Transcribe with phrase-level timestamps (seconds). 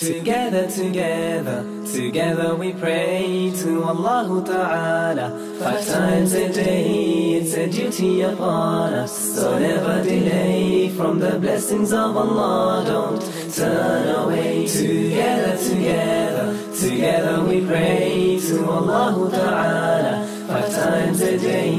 [0.00, 5.28] Together, together, together we pray to Allah Ta'ala.
[5.60, 9.12] Five times a day, it's a duty upon us.
[9.36, 12.82] So never delay from the blessings of Allah.
[12.86, 14.66] Don't turn away.
[14.66, 20.26] Together, together, together we pray to Allah Ta'ala.
[20.48, 21.74] Five times a day,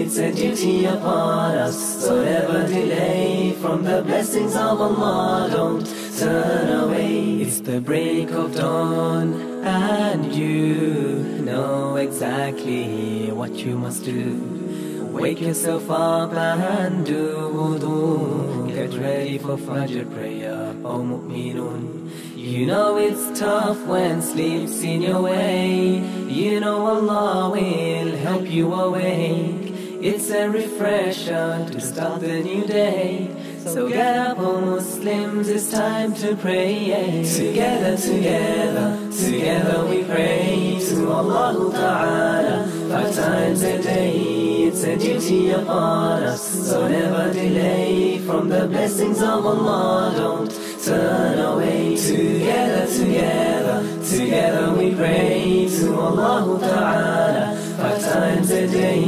[0.00, 1.76] it's a duty upon us.
[2.02, 5.50] So never delay from the blessings of Allah.
[5.52, 7.42] Don't turn away.
[7.42, 9.34] It's the break of dawn
[9.64, 15.10] and you know exactly what you must do.
[15.12, 22.10] Wake yourself up and do wudu Get ready for Fajr prayer, O mu'minun.
[22.34, 25.98] You know it's tough when sleep's in your way.
[26.28, 29.72] You know Allah will help you awake.
[30.00, 33.35] It's a refresher to start the new day
[33.66, 37.24] so get up, all Muslims, it's time to pray.
[37.24, 42.68] Together, together, together we pray to Allah Ta'ala.
[42.88, 44.16] Five times a day,
[44.68, 46.42] it's a duty upon us.
[46.42, 50.14] So never delay from the blessings of Allah.
[50.16, 50.52] Don't
[50.86, 51.96] turn away.
[51.96, 57.56] Together, together, together we pray to Allah Ta'ala.
[57.76, 59.02] Five times a day,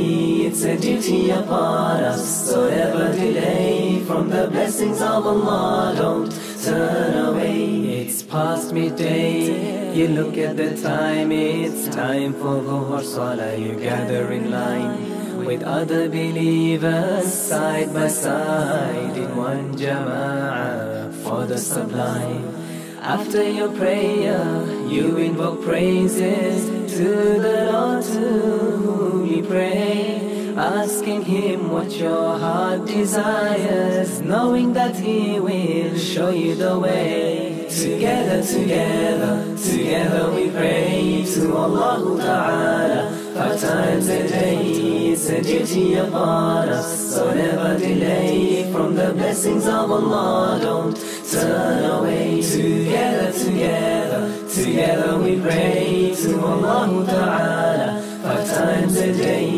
[0.46, 2.50] it's a duty upon us.
[2.50, 5.94] So never delay from the blessings of Allah.
[5.96, 6.32] Don't
[6.64, 8.02] turn away.
[8.02, 9.94] It's past midday.
[9.94, 13.56] You look at the time, it's time for Dhuhr Salah.
[13.56, 21.58] You gather in line with other believers side by side in one jama'ah for the
[21.58, 22.42] sublime.
[23.02, 26.64] After your prayer, you invoke praises
[26.96, 27.08] to
[27.46, 28.28] the Lord to
[28.82, 30.17] whom you pray,
[30.58, 37.66] asking Him what your heart desires, knowing that He will show you the way.
[37.70, 43.18] Together, together, together we pray to Allah Ta'ala.
[43.34, 47.14] Five times a day, it's a duty upon us.
[47.14, 50.58] So never delay from the blessings of Allah.
[50.60, 50.96] Don't
[51.30, 52.42] turn away.
[52.42, 58.02] Together, together, together we pray to Allah Ta'ala.
[58.22, 59.57] Five times a day,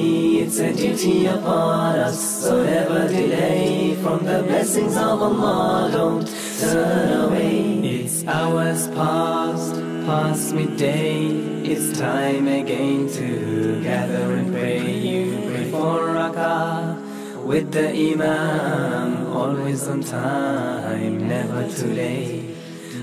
[0.50, 2.42] it's a duty upon us.
[2.42, 5.88] So never delay from the blessings of Allah.
[5.92, 6.26] Don't
[6.58, 7.78] turn away.
[7.78, 9.74] It's hours past,
[10.06, 11.28] past midday.
[11.62, 14.90] It's time again to gather and pray.
[14.90, 16.98] You pray for rakah
[17.46, 22.49] with the Imam, always on time, never too late.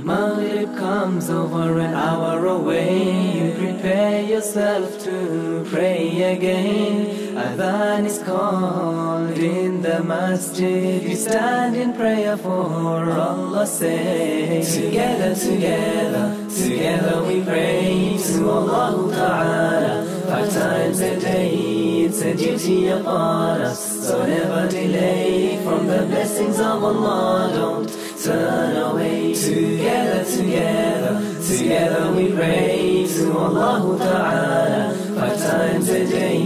[0.07, 3.40] Maghrib comes over an hour away.
[3.40, 7.35] You prepare yourself to pray again.
[7.35, 11.03] Adhan is called in the masjid.
[11.03, 14.66] You stand in prayer for Allah's sake.
[14.66, 20.06] Together, together, together we pray to Allah Ta'ala.
[20.29, 21.51] Five times a day,
[22.06, 24.07] it's a duty upon us.
[24.07, 27.51] So never delay from the blessings of Allah.
[27.53, 29.34] Don't turn away.
[29.34, 31.14] Together, together,
[31.48, 34.94] together we pray to Allah Ta'ala.
[35.16, 36.42] Five times a day,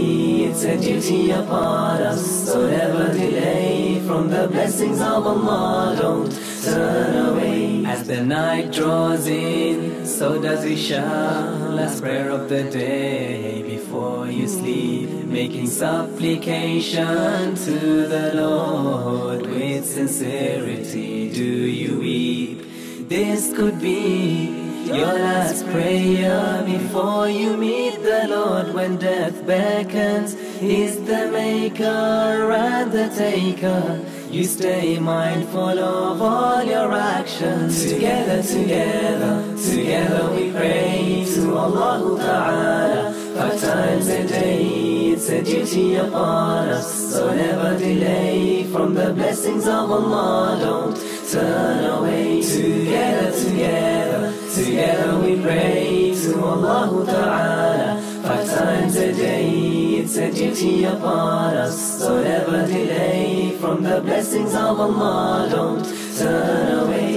[0.46, 2.24] it's a duty upon us.
[2.46, 5.97] So never delay from the blessings of Allah.
[6.00, 6.31] Don't
[6.64, 7.84] turn away.
[7.86, 14.47] As the night draws in, so does Isha, last prayer of the day before you
[14.47, 21.33] sleep, making supplication to the Lord with sincerity.
[21.33, 23.09] Do you weep?
[23.09, 30.35] This could be your last prayer before you meet the Lord when death beckons.
[30.59, 34.05] He's the maker and the taker.
[34.31, 37.92] You stay mindful of all your actions.
[37.92, 43.14] Together, together, together we pray to Allah Ta'ala.
[43.36, 44.64] Five times a day,
[45.12, 47.12] it's a duty upon us.
[47.14, 50.58] So never delay from the blessings of Allah.
[50.62, 50.96] Don't
[51.30, 52.42] turn away.
[52.42, 58.01] Together, together, together we pray to Allah Ta'ala.
[58.24, 62.00] Five times a day, a duty upon us.
[62.00, 65.48] So never delay from the blessings of Allah.
[65.50, 65.86] Don't
[66.18, 67.12] turn away.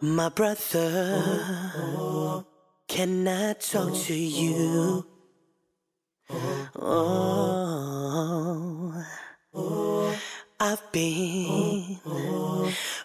[0.00, 1.22] My brother,
[2.88, 5.06] can I talk to you?
[6.76, 7.64] Oh,
[9.54, 10.18] Oh,
[10.58, 11.98] I've been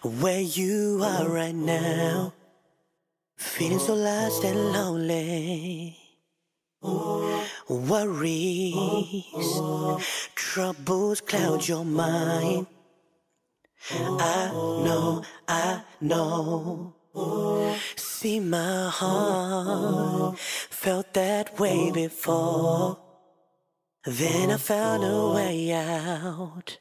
[0.02, 2.32] where you are right now.
[3.36, 5.96] Feeling so lost and lonely.
[7.68, 8.74] Worries,
[10.34, 12.66] troubles cloud your mind.
[13.92, 16.94] I know, I know.
[17.96, 22.99] See, my heart felt that way before.
[24.06, 26.78] Then I oh, found a way out.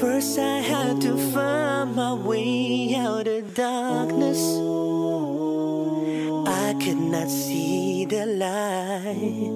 [0.00, 4.42] First, I had to find my way out of darkness.
[6.48, 9.54] I could not see the light.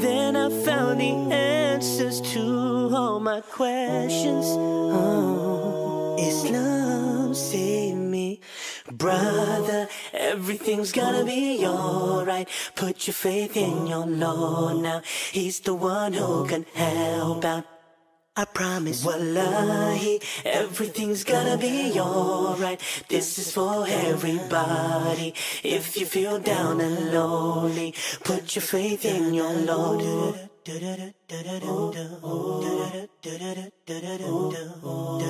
[0.00, 4.46] Then I found the answers to all my questions.
[4.48, 8.40] Oh, Islam saved me.
[8.90, 12.48] Brother, everything's gonna be alright.
[12.74, 15.02] Put your faith in your Lord now.
[15.32, 17.64] He's the one who can help out.
[18.38, 22.78] I promise, wallahi, everything's gonna be alright.
[23.08, 25.32] This is for everybody.
[25.64, 27.94] If you feel down and lonely,
[28.24, 30.02] put your faith in your Lord.
[34.84, 35.25] Oh.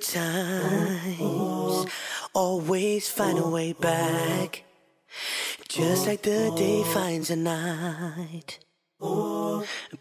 [0.00, 1.86] Good times
[2.32, 4.64] always find a way back.
[5.68, 8.60] Just like the day finds a night.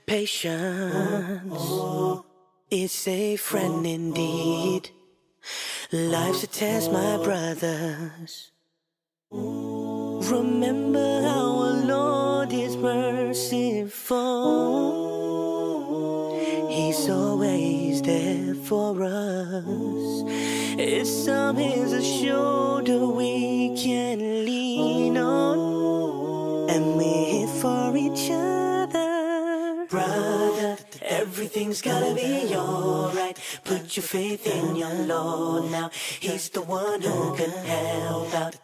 [0.06, 1.84] Patience
[2.72, 4.90] is a friend indeed.
[5.92, 8.54] Life's a test, my brothers.
[9.32, 13.50] Remember our Lord is merciful.
[16.70, 20.24] He's always there for us.
[20.78, 26.70] It's some is a shoulder we can lean on.
[26.70, 27.19] And we're
[31.40, 33.40] everything's gotta be alright.
[33.64, 35.90] Put your faith in your Lord now.
[36.20, 38.56] He's the one who can help out.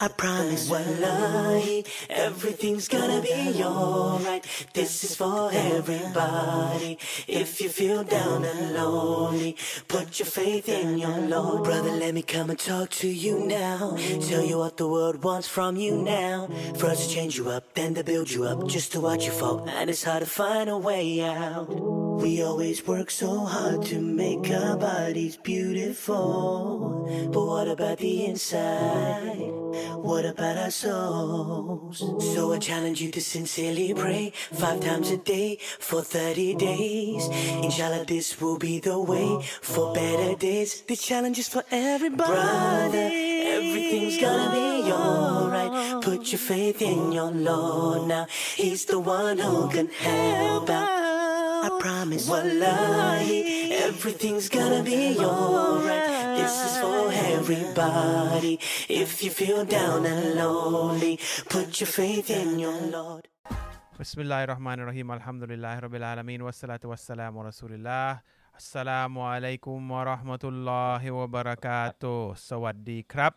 [0.00, 4.46] I promise, wallahi, everything's gonna be alright.
[4.74, 6.98] This is for everybody.
[7.26, 9.56] If you feel down and lonely,
[9.88, 11.64] put your faith in your Lord.
[11.64, 13.96] Brother, let me come and talk to you now.
[14.28, 16.48] Tell you what the world wants from you now.
[16.94, 19.66] Us to change you up, then to build you up, just to watch you fall.
[19.68, 22.03] And it's hard to find a way out.
[22.20, 27.30] We always work so hard to make our bodies beautiful.
[27.32, 29.50] But what about the inside?
[29.98, 31.98] What about our souls?
[32.34, 37.28] So I challenge you to sincerely pray five times a day for 30 days.
[37.62, 40.82] Inshallah, this will be the way for better days.
[40.82, 42.32] The challenge is for everybody.
[42.32, 43.10] Brother,
[43.56, 46.02] everything's gonna be alright.
[46.02, 48.26] Put your faith in your Lord now.
[48.56, 51.13] He's the one who can help out.
[51.84, 53.38] promise Wallahi
[53.88, 57.04] Everything's gonna be alright This is for
[57.36, 58.54] everybody
[59.02, 61.14] If you feel down and lonely
[61.54, 63.24] Put your faith in your Lord
[64.00, 68.06] Bismillahir Rahmanir Rahim Alhamdulillah Rabbil Alameen Wassalatu wassalamu Rasulillah
[68.58, 69.52] อัสสลามุอะลั
[72.48, 73.32] สวัสดีครับ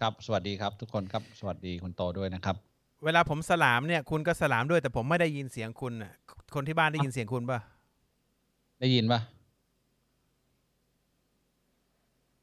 [0.00, 2.56] ครับ สวัสดีครับทุกคนครับ สวัสดีคุณโตด้วยนะครับ
[3.04, 5.92] เวลาผมสลามเนี่ย คุณก็สลามด้วยแต่ผมไม่ได้ยินเสียงคุณ
[6.54, 7.60] คนที่บ้านได้ยินเสียงคุณปะ
[8.82, 9.20] ได้ยินปะ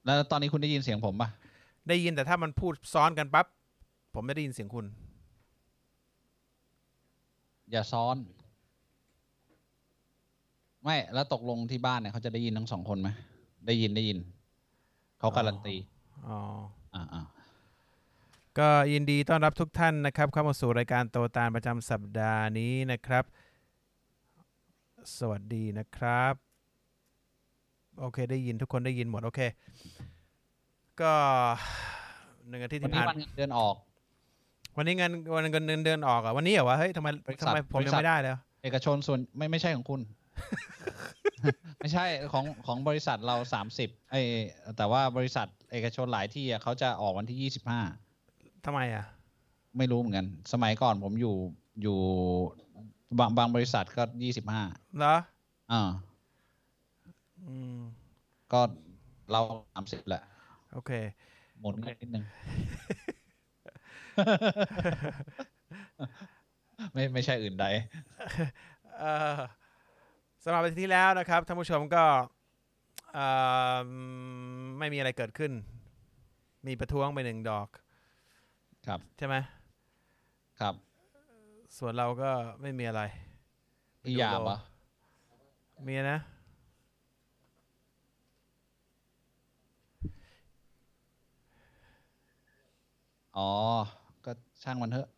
[0.05, 1.29] แล้วตอนนี้คุณได้ยินเสียงผมปะ
[1.89, 3.45] ได้ยินแต่ถ้ามันพูดซ้อนกันปั๊บ
[4.13, 4.85] ผมไม่ได้ยินเสียงคุณ
[7.71, 8.17] อย่าซ้อน
[10.83, 13.09] ไม่ แล้วตกลงที่บ้านเนี่ยเขาจะได้ยินทั้งสองคนไหม
[13.67, 14.17] ได้ยินได้ยิน
[15.19, 15.75] เขาการันตี
[16.27, 16.37] อ๋อ
[16.95, 17.21] อ่าอ่า
[18.59, 23.23] ก็ยินดีต้อนรับทุกท่านนะครับ เข้ามาสู่รายการโตตาลประจำสัปดาห์นี้นะครับ
[25.17, 26.33] สวัสดีนะครับ
[27.99, 29.39] โอเค ได้ยินทุกคนได้ยินหมด โอเค
[31.01, 31.13] ก็
[32.47, 33.75] หนึ่งอาทิตย์วันที่นี้ผ่านวันเงินเดือนออก
[34.77, 38.31] วันนี้เงินวันเงินเดือนเดือนออกอะวันนี้เหรอวะเฮ้ยทำไมบริษัทำทไมผมบริยังษัทไม่ได้เลย
[38.63, 40.01] เอกชนส่วนไม่ไม่ใช่ของคุณ
[41.79, 44.15] ไม่ใช่ของของบริษัทเราสามสิบไอ
[44.77, 47.81] แต่ว่าบริษัทเอกชนหลายที่อะเขาจะออกวันที่ยี่สิบห้า
[48.65, 49.05] ทำไมอะ
[49.77, 51.35] ไม่รู้เหมือนกัน สมัยก่อนผมอยู่
[51.81, 51.97] อยู่
[53.17, 54.63] บางบางบริษัทก็ยี่สิบห้า
[54.97, 55.15] เหรอ
[55.71, 55.81] อ่า
[57.45, 57.79] อืม
[58.53, 58.59] ก็
[59.31, 59.41] เรา
[59.73, 60.23] สามสิบแหละ
[60.73, 60.91] โอเค
[61.59, 62.25] หมุนกันนิดนึง
[66.93, 67.65] ไม่ไม่ใช่อื่นใด
[68.97, 69.37] เอ่อ
[70.43, 72.03] สำหรับอาทิตย์ที่แล้วนะครับท่านผู้ชมก็
[73.13, 73.27] เอ่
[73.85, 73.87] อ
[74.79, 75.51] ไม่มีอะไรเกิดขึ้น
[76.67, 77.67] มีประท้วงไปหนึ่งดอก
[78.87, 79.35] ครับ ใช่ไหม
[80.59, 80.75] ครับ
[81.77, 82.29] ส่วนเราก็
[82.61, 83.01] ไม่มีอะไร
[84.05, 84.59] อีหยาบะ
[85.87, 86.19] มีนะ
[93.37, 93.51] อ๋อ
[94.25, 94.31] ก็
[94.63, 95.09] ช่างมันเถอะ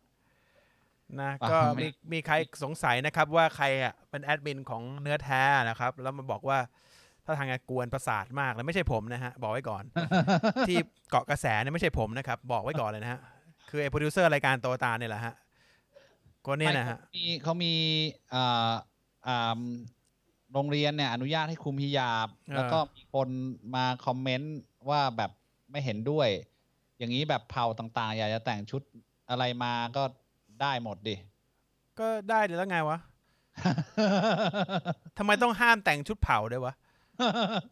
[1.20, 6.58] นะ ก็มีมีใครสงสัยนะครับ ว่าใครอะเป็นแอดมินของเนื้อแท้นะครับ แล้วมาบอกว่า
[7.24, 9.84] ถ้าทางกวนประสาทมากแล้วไม่ใช่ผมนะฮะ บอกไว้ก่อน
[10.68, 10.76] ที่
[11.10, 13.20] เกาะกระแสเนี่ยไม่ใช่ผมนะครับ บอกไว้ก่อนเลยนะฮะ
[13.70, 15.34] คือไอ้โปรดิวเซอร์รายการโตตาเนี่ยแหละฮะ
[16.46, 17.72] ก็เนี่ยนะฮะไม่มีเขามี
[18.34, 18.72] อ่า
[19.26, 19.60] อ่า
[20.52, 23.28] โรงเรียนเนี่ยอนุญาตให้คุมฮิญาบเออแล้วก็มีคน
[23.74, 24.56] มาคอมเมนต์
[24.90, 25.30] ว่าแบบ
[25.70, 26.28] ไม่เห็นด้วย
[26.98, 28.82] อย่างนี้แบบเผ่าต่างๆ อยากจะแต่งชุด
[29.30, 30.02] อะไรมาก็
[30.62, 31.16] ได้หมดดิ
[32.00, 32.98] ก็ได้เดี๋ยวแล้วไงวะ
[35.18, 36.74] ทำไมต้องห้ามแต่งชุดเผาด้วยวะ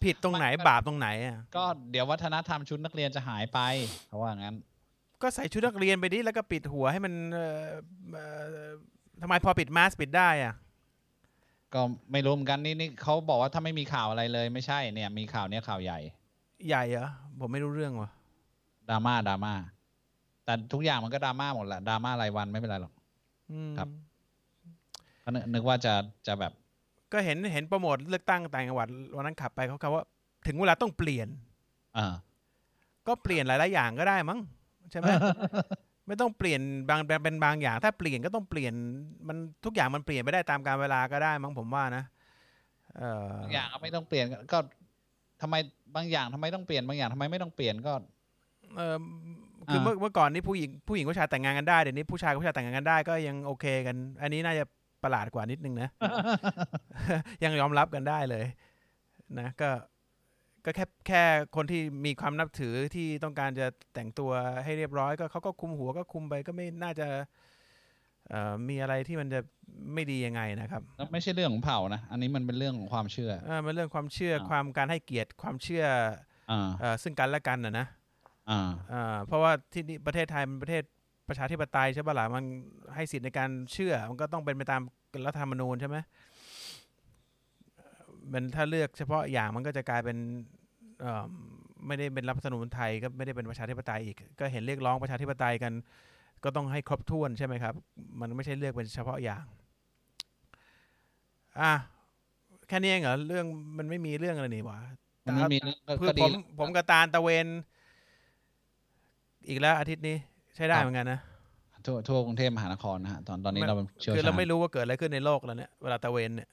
[0.05, 3.59] ผิดตรงไหนบาปตรงไหนอะก็เดี๋ยววัฒนธรรมชุดนักเรียนจะหายไป
[4.07, 4.57] เขาว่างั้น
[5.23, 7.67] ก็ใส่ชุดนักเรียนไปดิแล้วก็ปิดหัวให้มันเอ่อ
[8.13, 8.25] เอ่
[8.67, 8.71] อ
[9.23, 10.55] ทำไมพอปิดมาสก์ปิดได้อะ
[11.75, 11.81] ก็
[12.13, 15.99] ไม่รู้เหมือนกันนี่นี่เขาบอกว่าถ้าไม่มีข่าวอะไรเลยไม่ใช่เนี่ย มีข่าวเนี้ยข่าวใหญ่
[16.69, 17.09] ใหญ่เหรอ
[17.41, 18.11] ผมไม่รู้เรื่องว่ะ
[18.91, 19.55] ดราม่าดราม่า
[20.45, 22.93] แต่ทุกอย่างมันก็ดราม่าหมดแหละดราม่ารายวันไม่เป็นไรหรอก
[23.53, 23.89] อืมครับ
[25.25, 25.93] ก็นึกนึกว่าจะ
[26.27, 26.53] จะแบบ
[27.13, 30.05] ก็เห็นเห็นโปรโมทเลือกตั้งต่างจังหวัดวันนั้นขับไปเขาคำว่า
[30.47, 31.29] ถึงเวลาต้องเปลี่ยน
[31.95, 32.15] เออ
[33.07, 34.41] ก็เปลี่ยนหลายๆอย่างก็ได้มั้ง
[34.91, 35.09] ใช่ไหม
[36.07, 38.75] ไม่ต้องเปลี่ยนบางเป็นบางอย่าง ถ้าเปลี่ยนก็ต้องเปลี่ยน
[39.29, 42.05] มันทุกอย่างมันเปลี่ยนไม่ได้ตามการเวลาก็ได้มั้งผมว่านะ
[42.99, 44.59] เออบางอย่างก็ไม่ต้องเปลี่ยนก็ก็
[45.43, 45.55] ทำไม
[45.97, 47.93] บางอย่างทำไมต้องเปลี่ยนบางอย่างทำไมไม่ต้องเปลี่ยนก็
[48.77, 48.97] เออ
[49.69, 54.65] คืออ่าเมื่อเมื่อก่อนนี้ผู้หญิงผู้หญิงผู้ชายแต่งงานกันได้เดี๋ยวนี้ผู้ชายกับผู้ชายแต่งงานกันได้ก็ยังโอเคกัน อันนี้น่าจะ
[55.03, 55.89] ประหลาดกว่านิดนึงนะ
[57.45, 58.45] ยังยอมรับกันได้เลย
[59.39, 59.69] นะก็
[60.65, 61.23] ก็แค่แค่
[61.57, 64.31] คนที่มีความนับถือที่ต้องการจะแต่งตัว
[64.65, 67.09] ให้เรียบร้อย ก็เขาก็คุมหัวก็คุมไปก็ไม่น่าจะ
[68.29, 69.41] เอ่อมีอะไรที่มันจะ
[69.95, 75.85] ไม่ดียังไงนะครับแล้วไม่ใช่เรื่องของเผ่านะ อันนี้มันเป็นเรื่องของความเชื่อเออมันเรื่องความเชื่ออ่าความการให้เกียรติความเชื่อ
[76.51, 77.87] อ่าเอ่อซึ่งกันและกันนะนะ
[78.51, 80.83] อ่าอ่าเพราะว่าที่นี่ประเทศไทยมันประเทศ
[81.29, 82.45] ประชาธิปไตยใช่ปะล่ะมัน
[82.95, 84.83] ให้สิทธิ์ในการเชื่อ มันก็ต้องเป็นไปตาม
[85.27, 85.97] รัฐธรรมนูญใช่ไหม
[88.33, 90.17] มันถ้าเลือกเฉพาะอย่างมันก็จะกลายเป็น
[91.01, 91.25] เอ่อ
[91.87, 95.73] ไม่ได้เป็นรัฐธรรมนูญไทยก็ไม่ได้เป็นประชาธิปไตยอีก ก็เห็นเรียกร้องประชาธิปไตยกัน
[96.45, 97.75] ก็ต้องให้ครบถ้วนใช่ไหมครับ
[98.21, 99.45] มันไม่ใช่เลือกเป็นเฉพาะอย่าง
[101.61, 101.73] อะ
[102.69, 103.47] แค่นี้เองเหรอเรื่อง
[103.79, 104.79] มันไม่มีเรื่องอะไรนี่หวะ
[105.27, 105.59] มันไม่มี
[105.89, 107.47] ก็คือก็ผดีมผมกับตาลตะเวน
[109.49, 110.17] อีกแล้วอาทิตย์นี้
[110.57, 111.21] ใช้ได้เหมือนกันนะ
[111.87, 116.49] ทั่วทั่วกรุงเทพมหานครนะฮะตอนตอนนี้ไม่เราเป็นเชี่ยวคือเราชาญไม่รู้ว่าเกิดอะไรขึ้นในโลกแล้วเนี่ยเวลาตะเวนเนี่ย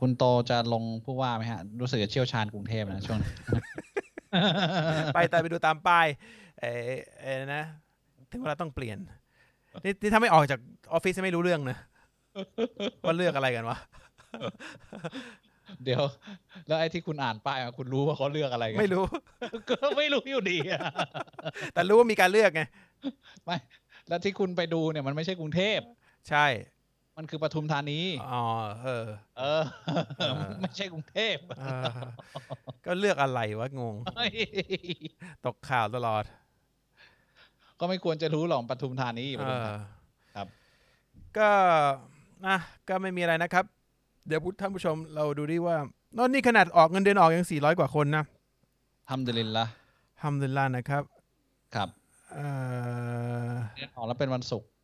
[0.00, 3.30] คุณโตจะลงผู้ว่าไหมฮะ รู้สึกจะเชี่ยวชาญกรุงเทพนะช่วงนี้
[5.14, 6.06] ไปแต่ไปดูตามป้าย
[6.60, 6.92] เออ
[7.22, 7.62] เออนะ
[8.30, 8.98] ถึงเวลาต้องเปลี่ยน
[9.84, 10.60] นี่นี่ถ้าไม่ออกจาก
[10.92, 11.76] ออฟฟิศไม่รู้เรื่องนะ
[13.04, 13.78] ว่าเลือกอะไรกันวะ
[15.84, 16.02] เดี๋ยว
[16.66, 19.04] แล้วไอ้ที่คุณอ่านป้ายมาคุณรู้ว่าเขาเลือกอะไรกันไม่รู้
[19.70, 20.80] ก็ไม่รู้อยู่ดีอะ
[21.74, 22.62] แต่รู้ว่ามีการเลือกไง
[23.44, 23.56] ไม่
[24.08, 25.78] แล้วที่คุณไปดูเนี่ยมันไม่ใช่กรุงเทพ
[26.28, 26.46] ใช่
[27.20, 28.00] มันคือปทุมธานี
[28.32, 28.44] อ๋อ
[28.82, 29.06] เออ
[29.38, 29.62] เออ
[30.60, 31.84] ไม่ใช่กรุงเทพเออ
[32.86, 33.96] ก็เลือกอะไรวะงง
[35.44, 36.24] ตกข่าวตลอด
[37.80, 39.82] ก็ไม่ควรจะรู้หรอกปทุมธานีปเอทุมอธานี
[40.34, 40.46] ครับ
[41.38, 41.48] ก็
[42.46, 42.56] นะ
[42.88, 43.64] ก็ไม่มีอะไรนะครับ
[44.26, 45.76] เดี๋ยวพุทธท่านผู้ชมเราดูดิว่า
[46.16, 48.24] นนนี่ขนาดออกเงินเดือนออกยัง400กว่าคนนะ
[49.08, 49.66] ทำดุลินละ
[50.22, 51.02] ทำดุลิลลาห์นะครับ
[51.74, 51.88] ครับ
[52.32, 52.46] เอ่
[53.50, 54.79] อเดือนออกแล้วเป็นวันศุกร์ครับ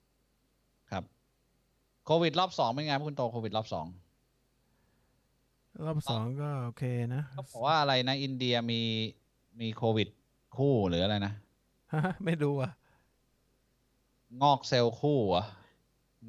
[2.06, 3.86] โควิดรอบสองเป็นไงคุณโตโควิดรอบสอง
[5.86, 6.82] รอบสองก็โอเค
[7.14, 8.80] นะเขาบอกว่าอะไรนะ อินเดียมี
[9.60, 10.08] มีโควิด
[10.56, 11.32] คู่หรืออะไรนะ
[12.25, 12.70] ไม่รู้อะ
[14.42, 15.44] งอกเซลล์คู่เหรอ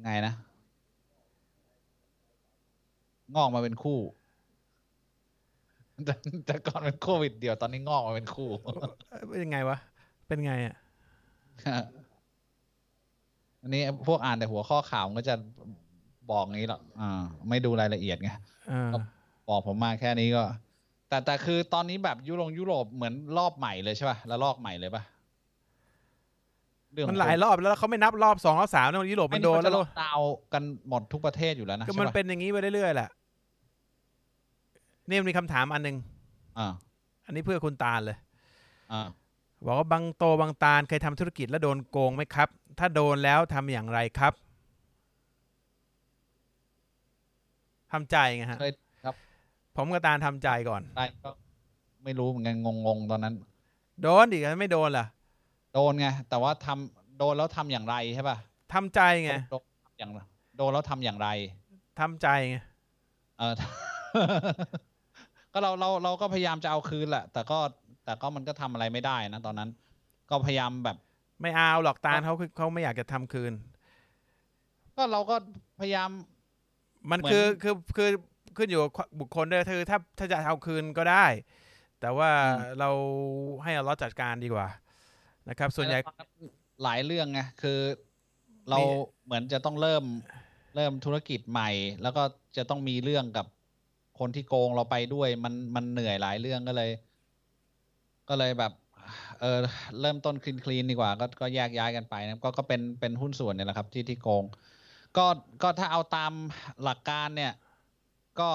[0.04, 0.34] ไงนะ
[3.34, 3.98] งอกมาเป็นคู่
[6.04, 6.14] แต่
[6.46, 8.48] แต่ก่อนเป็นโควิดเดียวตอนนี้งอกมาเป็นคู่
[9.28, 9.78] เป็นยังไงวะ
[10.28, 10.76] เป็นไงอะ
[13.62, 15.34] อันนี้พวกอ่านแต่หัวข้อข่าวมันก็จะ
[16.30, 18.30] บอกงี้หรอกอ่า ไม่ดูรายละเอียดไง
[18.68, 19.02] เออครับ
[19.48, 20.44] บอกผมมาแค่นี้ก็
[21.08, 25.02] แต่แต่คือตอนนี้แบบยุโรปยุโรปเหมือนรอบใหม่เลยใช่ป่ะแล้วลอกใหม่เลยป่ะ
[26.92, 33.08] เรื่องมันหลายรอบแล้วแล้วเขาไม่นับรอบสองรอบสามนะยุโรปมัมันนโดโดนนแล้แล้ววล็อกดาวน์กันหมดทุกประเทศอยู่แล้วนะก็ใช่มันป่ะเป็นอย่างนี้ไปเรื่อยๆแหละ
[35.08, 35.96] นี่มันมีคำถามอันหนึง
[36.58, 36.72] อ่า
[37.26, 38.16] อันนี้เพื่อคุณตาลเลย
[38.92, 39.06] อ่า
[39.66, 44.32] บอกว่าบางโตบางตาลเคยทำธุรกิจแล้วโดนโกงไหมครับ ถ้าโดนแล้วทำอย่างไรครับ
[47.92, 48.72] ทำใจไงฮะเคย
[49.04, 49.14] ครับ
[49.76, 51.30] ผมกับตาลทำใจก่อนได้ก็
[52.04, 52.56] ไม่รู้เหมือนกัน
[52.86, 53.34] งงๆตอนนั้น
[54.02, 55.06] โดนดิไม่โดนล่ะ
[55.74, 58.36] โดนไงแต่ว่าทำโดนแล้วทำอย่างไรใช่ป่ะ
[58.72, 59.64] ทำใจไงโดน
[59.98, 60.10] อย่าง
[60.56, 61.28] โดนแล้วทำอย่างไร
[62.00, 62.56] ทำใจไง
[63.38, 63.54] เออ
[65.52, 67.58] ก็เราเราเราก็พยายามจะเอาคืนแหละแต่ก็
[68.04, 69.70] แต่ก็มันก็ทำอะไรไม่ได้นะตอนนั้น
[70.30, 70.96] ก็พยายามแบบ
[71.40, 73.52] ไม่เอาหรอกตาลเขาคือเขาไม่อยากจะทำคืน
[74.96, 75.36] ก็เราก็
[75.80, 76.10] พยายาม
[77.10, 78.10] มันเหมือนคือคือคือ
[78.56, 81.26] ขึ้นอยู่กับบุคคลด้วยคือถ้าถ้าจะเอาคืนก็ได้
[82.00, 82.30] แต่ว่า
[82.80, 82.90] เรา
[83.62, 84.68] ให้อัลเลอฮ์จัดการดีกว่า
[85.48, 85.98] นะครับ ส่วนใหญ่
[86.82, 87.78] หลายเรื่องไงคือ
[88.68, 88.84] เรามี
[89.24, 90.04] เหมือนจะต้องเริ่ม
[90.76, 91.70] เริ่มธุรกิจใหม่
[92.02, 92.22] แล้วก็
[92.56, 93.46] จะต้องมีเรื่องกับ
[94.18, 96.90] คนที่โกงเราไปด้วย มันมันเหนื่อยหลายเรื่องก็เลย
[98.28, 98.72] ก็เลยแบบ
[99.40, 99.58] เออ
[100.00, 104.44] เริ่มต้นคลีนคลีนดีกว่าก็ก็แยกย้ายกันไปนะก็ก็เป็นเป็นหุ้นส่วนเนี่ยแหละครับที่ที่โกง
[105.16, 105.26] ก็
[105.62, 106.32] ก็ถ้าเอาตาม
[106.82, 107.52] หลักการเนี่ย
[108.40, 108.50] ก็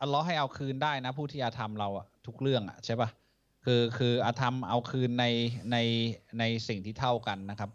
[0.00, 3.08] อัลเลอฮ์ให้เอาคืนได้นะ ผู้ที่อาธรรมเราอะทุกเรื่องอะใช่ปะ
[3.64, 5.26] คือคืออาธรรมเอาคืนใน
[5.72, 5.76] ใน
[6.38, 7.70] ในสิ่งที่เท่ากันนะครับ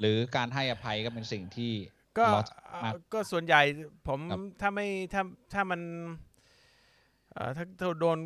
[0.00, 1.72] หรือการให้อภัยก็เป็นสิ่งที่
[2.18, 2.50] ก็อัลเลาะห์
[2.84, 3.62] มากก็ส่วนใหญ่
[4.08, 5.22] ผมครับถ้าไม่ถ้า
[5.52, 6.27] ถ้ามันเอ่อ
[7.56, 8.18] ถ้าถ้าโดน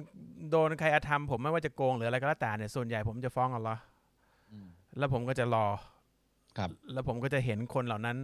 [0.50, 3.80] โดนใครอาธรรมผมไม่ว่าจะโกงหรืออะไรก็แล้วแต่เนี่ยส่วนใหญ่ผมจะฟ้องอัลลอฮ์
[4.50, 4.66] อืม
[4.98, 5.66] แล้วผมก็จะรอ
[6.58, 8.18] ครับ แล้วผมก็จะเห็นคนเหล่านั้น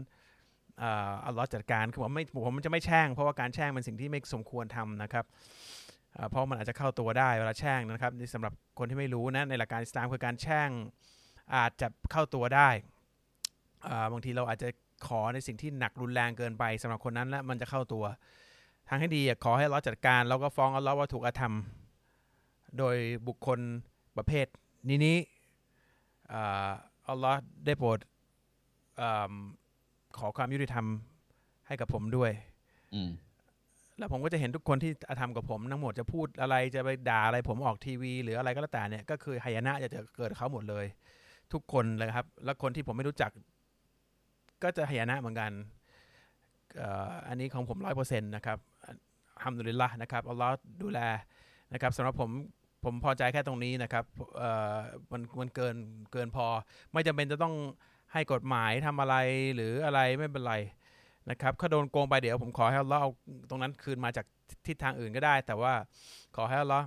[0.78, 5.24] เอ่ออัลลอฮ์จัดการคือผมไม่ผมจะไม่แช่ง เพราะว่าการแช่งเป็นสิ่งที่ไม่สมควรทำนะครับ
[6.14, 10.70] เอ่อเพราะมันอาจจะเข้าตัวได้เวลาแช่งนะครับนี่สำหรับคนที่ไม่รู้นะในหลักการอิสลามคือการแช่ง
[11.56, 12.68] อาจจะเข้าตัวได้
[13.88, 14.68] อ่าบางทีเราอาจจะ
[15.06, 18.04] ขอในสิ่งที่หนักรุนแรงเกินไปสำหรับคนนั้นแล้วมันจะเข้าตัว
[18.88, 21.54] ทางให้ดีอะขอให้อัลเลอฮ์จัดการแล้วก็ฟ้องอัลเลอฮ์ว่าถูกอาธรรม
[22.78, 22.96] โดย
[23.28, 23.58] บุคคล
[24.16, 24.46] ประเภท
[24.88, 25.16] นี้นี้
[26.32, 26.70] อ่า
[27.08, 27.98] อัลลอฮ์ได้โปรด
[29.00, 29.32] อ่า
[30.18, 30.86] ขอความยุติธรรม
[31.66, 32.30] ให้กับผมด้วย
[32.94, 33.10] อืม
[33.98, 40.86] แล้วผมก็จะเห็นทุกคนที่อาธรรมกับผมทั้งหมดจะพูดอะไรจะไปด่าอะไรผมออกทีวี หรืออะไรก็แล้วแต่เนี่ยก็คือหายนะจะเกิดกับเขาหมดเลย
[41.52, 43.30] ทุกคนเลยครับ แล้วคนที่ผมไม่รู้จัก
[44.62, 48.58] ก็จะหายนะเหมือนกันเอันนี้ของผมร้อยเปอร์เซ็นต์นะครับ
[49.44, 51.00] ฮัมดุลิลละนะครับอัลลอฮ์ดูแล
[51.72, 52.30] นะครับสำหรับผม
[52.84, 54.04] ผมพอใจแค่ตรงนี้นะครับ
[54.36, 54.42] เอ
[54.74, 54.76] อ
[55.12, 55.76] มันมันเกิน
[56.12, 56.46] เกินพอ
[56.92, 57.54] ไม่จำเป็นจะต้อง
[58.12, 59.14] ให้กฎหมายทำอะไร
[59.54, 60.54] หรืออะไรไม่เป็นไร
[61.30, 63.10] นะครับถ้าโดนโกงไปเดี๋ยวผมขอให้อัลลอเอา
[63.50, 64.26] ตรงนั้นคืนมาจาก
[64.66, 65.72] ทิศทางอื่นก็ได้ แต่ว่า
[66.36, 66.80] ขอให้อัลลอ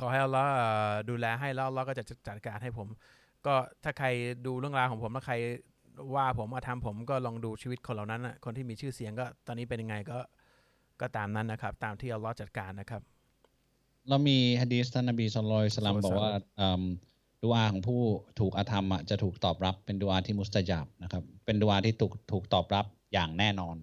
[0.00, 2.88] ขอให้ลลอฮ์เอ่อดูแลให้แล้วอัลลอก็จะจัดการให้ผม
[3.46, 3.54] ก็
[3.84, 4.06] ถ้าใคร
[4.46, 5.34] ดูเรื่องราวของผมแล้วใคร
[6.14, 10.18] ว่าผมมาทำผมก็ลองดูชีวิตคนเหล่านั้นนะคนที่มีชื่อเสียงก็ตอนนี้เป็นยังไงก็
[11.00, 13.02] ก็ตามนั้นนะครับ ตามที่อัลลอฮ์จัดการนะครับ
[14.08, 16.82] เรามีฮะดีสท่านนบีสุลต่านสลัมศ็อลลัลลอฮุบอกว่าอืม
[17.42, 18.00] ดูอาของผู้
[18.40, 23.76] ถูกอาธรรมอะจะถูกตอบรับเป็นดูอาที่มุสตะจับนะครับ เป็นดูอาที่ถูกถูกตอบรับอย่างแน่นอน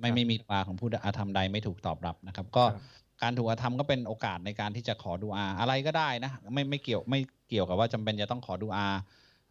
[0.00, 2.82] ไม่ครับไม่มีดูอาของผู้อาธรรมใดไม่ถูกตอบรับนะครับ ก็ครับ
[3.22, 8.86] การถูกอาธรรมก็เป็นโอกาสในการที่จะขอดูอา อะไรก็ได้นะ ไม่ไม่เกี่ยวไม่เกี่ยวกับว่าจำเป็นจะต้องขอดูอา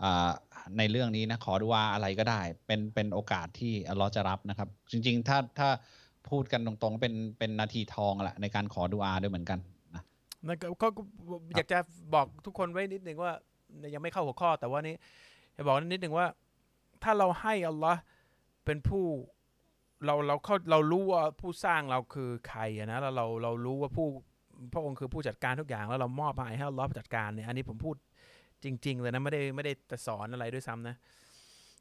[0.04, 0.30] อ่า
[0.78, 5.70] ในเรื่องนี้นะขอดูอาอะไรก็ได้ เป็นเป็นโอกาสที่อัลเลอฮ์จะรับนะครับ จริง ๆ ถ้าถ้า
[6.30, 9.60] พูดกันตรงๆ เป็นเป็นนาทีทองแหละในการขอดูอาด้วยเหมือนกัน
[9.96, 10.04] นะ
[10.48, 11.04] นั่นก็ก็ก็
[11.56, 11.80] อยากจะ
[12.14, 13.34] บอกทุกคนไว้นิดนึงว่า
[13.94, 14.96] ยังไม่เข้าหัวข้อ แต่ว่านี้
[15.56, 16.28] จะบอกนิดนึงว่า
[17.04, 18.00] ถ้าเราให้อัลลอฮ์
[18.66, 19.06] เป็นผู้
[20.06, 24.08] เราเราเข้าเรารู้ว่าผู้สร้างเราคือใครอะนะแล้วเราเรารู้ว่าผู้
[24.74, 27.96] พระองค์คือผู้จัดการทุกอย่างแล้วเรามอบหมายให้อัลลอฮ์จัดการเนี่ยอันนี้ผมพูด
[28.64, 30.96] จริง ๆ เลยนะไม่ได้ไม่ได้จะสอนอะไรด้วยซ้ำนะ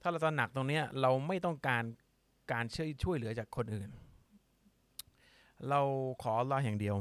[0.03, 1.83] ถ้าเราตระหนักตรงเนี้ยเราไม่ต้องการ
[2.53, 3.89] การช่วยช่วยเหลือจากคนอื่น
[5.69, 5.81] เรา
[6.23, 6.97] ขออัลลอฮ์อย่างเดียว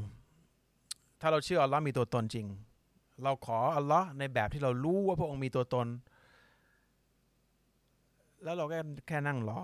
[1.22, 2.48] ถ้าเราเชื่ออัลลอฮ์มีตัวตนจริง
[3.24, 5.88] เราขออัลลอฮ์ในแบบที่เรารู้ว่าพระองค์มีตัวตน
[8.44, 9.60] แล้วเราก็แค่นั่งรอ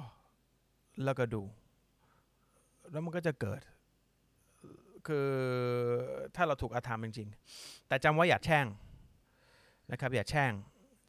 [1.03, 1.41] แล้วก็ดู
[2.91, 3.61] แล้วมันก็จะเกิด
[5.07, 5.27] คือ
[6.35, 8.65] ถ้าเราถูกอาธรรมจริง ๆ แต่จำไว่าอย่าแช่ง
[9.91, 10.51] นะครับอย่าแช่ง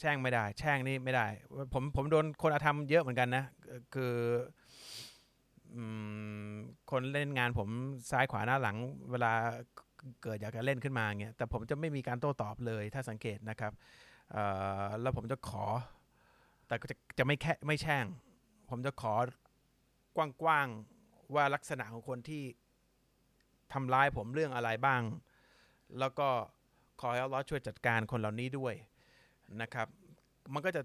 [0.00, 1.26] แช่งไม่ได้ แช่งนี่ไม่ได้
[1.72, 3.44] ผมผมโดนคนอาธรรมเยอะเหมือนกันนะ
[3.94, 4.14] คือ
[6.90, 7.68] คนเล่นงานผม
[8.10, 8.76] ซ้ายขวาหน้าหลัง
[9.10, 9.32] เวลา
[10.22, 13.72] เกิดอยากจะเล่นขึ้นมาเงี้ยแต่ผมจะไม่มีการโต้ตอบเลยถ้าสังเกตนะครับ
[15.00, 15.64] แล้วผมจะขอ
[16.66, 18.04] แต่ก็จะจะไม่แค่ไม่แช่ง
[18.70, 19.14] ผมจะขอ
[20.16, 22.44] กว้างๆว่าลักษณะของคนที่
[23.72, 25.02] ทำร้ายผมเรื่องอะไรบ้าง
[25.98, 26.28] แล้วก็
[27.00, 28.74] ขอให้อัลลอฮ์ช่วยจัดการคนเหล่านี้ด้วย
[29.62, 29.88] นะครับ
[30.54, 30.82] มันก็จะ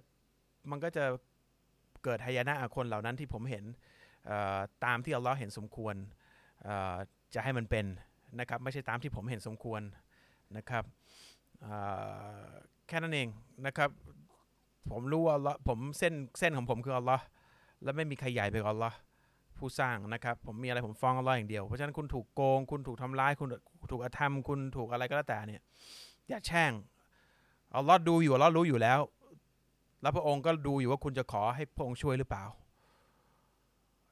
[0.71, 1.05] มันก็จะ
[2.03, 3.63] เกิดหายนะคนเหล่านั้นที่ผมเห็น
[4.85, 5.95] ตามที่อัลลอฮ์เห็นสมควร
[7.33, 7.85] จะให้มันเป็น
[8.39, 9.81] นะครับไม่ใช่ตามที่ผมเห็นสมควร
[10.57, 10.83] นะครับ
[12.87, 13.27] แค่นั้นเอง
[13.65, 13.89] นะครับ
[14.91, 17.23] ผมรู้ว่าอัลลอฮ์ผมเส้นเส้นของผมคืออัลลอฮ์
[17.83, 18.97] และไม่มีใครใหญ่ไปกว่าอัลลอฮ์
[19.59, 23.49] ผู้สร้างนะครับ ผมมีอะไรผมฟ้องอัลลอฮ์อย่างเดียว เพราะฉะนั้นคุณถูกโกง คุณถูกทำร้าย คุณ
[23.91, 25.61] ถูกอธรรม คุณถูกอะไรก็แล้วแต่เนี่ย
[26.29, 26.71] อย่าแช่ง
[27.75, 28.99] อัลลอฮ์ดูอยู่อัลลอฮ์รู้อยู่แล้ว
[30.01, 32.43] แล้วพระองค์ก็ดูอยู่ว่าคุณจะขอให้พระองค์ช่วยหรือเปล่า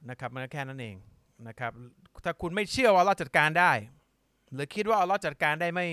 [0.09, 0.95] นะครับ มันก็แค่นั้นเอง
[1.47, 1.71] นะครับ
[2.23, 3.71] ถ้าคุณไม่เชื่อว่าอัลลอฮ์จัดการได้
[4.53, 5.87] หรือคิดว่าอัลลอฮ์จัดการได้ไม่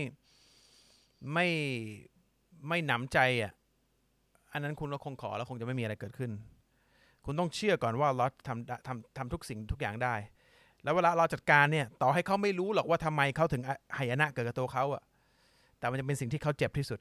[1.33, 1.47] ไม่
[2.69, 3.53] ไม่หนำใจอะ
[4.53, 6.31] อันนั้นคุณก็คงขอแล้วคงจะไม่มีอะไรเกิดขึ้น
[7.25, 10.15] คุณต้องเชื่อก่อนว่าเราทำทำทำทุกสิ่งทุกอย่างได้
[10.83, 13.63] แล้วเวลาเราจัดการเนี่ย ต่อให้เขาไม่รู้หรอกว่าทำไมเขาถึง
[13.99, 15.03] หายนะเกิดกับตัวเขาอะ
[15.79, 17.01] แต่มันจะเป็นสิ่งที่เขาเจ็บที่สุด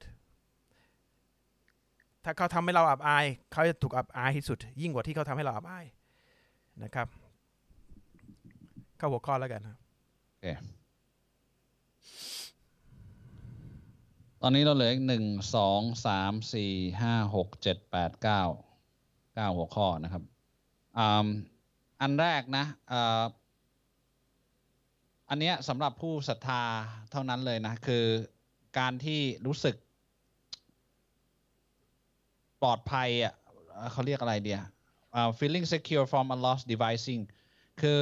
[2.23, 5.85] ถ้าเขาทำให้เราอับอาย เขาจะถูกอับอายที่สุด ยิ่งกว่าที่เขาทำให้เราอับอาย
[6.83, 7.07] นะครับ
[8.97, 9.77] เข้าหัวข้อแล้วกันครับ
[14.41, 18.41] ตอนนี้เราเหลืออีกหนึ่งสองสามสี่ห้าหกเจ็ดแปดเก้า
[19.35, 20.23] เก้าหัวข้อนะครับ
[20.97, 21.27] อ่า
[22.01, 23.23] อันแรกนะอ่า
[25.29, 26.63] อันเนี้ยสำหรับผู้ศรัทธา
[27.11, 28.05] เท่านั้นเลยนะ คือ
[28.79, 29.75] การที่รู้สึก
[32.61, 33.33] ปลอดภัยอะ
[33.73, 34.61] เอ่อเขาเรียกอะไรเดีย
[35.15, 37.21] อ่า feeling secure from Allah's devising
[37.81, 37.99] คือ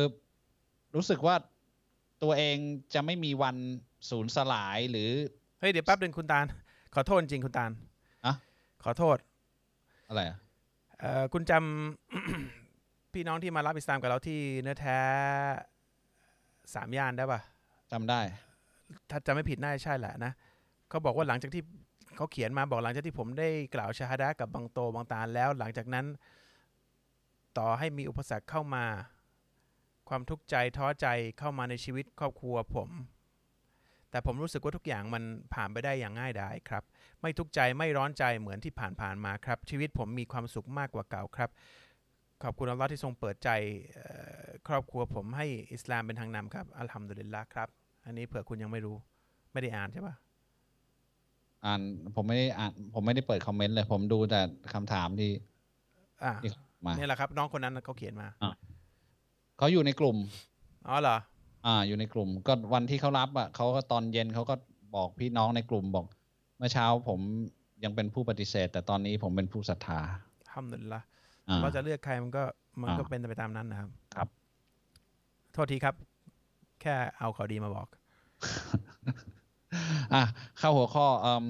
[0.95, 1.35] รู้สึกว่า
[2.23, 2.57] ตัวเอง
[2.93, 3.55] จะไม่มีวัน
[4.09, 5.09] สูญสลายหรือ
[5.59, 6.45] เฮ้ย เดี๋ยวแป๊บหนึ่งคุณตาล
[6.93, 7.71] ขอโทษจริงคุณตาล
[8.25, 8.33] อะ
[8.83, 9.17] ขอโทษ
[10.07, 10.48] อะไรอะเอ่อ
[11.33, 14.99] คุณจำพี่น้องที่มารับอิสลามกับเราที่เนื้อแท้
[16.73, 17.41] สามย่านได้ปะ
[17.91, 18.21] จำได้
[19.09, 20.31] ถ้าจำไม่ผิดน่าจะใช่แหละนะ
[20.89, 21.63] เขาบอกว่าหลังจากที่
[22.15, 26.05] เขาเขียนมาบอกหลังจากที่ผมได้กล่าวชาฮาดะกับบางโตบางตาลแล้ว หลังจากนั้น
[27.57, 28.85] ต่อให้มีอุปสรรคเข้ามา
[30.09, 31.07] ความทุกข์ใจท้อใจ
[31.39, 32.89] เข้ามาในชีวิตครอบครัวผม
[34.11, 36.83] แต่ผมรู้สึกว่าทุกอย่างมันผ่านไปได้อย่างง่ายดายครับ
[37.21, 41.49] ไม่ทุกข์ใจไม่ร้อนใจเหมือนที่ผ่านๆมาครับ ชีวิตผมมีความสุขมากกว่าเก่าครับ
[42.43, 43.49] ขอบคุณอัลลอฮ์ที่ทรงเปิดใจ
[43.93, 44.07] เอ่
[44.43, 47.67] อครอบครัวผมให้อิสลามเป็นทางนำครับอัลฮัมดุลิลละครับ
[48.05, 48.95] อันนี้เผื่อคุณยังไม่รู้
[49.51, 50.15] ไม่ได้อ่านใช่ปะ
[51.65, 51.81] อ่าน
[52.15, 54.39] ผมไม่ได้อ่านผมไม่ได้เปิดคอมเมนต์เลย ผมดูแต่
[54.73, 55.31] คำถามที่
[56.23, 56.51] อ่าที่
[56.85, 58.27] มานี่แหละครับ น้องคนนั้นเขาเขียนมา
[59.57, 60.17] เขาอยู่ในกลุ่ม
[60.87, 61.17] อ๋อเหรอ
[61.65, 64.55] อ่า อยู่ในกลุ่ม ก็วันที่เขารับอะเขาก็ตอนเย็นเขาก็
[64.95, 66.05] บอกพี่น้องในกลุ่มบอก
[66.57, 67.19] เมื่อเช้าผม
[67.83, 69.99] ยังเป็นผู้ปฏิเสธ แต่ตอนนี้ผมเป็นผู้ศรัทธา
[70.41, 70.99] อัลฮัมดุลิลละ
[71.49, 72.43] อ่าเราจะเลือกใครมันก็
[72.81, 74.27] มันก็อ่าเป็นไปตามนั้นนะครับ ครับ
[75.53, 75.95] โทษทีครับ
[76.81, 77.87] แค่เอาข่าวดีมาบอก
[80.13, 80.23] อะ
[80.59, 81.45] เข้าหัวข้อเอ่ม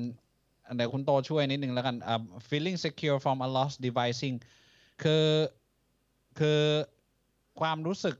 [0.76, 4.36] เดี๋ยวคุณโตช่วยนิดนึงแล้วกันอ่า feeling secure from Allah's devising
[5.04, 5.26] คือ
[6.40, 6.62] คือ
[7.60, 8.16] ความรู้สึก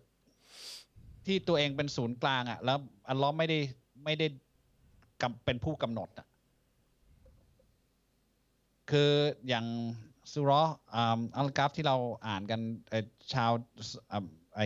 [1.30, 3.60] ที่ตัวเองเป็นศูนย์กลางอะ แล้วอัลลอฮ์ไม่ได้
[4.06, 4.28] ไม่ได้
[5.22, 6.28] กำเป็นผู้กำหนดอะ
[8.92, 9.12] คือ
[9.48, 9.66] อย่าง
[10.34, 13.52] สุเราะห์อ่าอัลกัฟที่เราอ่านกันเอ่อชาว
[14.56, 14.62] ไอ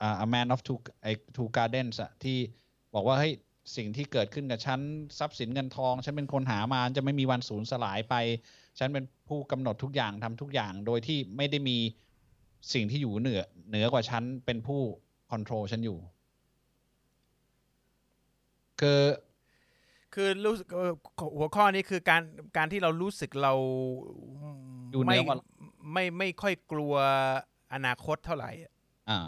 [0.00, 1.06] อ่า A Man of Two ไอ
[1.36, 2.38] Two Gardens อะที่
[2.94, 3.34] บอกว่าเฮ้ย
[3.76, 4.80] สิ่งที่เกิดขึ้นกับฉัน
[5.18, 8.14] ทรัพย์สินเงินทอง ฉันเป็นคนหามาจะไม่มีวันสูญสลายไป
[8.78, 11.78] ฉันเป็นผู้กำหนดทุกอย่างทำทุกอย่าง โดยที่ไม่ได้มี
[12.72, 14.82] สิ่งที่อยู่เหนือเหนือกว่าฉันเป็นผู้
[15.30, 15.98] คอนโทรลฉันอยู่
[18.80, 19.02] คือ
[20.14, 20.92] คือรู้สึกเอ่อ
[21.38, 22.22] หัวข้อนี้คือการ
[22.56, 23.54] การที่เรารู้สึกเรา
[24.92, 25.36] อยู่เหนืไม่อกว่า
[25.92, 26.94] ไม่ไม่ค่อยกลัว
[27.74, 28.50] อนาคตเท่าไหร่
[29.10, 29.20] อ่า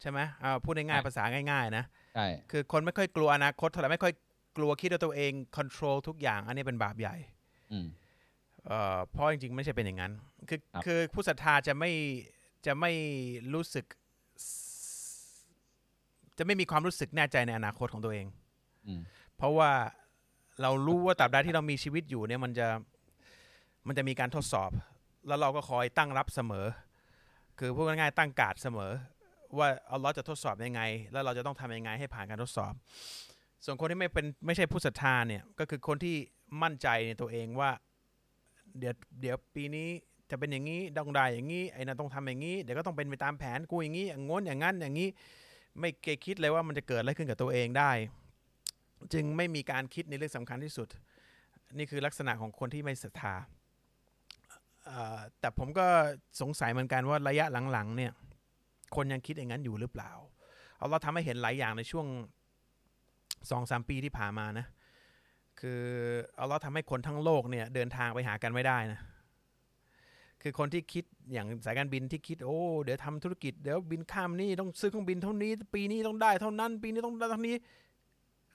[0.00, 1.84] ใช่ไหมอ่าพูดง่ายๆภาษาง่าย ๆ นะ
[2.14, 4.14] ใช่คือคนไม่ค่อยกลัวอนาคตเท่าไหร่ไม่ค่อย
[4.56, 7.16] กลัวคิดว่าตัวเอง control ทุกอย่าง อันนี้เป็นบาปใหญ่
[7.72, 7.86] อืม
[8.66, 10.12] เอ่อเพราะจริงๆ ไม่ใช่เป็นอย่างนั้น
[10.48, 11.90] คือครับคือผู้ศรัทธาจะไม่
[12.66, 12.92] จะไม่
[13.54, 13.84] รู้สึก
[16.38, 18.26] จะไม่มีความรู้สึกแน่ใจในอนาคตของตัวเอง
[18.86, 19.00] อืม
[19.36, 19.70] เพราะว่า
[20.62, 22.66] เรารู้ว่าตราบใดที่เรามีชีวิตอยู่เนี่ยมันจะ
[23.86, 24.70] มันจะมีการทดสอบ
[25.28, 26.66] แล้วเราก็คอยตั้งรับเสมอ
[27.58, 28.92] คือพูดง่ายๆตั้งการ์ดเสมอ
[29.58, 32.72] ว่าอัลเลอฮ์จะทดสอบยังไง แล้วเราจะต้องทำยังไงให้ผ่านการทดสอบ
[33.64, 36.16] ส่วนคนที่ไม่เป็นไม่ใช่ผู้ศรัทธาเนี่ยก็คือคนที่
[36.62, 37.70] มั่นใจในตัวเองว่า
[38.78, 39.88] เดี๋ยวเดี๋ยวปีนี้
[40.30, 45.08] จะเป็นอย่างนี้ต้องได้อย่างนี้ไอ้นั่นต้องทำอย่างนี้เดี๋ยวก็ต้องเป็นไปตามแผนกูอย่างนี้อย่างง้นอย่างนั้นอย่างนี้
[45.80, 47.90] ไม่เคยคิดเลยว่ามันจะเกิดอะไรขึ้นกับตัวเองได้
[49.12, 50.88] จึงไม่มีการคิดในเรื่องสำคัญที่สุด
[51.78, 53.34] นี่คือลักษณะของคนที่ไม่ศรัทธา
[55.40, 55.86] แต่ผมก็
[56.40, 58.12] สงสัยเหมือนกันว่าระยะหลังๆเนี่ย
[58.96, 60.10] คนยังคิดอย่างนั้นอยู่หรือเปล่า
[60.76, 62.06] เอาเราทำให้เห็นหลายอย่างในช่วง
[63.50, 64.66] สองสามปีที่ผ่านมานะ
[65.60, 65.82] คือ
[66.36, 69.00] เอาเราทำให้คนทั้งโลกเนี่ยเดินทางไปหากันไม่ได้นะ
[70.42, 77.56] คือคนที่คิดอย่างสายการบินที่คิดโอ้เดี๋ยวทำธุรกิจเดี๋ยวบินข้ามนี่ต้องซื้อเครื่องบินเท่านี้ ปีนี้ต้องได้เท่านั้น ปีนี้ต้องได้เท่านี้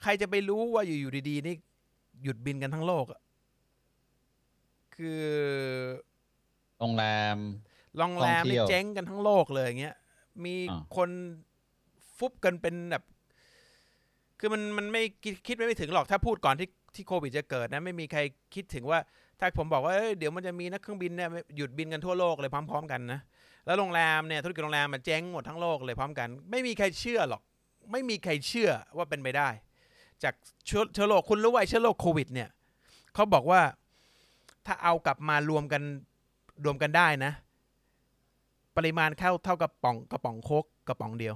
[0.02, 1.54] ใครจะไปรู้ว่าอยู่ๆดีๆนี่
[2.22, 3.06] หยุดบินกันทั้งโลก
[4.94, 5.22] คือ
[6.78, 7.38] โรงแรม
[7.98, 9.96] โรงแรมเที่นี่เจ๊งกันทั้งโลกเลยอย่างเงี้ย
[10.44, 10.54] มี
[10.96, 11.10] คน
[12.18, 13.04] ฟุบกันเป็นแบบ
[14.38, 18.20] คือมันมันไม่คิดคิดไม่ถึงหรอกถ้าพูดก่อนที่ที่โควิดจะเกิดนะ ไม่มีใคร
[18.54, 18.98] คิดถึงว่า
[19.38, 23.20] ถ้าผมบอกว่าเอ้ยเดี๋ยวมันจะมีนักเครื่องบินเนี่ยหยุดบินกันทั่วโลกเลยพร้อม ๆ กันนะ
[23.66, 27.42] แล้วโรงแรมเนี่ยธุรกิจโรงแรมมันเจ๊งหมดทั้งโลกเลยพร้อมกัน ไม่มีใครเชื่อหรอก
[27.92, 29.48] ไม่มีใครเชื่อว่าเป็นไปได้
[30.22, 30.34] จาก
[30.66, 32.48] เชื้อเชื้อโรคคุณรู้ว่าไอ้เชื้อโรคโควิด เนี่ย
[33.14, 33.60] เขาบอกว่า
[34.66, 35.82] ถ้าเอากลับมารวมกัน
[36.64, 37.32] รวมกันได้นะ
[38.76, 41.34] ปริมาณเข้าเท่ากับป๋องกระป๋องโคกกระป๋องเดียว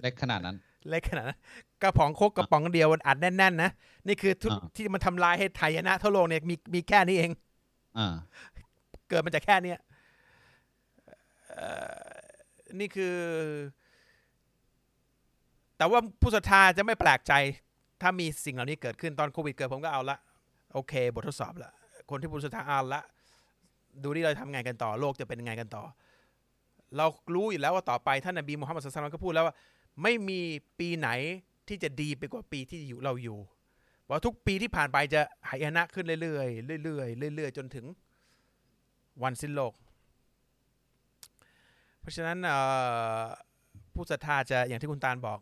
[0.00, 0.56] เล็กขนาดนั้น
[0.88, 1.38] เล็กขนาดนั้น
[1.82, 3.70] กระป๋องโคกกระป๋องเดียวมันอัดแน่นๆนะ
[4.06, 7.30] นี่คือทุกอ่าที่มันทำลายให้ไทยชนะทั่วโลกเนี่ยมีมีแค่นี้เอง
[7.98, 8.14] อ่า
[9.08, 9.78] เกิดมาจากแค่เนี้ย
[11.48, 11.66] เอ่
[12.08, 12.14] อ
[12.80, 13.16] นี่คือ
[15.76, 17.32] แต่ว่าผู้ศรัทธาจะไม่แปลกใจ
[18.00, 20.16] ถ้ามีสิ่งเหล่านี้เกิดขึ้นตอนโควิดเกิดผมก็เอาละ
[20.74, 21.70] โอเค บททดสอบละ
[22.10, 23.02] คนที่ผู้ศรัทธาเอาละ
[24.02, 25.82] ดูที่เราทำไงกันต่อโลกจะเป็นยังไงกันต่อ
[26.96, 29.54] เรารู้อยู่แล้วว่าต่อไปท่านนบีมุฮัมมัดสุลตัลลัมก็พูดแล้วว่า
[30.02, 30.40] ไม่มี
[30.78, 31.08] ปีไหน
[31.70, 33.38] ที่จะดีไปกว่าปีที่อยู่เราอยู่
[34.04, 36.42] เพราะทุกปีที่ผ่านไปจะหายนะขึ้นเรื่อ
[36.78, 37.86] ยๆเรื่อยๆเรื่อยๆ จนถึง
[39.22, 39.72] วันสิ้นโลก
[42.00, 42.58] เพราะฉะนั้นเอ่
[43.20, 43.22] อ
[43.94, 45.38] ผู้ศรัทธาจะอย่างที่คุณตาลบอก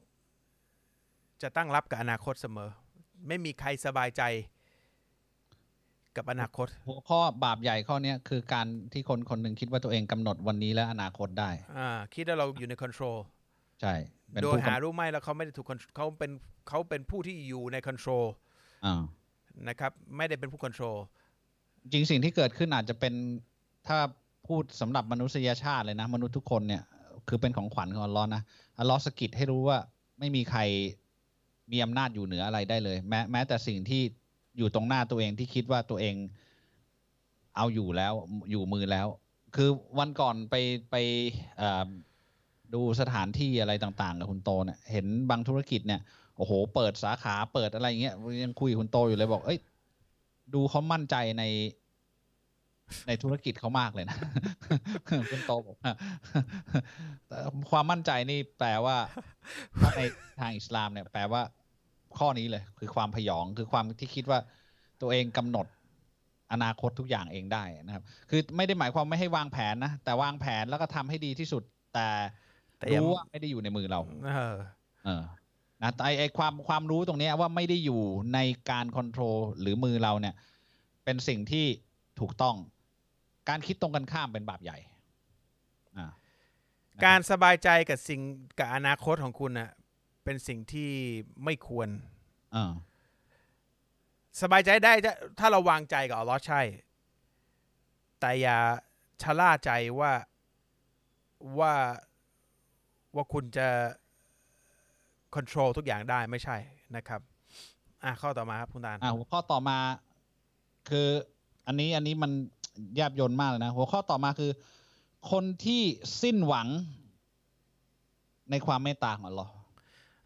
[1.43, 2.71] จะตั้งรับกับอนาคตเสมอ
[3.29, 4.23] ไม่มีใครสบายใจ
[6.17, 13.17] กับอนาคต หัวข้อบาปใหญ่ข้อเนี้ยคือการที่คนคนหนึ่งคิดว่าตัวเองกำหนดวันนี้และอนาคตได้ อ่า คิดว่าเราอยู่ใน control
[13.81, 13.95] ใช่
[14.31, 16.31] เป็นโดยผู้หากำรู้ไหมแล้วเขาไม่ได้ถูก control เขาเป็น
[16.69, 18.25] เขาเป็นผู้ที่อยู่ใน control
[18.85, 19.03] อ่า
[19.69, 20.97] นะครับ ไม่ได้เป็นผู้ control
[21.93, 23.15] จริงสิ่งที่เกิดขึ้นอาจจะเป็น
[23.89, 23.99] ถ้า
[24.47, 26.83] พูดสำหรับมนุษยชาติเลยนะ มนุษย์ทุกคนเนี่ย
[27.29, 28.43] คือเป็นของขวัญของอัลลอฮ์นะ
[28.79, 29.79] อัลลอฮ์สะกิดให้รู้ว่า
[30.19, 30.61] ไม่มีใคร
[31.73, 34.03] มีอำนาจอยู่เหนืออะไรได้เลย แม้แม้แต่สิ่งที่
[34.59, 36.15] อยู่ตรงหน้าตัวเองที่คิดว่าตัวเอง
[37.57, 38.13] เอาอยู่แล้ว
[38.51, 39.07] อยู่มือแล้ว
[39.57, 40.55] คือวันก่อนไป
[40.91, 40.97] ไป
[41.59, 41.89] เอ่อ
[42.75, 46.01] ดูสถานที่อะไรต่างๆ กับคุณโตเนี่ยเห็นบางธุรกิจเนี่ย
[46.37, 49.59] โอ้โห เปิดสาขาเปิดอะไรอย่างเงี้ยยังคุยคุณโตอยู่เลยบอก เอ้ย
[50.55, 51.45] ดูเขามั่นใจใน
[53.07, 54.17] ในธุรกิจเขามากเลยนะ
[55.31, 55.77] คุณโตบอก
[57.71, 58.97] ความมั่นใจนี่แปลว่า
[59.81, 60.01] ถ้าใน
[60.41, 61.43] ทางอิสลามเนี่ย แปลว่า
[62.19, 64.39] ข้อนี้เลย คือความพยองคือความที่คิดว่า
[65.01, 65.67] ตัวเองกำหนด
[66.53, 71.63] อนาคตทุกอย่างเองได้นะครับ คือไม่ได้หมายความไม่ให้วางแผนนะ แต่วางแผนแล้วก็ทำให้ดีที่สุด
[71.95, 72.09] แต่
[72.79, 74.57] แต่ยัง รู้ว่าไม่ได้อยู่ในมือเรา เออ
[75.05, 75.23] เออ
[75.83, 78.03] นะแต่ไอไอความความรู้ตรงเนี้ยว่าไม่ได้อยู่
[78.35, 78.39] ใน
[78.71, 80.35] การคอนโทรลหรือมือเราเนี่ย
[81.05, 81.67] เป็นสิ่งที่
[82.21, 82.57] ถูกต้อง
[83.49, 84.79] การคิดตรงกันข้ามเป็นบาปใหญ่
[85.99, 86.11] อ่า
[87.05, 88.21] การสบายใจกับสิ่ง
[88.59, 89.71] กับอนาคตของคุณน่ะ
[90.25, 90.91] เป็นสิ่งที่
[91.45, 91.89] ไม่ควร
[92.53, 92.73] เออ
[94.43, 96.63] สบายใจได้ถ้าถ้าเราวางใจกับอัลลอฮ์ใช่
[98.21, 98.59] แต่อย่า
[99.23, 100.13] ชะล่าใจว่า
[101.59, 101.75] ว่า
[103.19, 103.69] ว่าคุณจะ
[105.35, 106.57] ค o n t r o l ทุกอย่างได้ไม่ใช่
[106.97, 107.21] นะครับ
[108.05, 109.79] อะข้อต่อมาครับคุณตาลอ่าหัวข้อต่อมา
[110.89, 111.09] คือ
[111.67, 112.33] อันนี้อันนี้มัน
[112.97, 114.51] แยบยนต์มากเลยนะหัวข้อต่อมาคือ
[115.31, 115.83] คนที่
[116.23, 116.69] สิ้นหวัง
[118.51, 119.53] ในความเมตตาของอัลลอฮ์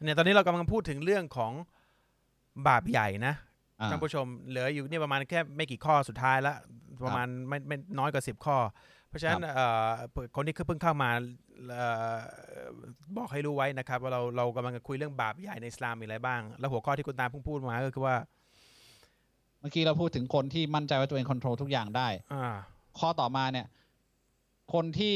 [0.05, 1.53] เนี่ยตอนนี้เรากำลังพูดถึงเรื่องของ
[2.67, 3.35] บาปใหญ่นะ
[3.81, 6.55] อ่าท่านผู้ชมเหลืออยู่เนี่ยประมาณแค่ไม่กี่ข้อสุดท้ายละ
[7.05, 8.57] ประมาณไม่ไม่น้อยกว่าสิบข้อ
[9.13, 9.89] เพราะฉะนั้นเอ่อ
[10.37, 11.11] คนที่เพิ่งเข้ามา
[11.75, 12.17] เอ่อ
[13.17, 18.17] บอกให้รู้ไว้นะครับ ว่าเราเรากำลังจะคุยเรื่องบาปใหญ่ในอิสลามมีอะไรบ้าง แล้วหัวข้อที่คุณตาเพิ่งพูดมาก็คือว่า
[19.61, 22.55] เมื่อกี้เราพูดถึงคนที่มั่นใจว่าตัวเองคอนโทรลทุกอย่างได้อ่า
[22.99, 23.67] ข้อต่อมาเนี่ย
[24.73, 25.15] คนที่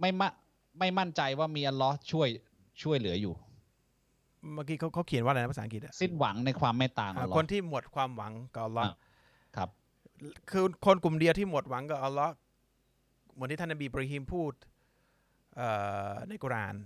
[0.00, 0.28] ไม่มะ
[0.78, 2.28] ไม่มั่นใจว่ามีอัลลอฮ์ช่วย
[2.82, 3.34] ช่วยเหลืออยู่
[4.54, 8.94] เมื่อกี้เขาเขาเขียนว่าอะไรนะภาษาอังกฤษอะสิ้นหวังในความเมตตาของอ่าอัลลอคฮ์นที่หมดความหวังกับอัลลอฮ์อ่า
[9.56, 9.68] ครับ
[10.50, 12.32] คือคนกลุ่มเดียวที่หมดหวังกับอัลลอฮ์
[13.32, 14.52] เหมือนที่ท่านนบีบราฮิมพูด
[16.28, 16.76] ในกุราน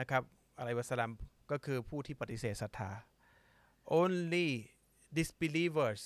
[0.00, 0.22] นะครับ
[0.58, 1.12] อะไรวะสลาม
[1.50, 2.90] ก็คือผู้ที่ปฏิเสธศรัทธา
[4.00, 4.48] only
[5.16, 6.02] disbelievers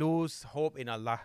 [0.00, 1.20] lose hope in Allah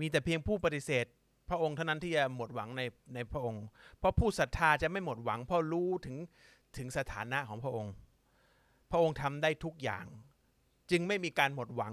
[0.00, 1.06] มีแต่เพียงผู้ปฏิเสธ
[1.48, 2.82] พระองค์เท่านั้นที่จะหมดหวังใน
[3.14, 3.64] ในพระองค์
[3.98, 6.16] เพราะผู้ศรัทธาจะไม่หมดหวัง เพราะรู้ถึง
[6.76, 7.92] ถึงสถานะของพระองค์
[8.90, 10.06] พระองค์ทำได้ทุกอย่าง
[10.90, 11.92] จึงไม่มีการหมดหวัง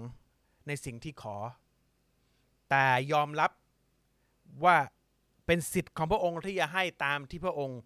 [0.66, 1.36] ในสิ่งที่ขอ
[2.70, 3.50] แต่ยอมรับ
[4.64, 4.76] ว่า
[5.46, 7.78] เป็นสิทธิ์ของพระองค์ที่จะให้ตามที่พระองค์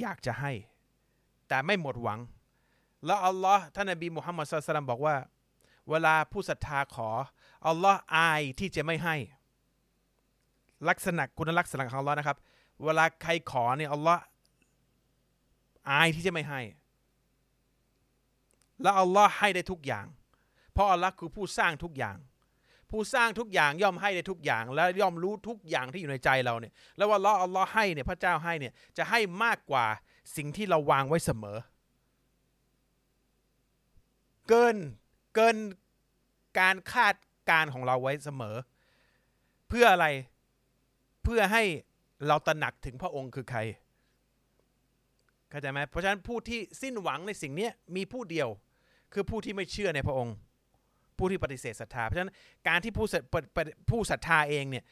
[0.00, 0.52] อยากจะให้
[1.48, 2.20] แต่ไม่หมดหวัง
[3.06, 5.16] แล้วอัลลอฮ์ท่านนบีมุฮัมมัดสุลตัลลัมบอกว่า
[5.90, 7.08] เวลาผู้ศรัทธาขอ
[7.68, 9.16] อัลลอฮ์อายที่จะไม่ให้
[10.88, 12.38] ลักษณะคุณลักษณะของอัลลอฮ์นะครับ
[12.84, 14.22] เวลาใครขอเนี่ยอัลลอฮ์
[15.90, 16.60] อายที่จะไม่ให้
[18.82, 20.06] แล้วอัลลอฮ์ให้ได้ทุกอย่าง
[20.72, 22.16] เพราะอัลลอฮ์คือผู้สร้างทุกอย่าง
[22.92, 29.86] ผู้สร้างทุกอย่างย่อมให้ได้ทุกอย่าง และย่อมรู้ทุกอย่างที่อยู่ในใจเราเนี่ยแล้วว่าอัลลอฮ์อัลลอฮ์ให้เนี่ยพระเจ้าให้เนี่ยจะให้มากกว่า
[30.36, 31.58] สิ่งที่เราวางไว้เสมอ
[34.48, 34.76] เกิน
[35.34, 35.56] เกิน
[36.58, 37.14] การคาด
[37.50, 38.56] การของเราไว้เสมอ
[39.68, 40.06] เพื่ออะไร
[41.22, 41.62] เพื่อให้
[42.26, 43.60] เราตระหนักถึงพระองค์คือใคร
[45.50, 48.48] เข้าใจไหมเพราะฉะนั้นผู้ที่สิ้นหวังในสิ่งนี้มีผู้เดียว
[49.12, 50.34] คือผู้ที่ไม่เชื่อในพระองค์
[51.22, 52.32] ผู้ที่ปฏิเสธศรัทธา เพราะฉะนั้น
[52.68, 54.84] การที่ผู้ศรัทปฏิปฏิผู้ศรัทธาเองเนี่ย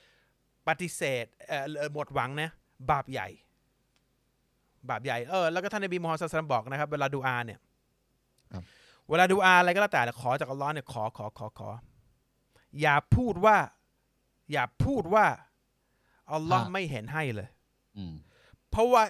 [0.69, 2.51] ปฏิเสธเอ่อเอ่อหมดหวังนะ
[2.91, 3.29] บาปใหญ่
[4.91, 7.59] บาปใหญ่เออแล้วก็ท่านนบีมูฮัมมัดศ็อลลัลลอฮุอะลัยฮิวะซัลลัมบอกนะครับ เวลาดูอาเนี่ย
[8.53, 8.63] ครับ
[9.09, 11.69] เวลาดูอาอะไรก็แล้วแต่ขอจากอัลลอฮ์เนี่ยขอขอขอขอ
[12.81, 13.57] อย่าพูดว่า
[14.53, 15.27] อย่าพูดว่า
[16.33, 17.49] อัลลอฮ์ไม่เห็นให้เลย
[17.97, 18.15] อืม
[18.71, 19.03] เพราะว่า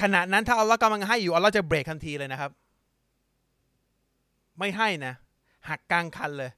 [0.00, 2.50] ขณะนั้นถ้าอัลลอฮ์กำลังให้อยู่อัลลอฮ์จะเบรกทันทีเลยนะครับ
[4.58, 5.14] ไม่ให้นะ
[5.68, 6.50] หักกลางคันเลย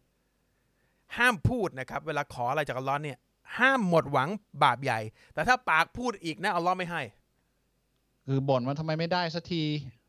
[1.17, 3.19] ห้ามพูดนะครับ เวลาขออะไรจากอัลลอฮ์เนี่ย
[3.59, 4.29] ห้ามหมดหวัง
[4.63, 5.01] บาปใหญ่
[5.35, 7.03] แต่ถ้าปากพูดอีกนะอัลลอฮ์ไม่ให้
[8.27, 9.63] คือบ่นว่าทำไมไม่ได้สักที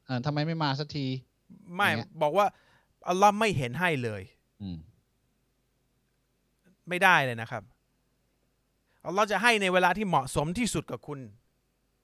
[0.08, 1.06] อ่าทำไมไม่มาสักที
[1.76, 2.46] ไม่อย่างเงี้ยบอกว่า
[3.10, 4.22] อัลลอฮ์ไม่เห็นให้เลย
[4.62, 4.78] อืม
[6.90, 7.64] ไม่ได้เลยนะครับ
[9.06, 11.20] อัลลอฮ์จะให้ในเวลาที่เหมาะสมที่สุดกับคุณ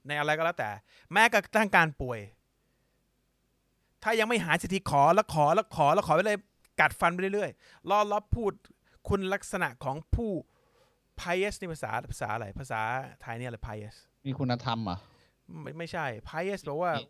[0.06, 0.70] ในอะไรก็แล้วแต่
[1.12, 2.20] แม้กระทั่งการป่วย
[4.02, 6.38] ถ้ายังไม่หายสักทีขอแล้วขอแล้วขอแล้วขอไปเลย
[6.80, 8.52] กัดฟันไปเรื่อยๆรอรอพูด
[9.08, 10.30] คุณลักษณะของผู้
[11.20, 12.80] pious นี่ภาษาภาษาอะไรภาษา
[13.22, 14.98] ไทยเนี่ยอะไร pious มีคุณธรรมเหรอะ
[15.62, 17.08] ไม่ไม่ใช่ pious แปลว่านี่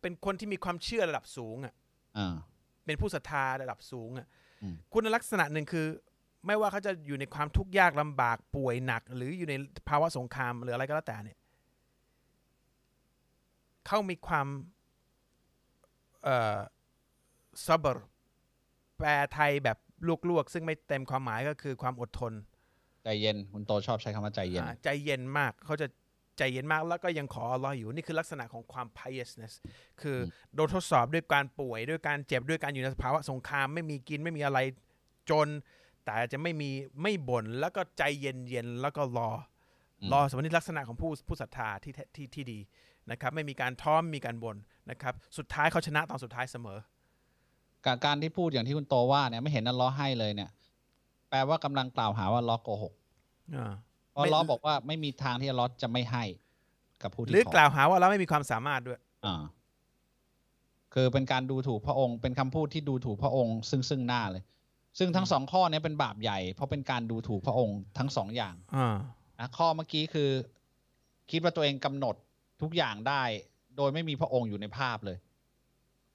[0.00, 1.74] เป็นคนที่มีความเชื่อระดับสูงอะ
[2.18, 2.34] อ่า
[2.86, 4.26] เป็นผู้ศรัทธาระดับสูงอะ
[4.62, 5.86] อืมคุณลักษณะหนึ่งคือ
[6.46, 9.54] ไม่ว่าเขาจะอยู่ในความทุกข์ยากลำบากป่วยหนัก หรืออยู่ใน
[9.88, 11.38] ภาวะสงครามหรืออะไรก็แล้วแต่เนี่ย
[13.86, 14.46] เขามีความ
[16.24, 16.58] เอ่อ
[17.66, 18.06] ซับบร์
[18.98, 19.78] แปลไทยแบบ
[20.28, 22.32] ลวกๆ ซึ่งไม่เต็มความหมายก็คือความอดทน
[23.04, 25.86] ใจเย็น คุณโตชอบใช้คำว่าใจเย็นอ่าใจเย็นมากเขาจะ
[26.38, 29.52] ใจเย็นมากแล้วก็ยังขออัลลอฮ์อยู่นี่คือลักษณะของความ piousness
[30.00, 30.20] คืออ
[30.52, 34.58] มโดนทดสอบด้วยการป่วยด้วยการเจ็บด้วยการอยู่ในภาวะสงครามไม่มีกินไม่มีอะไร
[35.30, 35.48] จน
[36.04, 36.70] แต่จะไม่มี
[37.02, 39.30] ไม่บ่นแล้วก็ใจเย็นเย็นๆแล้วก็รอ
[40.02, 42.58] อรอสมนี้ลักษณะของผู้ผู้ศรัทธาที่แท้ที่ที่ดี
[43.10, 44.56] นะครับ ไม่มีการท้อมมีการบ่น
[44.90, 46.78] นะครับ สุดท้ายเขาชนะตอนสุดท้ายเสมอ
[47.86, 50.50] การการที่พูดอย่างที่คุณโตว่าเนี่ยไม่เห็นอัลเลอฮ์ให้เลยเนี่ย
[51.30, 52.92] แปลว่ากำลังกล่าวหาว่าอัลเลอฮ์โกหก
[53.56, 53.72] อ่า
[54.12, 56.24] เพราะไม่อัลเลอฮ์บอกว่าไม่มีทางที่อัลเลอฮ์จะไม่ให้
[57.02, 59.42] กับผู้ที่หรือขอกล่าวหาว่าเราไม่มีความสามารถด้วยอ่า
[60.94, 64.42] คือเป็นการดูถูกพระองค์ เป็นคำพูดที่ดูถูกพระองค์ ซึ่งซึ่งหน้าเลย
[64.98, 68.96] ซึ่งทั้งสองข้อเนี้เป็นบาปใหญ่ เพราะเป็นการดูถูกพระองค์ทั้งสองอย่างอ่า
[69.38, 70.30] นะข้อเมื่อกี้คือ
[71.30, 72.14] คิดว่าตัวเองกำหนด
[72.62, 73.22] ทุกอย่างได้
[73.76, 75.16] โดยไม่มีพระองค์อยู่ในภาพเลย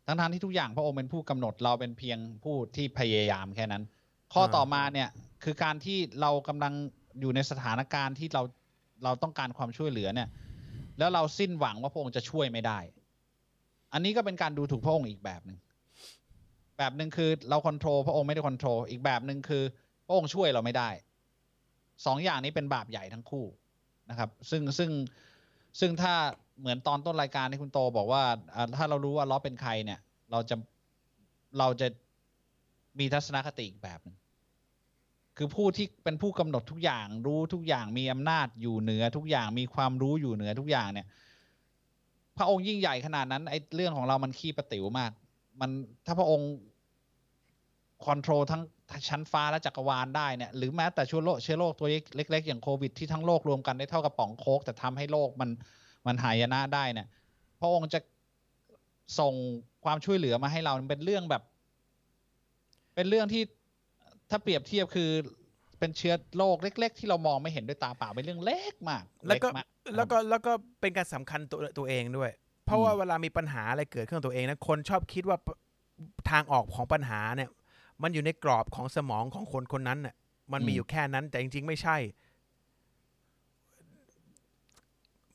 [0.08, 3.84] ทั้งๆที่ทุกอย่างพระองค์เป็นผู้กำหนดเราเป็นเพียงผู้ที่พยายามแค่นั้น
[4.34, 5.10] ข้อต่อมาเนี่ย
[5.44, 6.74] คือการที่เรากำลัง
[7.20, 8.44] อยู่ในสถานการณ์ที่เรา
[9.04, 10.30] เราต้องการความช่วยเหลือเนี่ย
[11.00, 12.80] แล้วเราสิ้นหวังว่าพระองค์จะช่วยไม่ได้
[13.94, 15.58] อันนี้ก็เป็นการดูถูกพระองค์อีกแบบหนึ่ง
[16.78, 19.64] แบบหนึ่งคือเราควบคุมพระองค์ไม่ได้ควบคุมอีกแบบหนึ่งคือ
[20.08, 20.90] พระองค์ช่วยเราไม่ได้
[22.06, 23.46] สองอย่างนี้เป็นบาปใหญ่ทั้งคู่
[24.10, 24.92] นะครับ ซึ่งซึ่ง
[25.80, 26.14] ซึ่งถ้า
[26.60, 28.24] เหมือนตอนต้นรายการที่คุณโตบอกว่า
[28.78, 30.00] ถ้าเรารู้ว่าล้อเป็นใครเนี่ย
[30.32, 30.56] เราจะ
[31.60, 31.88] เราจะ
[33.00, 34.18] มีทัศนคติอีกแบบหนึ่ง
[35.38, 41.08] คือผู้ที่เป็นผู้กำหนดทุกอย่างรู้ทุกอย่างมีอำนาจอยู่เหนือทุกอย่างมีความรู้อยู่เหนือทุกอย่างเนี่ย
[42.38, 45.12] พระองค์ยิ่งใหญ่ขนาดนั้นไอ้เรื่องของเรามันขี้ประติ๋วมาก
[45.62, 45.70] มัน
[46.06, 46.50] ถ้าพระองค์
[48.06, 48.62] คอนโทรลทั้ง
[49.10, 55.50] ชั้นฟ้าและจักรวาลได้เนี่ยหรือแม้แต่เชื้อโรคเชื้อโรคตัวเล็กๆอย่างโควิดที่ทั้งโลกรวมกันได้เท่ากับป๋องโคกแต่ทำให้โลกมัน
[56.08, 57.08] มันหายนะได้เนี่ย
[57.60, 58.00] พระองค์จะ
[59.20, 59.34] ส่ง
[59.84, 61.44] ความช่วยเหลือมาให้เราเป็นเรื่องแบบ
[62.96, 63.44] เป็นเรื่องที่
[64.30, 65.10] ถ้าเปรียบเทียบคือ
[65.80, 69.66] เป็นเชื้อโรคเล็ก ๆ ที่เรามองไม่เห็นด้วยตาเปล่าเป็นเรื่องเล็กมาก แล้วก็เมาก
[69.96, 72.32] แล้วก็แล้วก็เป็นการสำคัญตัวตัวเองด้วย
[72.66, 75.48] เพราะว่าเวลามีปัญหาอะไรเกิดขึ้นกับตัวเองนะคนชอบคิดว่าป
[76.32, 77.50] ทางออกของปัญหาเนี่ย
[78.02, 80.16] มันอยู่ในกรอบของสมองของคนคนนั้นน่ะ
[80.54, 81.98] มันมีอยู่แค่นั้นแต่จริง ๆ ไม่ใช่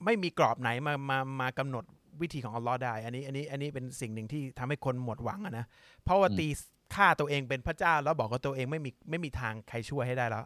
[0.05, 1.85] ไม่มีกรอบไหนมามามากำหนด
[2.21, 5.67] วิธีของอัลลอฮ์ได้ อันนี้อันนี้อันนี้เป็นสิ่งหนึ่งที่ทำให้คนหมดหวังอะนะ
[6.05, 6.49] เพราะว่าตี
[6.95, 10.45] ค่าตัวเองเป็นพระเจ้า แล้วบอกว่าตัวเองไม่มีไม่มีทางใครช่วยให้ได้แล้ว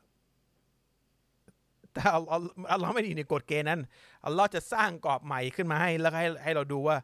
[1.93, 2.40] แต่อัลลอฮ์
[2.73, 3.81] อัลลอฮ์ไม่ได้อยู่ในกฎเกณฑ์นั้น
[4.25, 6.96] อัลลอฮ์จะสร้างกรอบใหม่ขึ้นมาให้แล้วก็ให้ให้เราดูว่า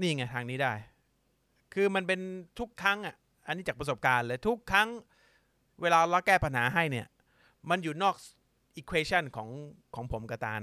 [0.00, 0.72] นี่ไงทางนี้ได้
[1.74, 2.20] คือมันเป็น
[2.58, 3.16] ทุกครั้งอะ
[3.46, 4.88] อันนี้จากประสบการณ์เลยทุกครั้ง
[5.82, 7.06] เวลาเราแก้ปัญหาให้เนี่ย
[7.70, 8.14] มันอยู่นอก
[8.80, 9.48] equation ของ
[9.94, 10.62] ของผมกับตาล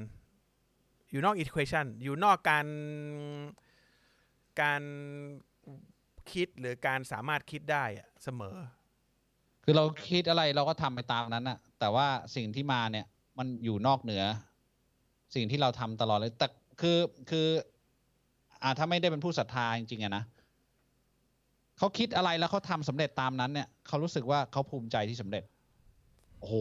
[1.11, 2.67] อยู่นอก equation อยู่นอกการ
[4.61, 4.83] การ
[6.31, 8.55] คิดหรือการสามารถคิดได้อะเสมอ
[9.63, 13.05] คือเราคิดอะไรเราก็ทำไปตามนั้นน่ะแต่ว่าสิ่งที่มาเนี่ย
[13.37, 14.23] มันอยู่นอกเหนือ
[15.35, 16.47] สิ่งที่เราทำตลอดเลยแต่
[16.81, 16.97] คือ
[17.29, 17.47] คือ
[18.63, 20.23] อ่าถ้าไม่ได้เป็นผู้ศรัทธาจริงๆอะนะ
[21.77, 25.43] เขาคิดอะไรแล้วเขาทำสำเร็จตามนั้นเนี่ยเขารู้สึกว่าเขาภูมิใจที่สำเร็จ
[26.39, 26.53] โอ้โห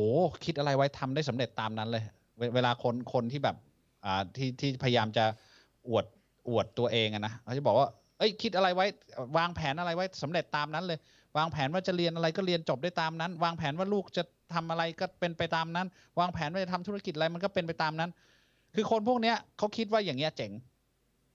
[0.44, 2.05] คิดอะไรไว้ทำได้สำเร็จตามนั้นเลย
[2.38, 3.57] เวเวลาคนคนที่แบบ
[4.05, 5.24] อ่าที่ที่พยายามจะ
[5.88, 6.05] อวด
[6.51, 7.88] อวดตัวเองอะนะเขาจะบอกว่า
[8.18, 8.86] เอ้ยคิดอะไรไว้
[9.38, 10.98] วางแผนอะไรไว้สำเร็จตามนั้นเลย
[11.36, 14.22] วางแผนว่าจะเรียนอะไรก็เรียนจบได้ตามนั้น วางแผนว่าลูกจะ
[14.55, 15.86] ทำอะไรก็เป็นไปตามนั้น
[16.18, 18.11] วางแผนว่าจะทำธุรกิจอะไรมันก็เป็นไปตามนั้น
[18.74, 20.53] คือคนพวกเนี้ยเขาคิดว่าอย่างเงี้ยเจ๋ง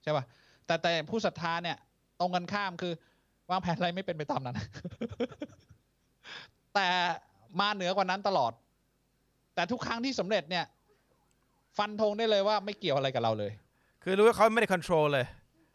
[0.04, 0.26] ใช่ป่ะ
[0.66, 1.78] แต่แต่ผู้ศรัทธาเนี่ย
[2.20, 2.94] ตรงกันข้ามคือ
[3.52, 4.56] วางแผนอะไรไม่เป็นไปตามนั้น
[6.76, 6.88] แต่
[7.60, 8.52] มาเหนือกว่านั้นตลอด
[9.56, 10.66] แต่ทุกครั้งที่สำเร็จเนี่ย
[11.78, 13.52] ฟันธงได้เลยว่าไม่เกี่ยวอะไรกับเราเลย
[14.04, 15.26] คือรู้ว่าเขาไม่ได้ control เลย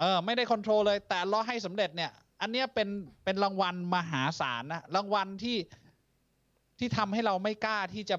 [0.00, 2.88] เออ ไม่ได้ control เลย แต่อัลลอฮ์ให้สำเร็จเนี่ย อันเนี้ยเป็น
[3.24, 5.58] เป็นรางวัลมหาศาลนะรางวัลที่
[6.78, 8.16] ที่ทำให้เราไม่กล้าที่จะ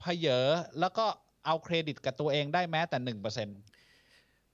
[0.00, 0.38] เผยอ
[0.80, 1.06] แล้วก็
[1.46, 3.48] เอาเครดิตกับตัวเองได้แม้แต่หนึ่งเปอร์เซ็นต์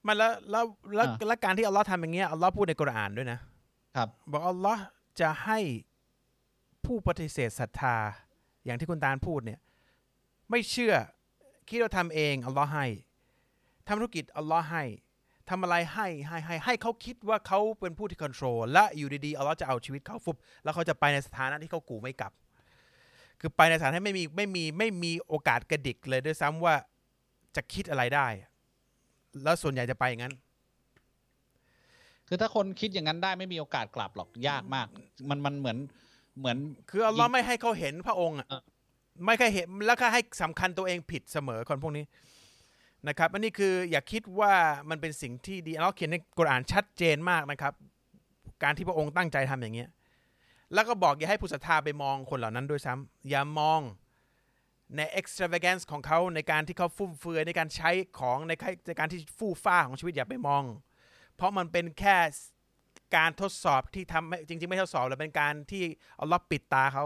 [0.07, 0.65] มันแล้วแล้ว
[0.95, 3.39] แล้วอ่าแล้วการที่อัลลอฮ์ทำอย่างเงี้ยอัลลอฮ์พูดในกุรอานด้วยนะ
[3.95, 4.83] ครับ บอกอัลลอฮ์
[5.21, 5.59] จะให้
[6.85, 7.95] ผู้ปฏิเสธศรัทธา
[8.65, 9.59] อย่างที่คุณตาลพูดเนี่ย
[10.49, 10.93] ไม่เชื่อ
[11.71, 12.85] คิดว่าทำเองอัลลอฮ์ให้
[13.87, 14.83] ทำธุรกิจอัลลอฮ์ให้
[15.49, 22.31] ทำอะไรให้ให้ให้ให้เขาคิดว่าเขาเป็นผู้ที่ค o n t r o l และอยู่ดีๆอัลลอฮ์จะเอาชีวิตเขาฟุบแล้วเขาจะไปในสถานะที่เขากูไม่กลับ
[23.39, 26.75] คือไปในสถานะที่ไม่มีไม่มีไม่มีโอกาสกระดิกเลยด้วยซ้ำว่า
[27.55, 28.27] จะคิดอะไรได้
[29.43, 30.33] แล้วส่วนใหญ่จะไปอย่างนั้น
[32.27, 34.87] คือถ้าคนคิดอย่างนั้นได้ไม่มีโอกาสกลับหรอกยากมาก
[35.29, 35.77] มันมันเหมือน
[36.39, 36.57] เหมือน
[36.89, 38.61] คืออัลลอฮ์ไม่ให้เขาเห็นพระองค์อะเออ
[39.25, 42.05] ไม่เคยเห็นแล้วก็ให้สำคัญตัวเองผิดเสมอคนพวกนี้
[43.07, 44.53] นะครับอันนี้คืออย่าคิดว่า
[44.89, 47.73] มันเป็นสิ่งที่ดีเลาเขียนในกุรอานชัดเจนมากนะครับ
[48.63, 49.89] การที่พระองค์ตั้งใจทำอย่างเงี้ย
[50.73, 53.81] แล้วก็บอกอย่าให้ผู้ศรัทธาไปมองคนเหล่านั้นด้วยซ้ำอย่ามอง
[54.95, 58.51] ใน extravagance ของเขาในการที่เขาฟุ่มเฟือยในการใช้ของใน
[58.87, 60.63] ในการที่ฟู่ฟ้าของชีวิตอย่าไปมอง
[61.35, 62.17] เพราะมันเป็นแค่
[63.15, 65.83] การทดสอบที่ทำจริง ๆ ไม่ทดสอบแต่เป็นการที่
[66.17, 67.05] เอัลลอฮ์ปิดตาเขา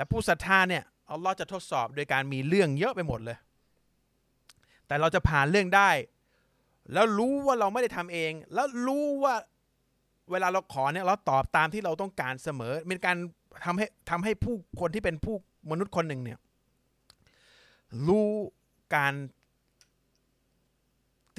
[0.00, 3.38] แต่ผู้ศรัทธาเนี่ยอัลลอฮ์จะทดสอบโดยการมีเรื่องเยอะไปหมดเลย
[4.86, 5.90] แต่เราจะผ่านเรื่องได้
[6.92, 9.34] แล้วรู้ว่าเราไม่ได้ทำเอง แล้วรู้ว่า
[10.30, 13.16] เวลาเราขอเนี่ยเราตอบตามที่เราต้องการเสมอเป็นการ
[13.64, 15.34] ทำให้ทำให้ผู้คนที่เป็นผู้
[15.70, 16.38] มนุษย์คนหนึ่งเนี่ย
[18.06, 18.28] รู้
[18.96, 19.14] การ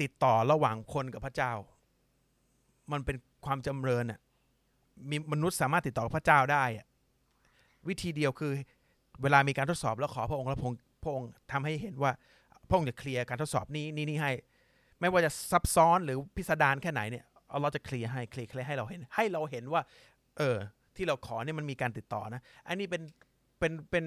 [0.00, 1.52] ติดต่อระหว่างคนกับพระเจ้า
[2.92, 4.20] มันเป็นความจำเริญอะ
[5.10, 6.86] มีมนุษย์สามารถติดต่อพระเจ้าได้อะ
[7.88, 8.52] วิธีเดียวคือ
[9.22, 12.12] เวลามีการทดสอบแล้วขอพระองค์แล้วพระองค์พระองค์ทำให้เห็นว่า
[12.68, 14.32] พระองค์จะเคลียร์การทดสอบนี้นี่นี่ให้
[15.00, 19.82] ไม่ว่าจะซับซ้อนหรือพิสดารแค่ไหนเนี่ยเอเราจะเคลียร์ให้เคลียร์เคลียร์ให้เราเห็น ให้เราเห็นว่า
[20.38, 20.56] เออ
[20.96, 23.02] ที่เราขอเนี่ยมันมีการติดต่อนะ อันนี้เป็น
[23.58, 24.04] เป็นเป็น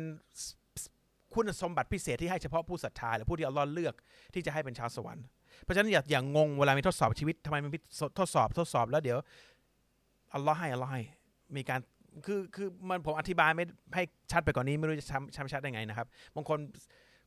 [1.34, 3.96] คุณสมบัติพิเศษที่ให้เฉพาะผู้ศรัทธาหรือผู้ที่อัลลอฮ์เลือก
[4.34, 5.26] ที่จะให้เป็นชาวสวรรค์
[5.64, 7.72] เพราะฉะนั้นอย่าอย่างงงเวลามีทดสอบชีวิตทำไมมัน
[8.20, 9.18] ทดสอบทดสอบแล้วเดี๋ยว
[10.34, 11.02] อัลลอฮ์ให้อัลลอฮ์ให้
[11.56, 11.80] มีการ
[12.26, 16.60] คือคือมันผมอธิบายไม่ให้ชัดไปกว่านนี้ไม่รู้จะทำทำชัดได้ไงนะครับบางคน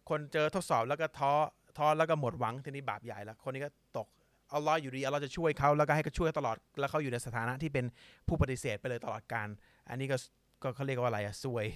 [0.09, 1.33] คนเจอทดสอบแล้วก็ท้อ
[1.79, 4.07] ท้อแล้วก็หมดหวังทีนี้บาปใหญ่แล้ว คนนี้ก็ตก
[4.55, 7.85] อัลลอฮ์อยู่ดีอัลลอฮ์จะช่วยเขาแล้วก็ให้เขาช่วยตลอด แล้วเขาอยู่ในสถานะที่เป็น
[8.29, 9.49] ผู้ปฏิเสธไปเลยตลอดการ
[9.89, 10.17] อันนี้ก็
[10.63, 11.67] ก็เขาเรียกว่าอะไรอะซวย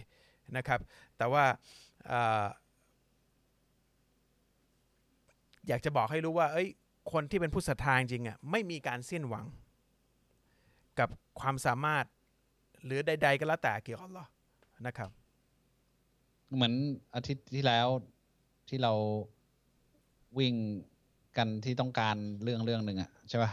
[0.57, 0.81] นะครับ
[1.19, 1.45] แต่ว่า
[5.69, 6.69] อยากจะบอกให้รู้ว่า เอ้ย
[7.13, 9.45] คนที่เป็นผู้ศรัทธาจริงอะไม่มีการสิ้นหวัง
[10.99, 11.09] กับ
[11.41, 12.05] ความสามารถ
[12.85, 14.24] หรือใด ๆ ก็แล้วแต่เกี่ยวกับอัลลอ
[14.87, 15.11] นะครับ
[16.55, 16.74] เหมือน
[17.14, 17.87] อาทิตย์ที่แล้ว
[18.68, 18.93] ที่เรา
[20.39, 20.55] วิ่ง
[21.37, 23.51] กันที่ต้องการเรื่องเรื่องหนึ่งอะใช่ป่ะ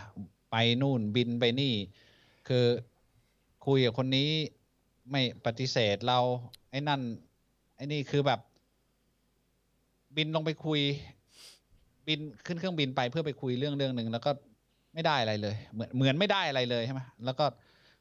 [0.51, 1.73] ไปนู่นบินไปนี่
[2.47, 2.65] คือ
[3.65, 4.29] คุยกับคนนี้
[5.11, 6.19] ไม่ปฏิเสธเรา
[6.71, 7.01] ไอ้นั่น
[7.75, 8.39] ไอ้นี่คือแบบ
[10.17, 10.81] บินลงไปคุย
[12.07, 14.31] บินขึ้นเครื่องบินไปเพื่อไปคุยเรื่องเรื่องหนึ่งแล้วก็
[14.93, 17.45] ไม่ได้อะไรเลย เหมือนเหมือนไม่ได้อะไรเลยใช่ไหมแล้วก็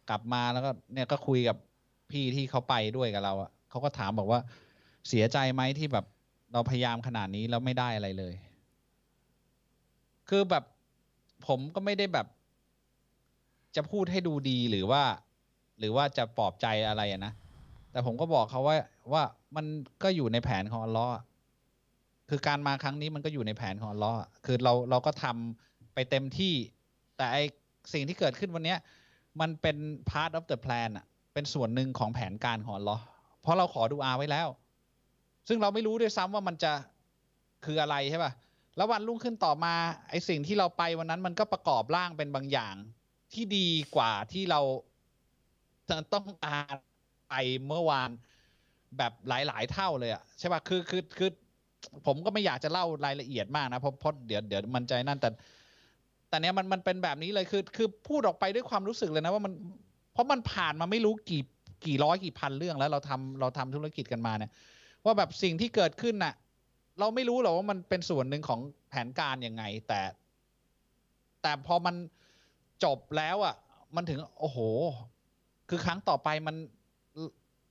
[0.08, 1.56] กลับมาแล้วก็เนี่ยก็คุยกับ
[2.10, 4.40] พี่ที่เขาไปด้วยกับเราอะเขาก็ถามบอกว่า
[5.08, 6.04] เสียใจไหมที่แบบ
[6.52, 8.34] เราพยายามขนาดนี้แล้วไม่ได้อะไรเลย
[10.28, 10.64] คือแบบ
[11.46, 12.26] ผมก็ไม่ได้แบบ
[13.76, 15.02] จะพูดให้ดูดีหรือว่า
[15.78, 17.32] หรือว่าจะปลอบใจอะไรอะนะ
[17.92, 18.76] แต่ผมก็บอกเขาว่า
[19.12, 19.22] ว่า
[19.56, 19.66] มัน
[20.02, 21.24] ก็อยู่ในแผนของอัลลอฮ์อะ
[22.30, 26.54] คือการมาครั้งนี้มันก็อยู่ในแผนของอัลลอฮ์อะคือเราเราก็ทำไปเต็มที่
[27.16, 27.36] แต่ไอ
[27.92, 28.78] สิ่งที่เกิดขึ้นวันเนี้ย
[29.40, 29.76] มันเป็น
[30.10, 32.98] part of the plan อะเป็นส่วนหนึ่งของแผนการของเลอ
[33.42, 34.48] เพราะเราขอดูอาไว้แล้ว
[35.48, 36.72] ซึ่งเราไม่รู้ด้วยซ้ำว่ามันจะ
[37.64, 38.32] คืออะไรใช่ป่ะ
[38.76, 39.74] แล้ววันรุ่งขึ้นต่อมา
[40.10, 42.74] ไอสิ่งที่เราไปวันนั้นมันก็ประกอบร่างเป็นบางอย่าง
[43.32, 44.60] ที่ดีกว่าที่เรา
[46.14, 46.76] ต้องการ
[47.28, 47.34] ไป
[47.66, 48.10] เมื่อวาน
[48.98, 51.30] แบบหลาย ๆ เท่าเลยอะใช่ป่ะคือคือคือ
[52.06, 55.28] ผมก็ไม่อยากจะเล่ารายละเอียดมากนะเพราะเพราะเดี๋ยวเดี๋ยวมันใจนั่นแต่
[56.28, 59.52] แต่เนี้ยมันมันเป็นแบบนี้เลยคือ คือพูดออกไปด้วยความรู้สึกเลยนะว่ามัน
[60.12, 61.42] เพราะมันผ่านมาไม่รู้กี่
[61.84, 64.50] กี่ร้อยกี่พันเรื่องแล้วเราทำเราทำธุรกิจกันมาเนี่ย
[65.04, 66.34] ว่าแบบสิ่งที่เกิดขึ้นน่ะ
[67.00, 70.00] เราไม่รู้หรอกว่ามันเป็นส่วนหนึ่งของแผนการยังไง แต่
[71.42, 71.94] แต่พอมัน
[72.84, 73.54] จบแล้วอะ
[73.96, 74.58] มันถึงโอ้โห
[75.68, 76.56] คือครั้งต่อไปมัน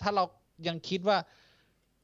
[0.02, 0.24] ถ้าเรา
[0.68, 1.18] ยังคิดว่า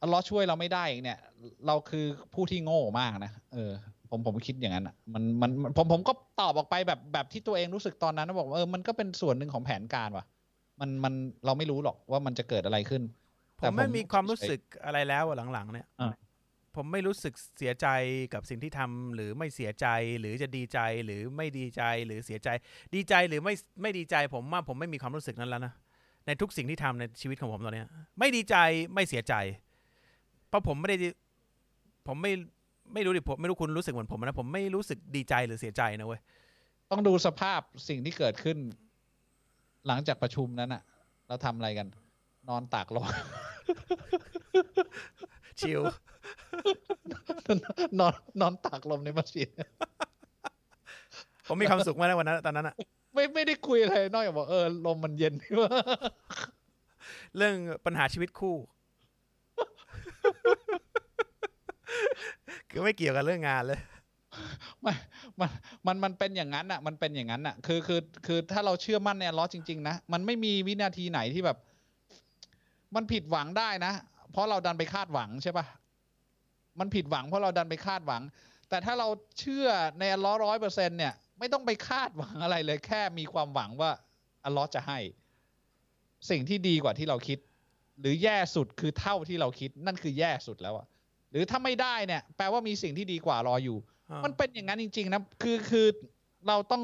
[0.02, 1.20] อัลลอฮ์ช่วยเราไม่ได้เนี่ย
[1.68, 3.74] เราคือผู้ที่โง่มากนะ เออ
[4.14, 10.26] ผมผมคิดอย่างนั้นอะมันมันมันผมผมก็ตอบออกไปแบบแบบที่ตัวเองรู้สึกตอนนั้นนะบอกว่าเออมันก็เป็นส่วนหนึ่งของแผนการว่ะ
[10.80, 11.14] มันมัน
[11.46, 13.02] เราไม่รู้หรอกว่ามันจะเกิดอะไรขึ้น
[13.60, 16.14] ผแต่มไม่ผมมีความรู้สึกอะไรแล้วอะหลังๆ เนี่ยอ่า
[16.76, 17.88] ผมไม่รู้สึกเสียใจ
[18.34, 19.88] กับสิ่งที่ทำหรือไม่เสียใจ
[20.20, 22.50] หรือจะดีใจหรือไม่ดีใจหรือเสียใจ
[22.96, 25.74] ดีใจหรือไม่ไม่ดีใจ ผมว่าผมไม่มีความรู้สึกนั้นแล้วนะ
[26.26, 27.88] ในทุกสิ่งที่ทำในชีวิตของผมตอนเนี้ย
[28.20, 28.56] ไม่ดีใจ
[28.94, 29.36] ไม่เสียใจ
[30.50, 30.98] เพราะผมไม่ได้
[32.08, 32.32] ผมไม่
[32.94, 36.22] ไม่รู้ดิผมไม่รู้คุณรู้สึกเหมือนผมนะผมไม่รู้สึกดีใจหรือเสียใจนะเว้ย
[36.92, 38.58] ต้องดูสภาพสิ่งที่เกิดขึ้น
[39.88, 40.84] หลังจากประชุมนั้นอะ
[41.28, 41.88] เราทำอะไรกัน
[42.50, 43.08] นอนตากลม
[45.60, 45.82] ชิล
[48.00, 49.50] นอนนอนตากลมในมัสยิด
[51.48, 52.76] ผมมีความสุขมากนะวันนั้นตอนนั้นอะ
[53.14, 55.72] ไม่ไม่ได้คุยอะไรนอกจากบอกเออลมมันเย็นว่า
[57.38, 58.56] เรื่องปัญหาชีวิตคู่
[62.74, 63.80] คือไม่เกี่ยวกับเรื่องงานเลย
[64.82, 64.94] ไม่
[65.40, 65.50] มัน
[65.86, 71.58] มันมันเป็นอย่างนั้นอะ มันเป็นอย่างนั้นอะ คือคือคือถ้าเราเชื่อมั่นในลอจริง ๆ นะ มันไม่มีวินาทีไหนที่แบบ
[72.96, 73.94] มันผิดหวังได้นะ
[74.32, 75.66] เพราะเราดันไปคาดหวังใช่ปะ
[76.80, 78.22] มันผิดหวังเพราะเราดันไปคาดหวัง
[78.70, 79.08] แต่ถ้าเรา
[79.40, 79.68] เชื่อ
[80.00, 83.92] ในลเลอร้อยเปอร์เซ็นเนี่ย ไม่ต้องไปคาดหวังอะไรเลย แค่มีความหวังว่า
[84.46, 85.00] อัลลอฮ์จะให้
[86.30, 87.40] สิ่งที่ดีกว่าที่เราคิด
[88.00, 90.88] หรือแย่สุดคือเท่าที่เราคิด นั่นคือแย่สุดแล้วอะ
[91.34, 93.78] หรือถ้าไม่ได้เนี่ย แปลว่ามีสิ่งที่ดีกว่ารออยู่
[94.26, 95.88] มันเป็นอย่างนั้นจริง ๆ นะ คือคือ
[96.48, 96.84] เราต้อง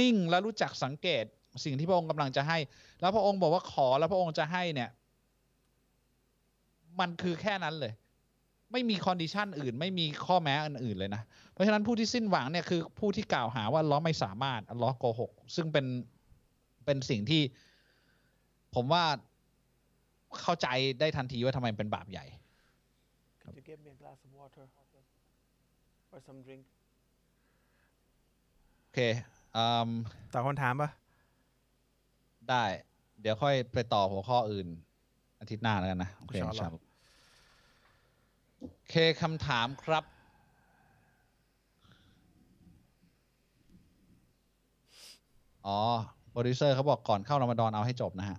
[0.00, 1.24] นิ่งและรู้จักสังเกต
[1.64, 2.58] สิ่งที่พระองค์กำลังจะให้
[3.00, 4.90] แล้วพระองค์บอกว่าขอแล้วพระองค์จะให้เนี่ย
[7.00, 7.92] มันคือแค่นั้นเลย
[8.72, 11.22] ไม่มี condition อื่น ไม่มีข้อแม้อื่นๆเลยนะ
[11.52, 15.86] เพราะฉะนั้นผู้ที่สิ้นหวังเนี่ยคือผู้ที่กล่าวหาว่าอัลล้อฮ์ไม่สามารถอัลล้อฮ์โกหก ซึ่งเป็น
[16.84, 17.42] เป็นสิ่งที่
[18.74, 19.04] ผมว่า
[20.42, 20.68] เข้าใจ
[21.00, 22.24] ได้ทันทีว่าทำไมเป็นบาปใหญ่
[23.46, 24.64] Could you give me a glass of water
[26.12, 26.64] or some drink
[28.82, 29.00] โอเค
[29.56, 29.90] อืม
[30.32, 30.90] ตอบคำถามปะ
[32.50, 32.64] ได้
[33.20, 34.68] เดี๋ยวค่อยไปต่อหัวข้ออื่น
[35.40, 36.82] อาทิตย์หน้าแล้วกันนะ โอเคอินชาอัลลอฮ์ครับ
[38.60, 40.04] โอเคคำถามครับ
[45.66, 45.80] อ๋อ
[46.30, 48.38] โปรดิวเซอร์เขาบอกก่อนเข้ารอมฎอนเอาให้จบนะฮะ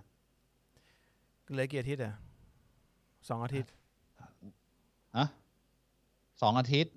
[1.52, 2.14] เหลือกี่อาทิตย์อะ
[3.28, 3.70] สองอาทิตย์
[5.16, 5.24] อะ
[6.42, 6.94] สองอาทิตย์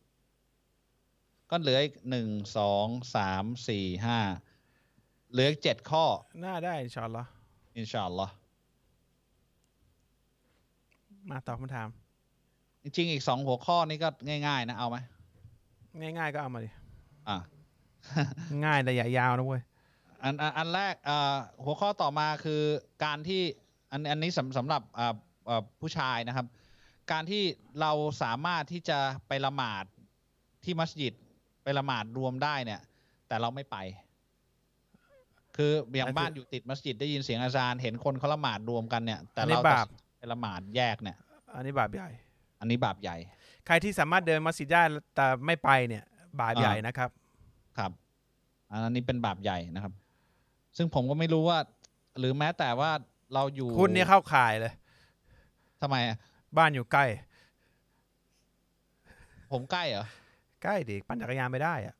[1.49, 4.19] ก็เหลืออีกหนึ่งสองสามสี่ห้า
[5.31, 6.05] เหลืออีกเจ็ดข้อ
[6.45, 7.29] น่าได้อินชาอัลลอฮ์
[7.77, 8.33] อินชาอัลลอฮ์
[11.29, 11.87] มาตอบคำถาม
[12.83, 14.09] จริงๆอีกสองหัวข้อนี้ก็
[14.47, 14.97] ง่าย ๆ นะ เอาไหม
[16.01, 16.69] ง่าย ๆ ก็เอามาดิ
[17.29, 17.37] อะ
[18.65, 19.61] ง่ายแต่อย่ายาวนะเว้ย
[20.23, 22.61] อันอันอันแรกเอ่อหัวข้อต่อมาคือ
[23.03, 23.41] การที่
[23.91, 25.13] อันอันนี้สำสำหรับอ่า
[25.49, 26.45] อ่าผู้ชายนะครับ
[27.11, 27.43] การที่
[27.81, 27.91] เรา
[28.23, 28.97] สามารถที่จะ
[29.27, 29.83] ไปละหมาด
[30.63, 31.13] ที่มัสยิด
[31.63, 32.81] ไปละหมาดรวมได้เนี่ย
[33.27, 33.77] แต่เราไม่ไป
[35.57, 39.87] คืออย่างนั่นคือบ้านอยู่ติดมัสยิดได้ยินเสียงอาจารย์เห็นคนเขาละหมาดรวมกันเนี่ย แต่อันนี้เราบาป
[40.17, 41.17] ไปละหมาดแยกเนี่ย
[41.55, 42.09] อันนี้บาปใหญ่
[42.59, 43.17] อันนี้บาปใหญ่
[43.65, 44.83] ใครที่สามารถเดินมัสยิดได้
[45.15, 46.03] แต่ไม่ไปเนี่ย
[46.41, 47.09] บาปใหญ่อ่านนะครับ
[47.77, 47.91] ครับ
[48.69, 49.93] อันนี้เป็นบาปใหญ่นะครับ
[50.77, 51.57] ซึ่งผมก็ไม่รู้ว่า
[52.19, 52.91] หรือแม้แต่ว่า
[53.33, 54.73] เราอยู่คุณเนี่ยเข้าข่ายเลย
[55.81, 56.17] ทำไมอะ
[56.57, 57.05] บ้านอยู่ใกล้
[59.51, 60.05] ผมใกล้เหรอ
[60.63, 61.95] ใกล้ดิปั่นจักรยานไปได้อะ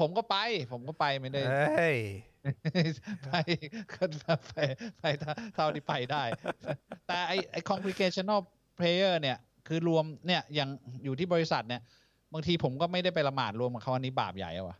[0.00, 0.36] ผมก็ไป
[0.72, 1.98] ผมก็ไปไม่ได้เอ้ย
[3.24, 3.30] ไป
[3.94, 4.04] ก็
[4.48, 4.56] ไป
[4.98, 5.04] ไป
[5.54, 6.22] เท่าที่ไปได้
[7.06, 8.40] แต่ไอไอ congregational
[8.78, 9.38] prayer เนี่ย
[9.68, 10.68] คือรวมเนี่ยอย่าง
[11.04, 11.82] อยู่ที่บริษัทเนี่ย
[12.32, 14.76] บางทีผมก็ไม่ได้ไปละหมาดรวมกับเขาอันนี้บาปใหญ่อะวะ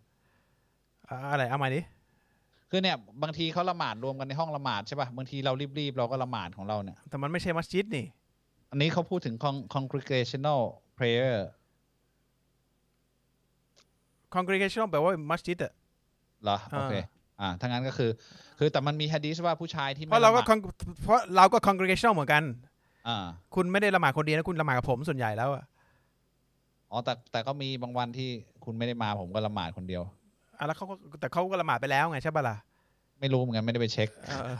[1.09, 1.80] อ่าอะไรเอามาดิ
[2.70, 8.06] คือเนี่ยบางทีเขาละหมาดรวมกันในห้องละหมาดใช่ป่ะบางทีเรารีบๆเราก็ละหมาดของเราเนี่ย แต่มันไม่ใช่มัสยิดนี่
[8.70, 10.60] อันนี้เขาพูดถึง con- congregational
[10.98, 11.36] prayer
[14.34, 15.72] congregational แปลว่ามัสยิดอะ
[16.44, 16.94] เหรอโอเค
[17.40, 18.10] อ่าถ้างั้นก็คือ
[18.58, 20.62] คือแต่มันมีฮะดีษว่าผู้ชายที่เพไม่ราะเราก็ละหมาด con-
[21.02, 22.42] เพราะเราก็ congregational เหมือนกัน
[23.08, 23.18] อ่า
[23.54, 25.64] คุณไม่ได้ละหมาดคนเดียวนะคุณละหมาดกับผมส่วนใหญ่แล้วอะ
[26.90, 28.28] อ๋อแต่แต่ก็มีบางวันที่
[28.64, 30.02] คุณไม่ได้มาผมก็ละหมาดคนเดียว
[30.59, 32.56] อะแล้วเขาก็แต่เขาก็ละหมาดไปแล้วไงใช่ปะล่ะ
[33.20, 34.56] ไม่รู้เหมือนกันไม่ได้ไปเช็คเออ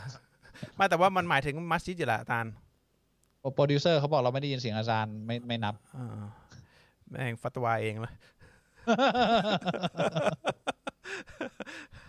[0.75, 2.53] ไมาแต่ว่ามันหมายถึงมัสยิดอยู่แหละอาจารย์
[3.55, 6.19] โปรดิวเซอร์เขาบอกเราไม่ได้ยินเสียงอาจารย์ไม่ไม่นับเออ
[7.09, 8.13] แม่งฟัตวาเองเลย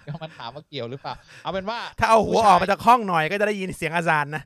[0.06, 4.42] ก็มันถามว่าเกี่ยวหรือเปล่า เอาเป็นว่า ถ้าเอาหัวออกมาจากห้องหน่อยก็จะได้ยินเสียงอาจารย์นะ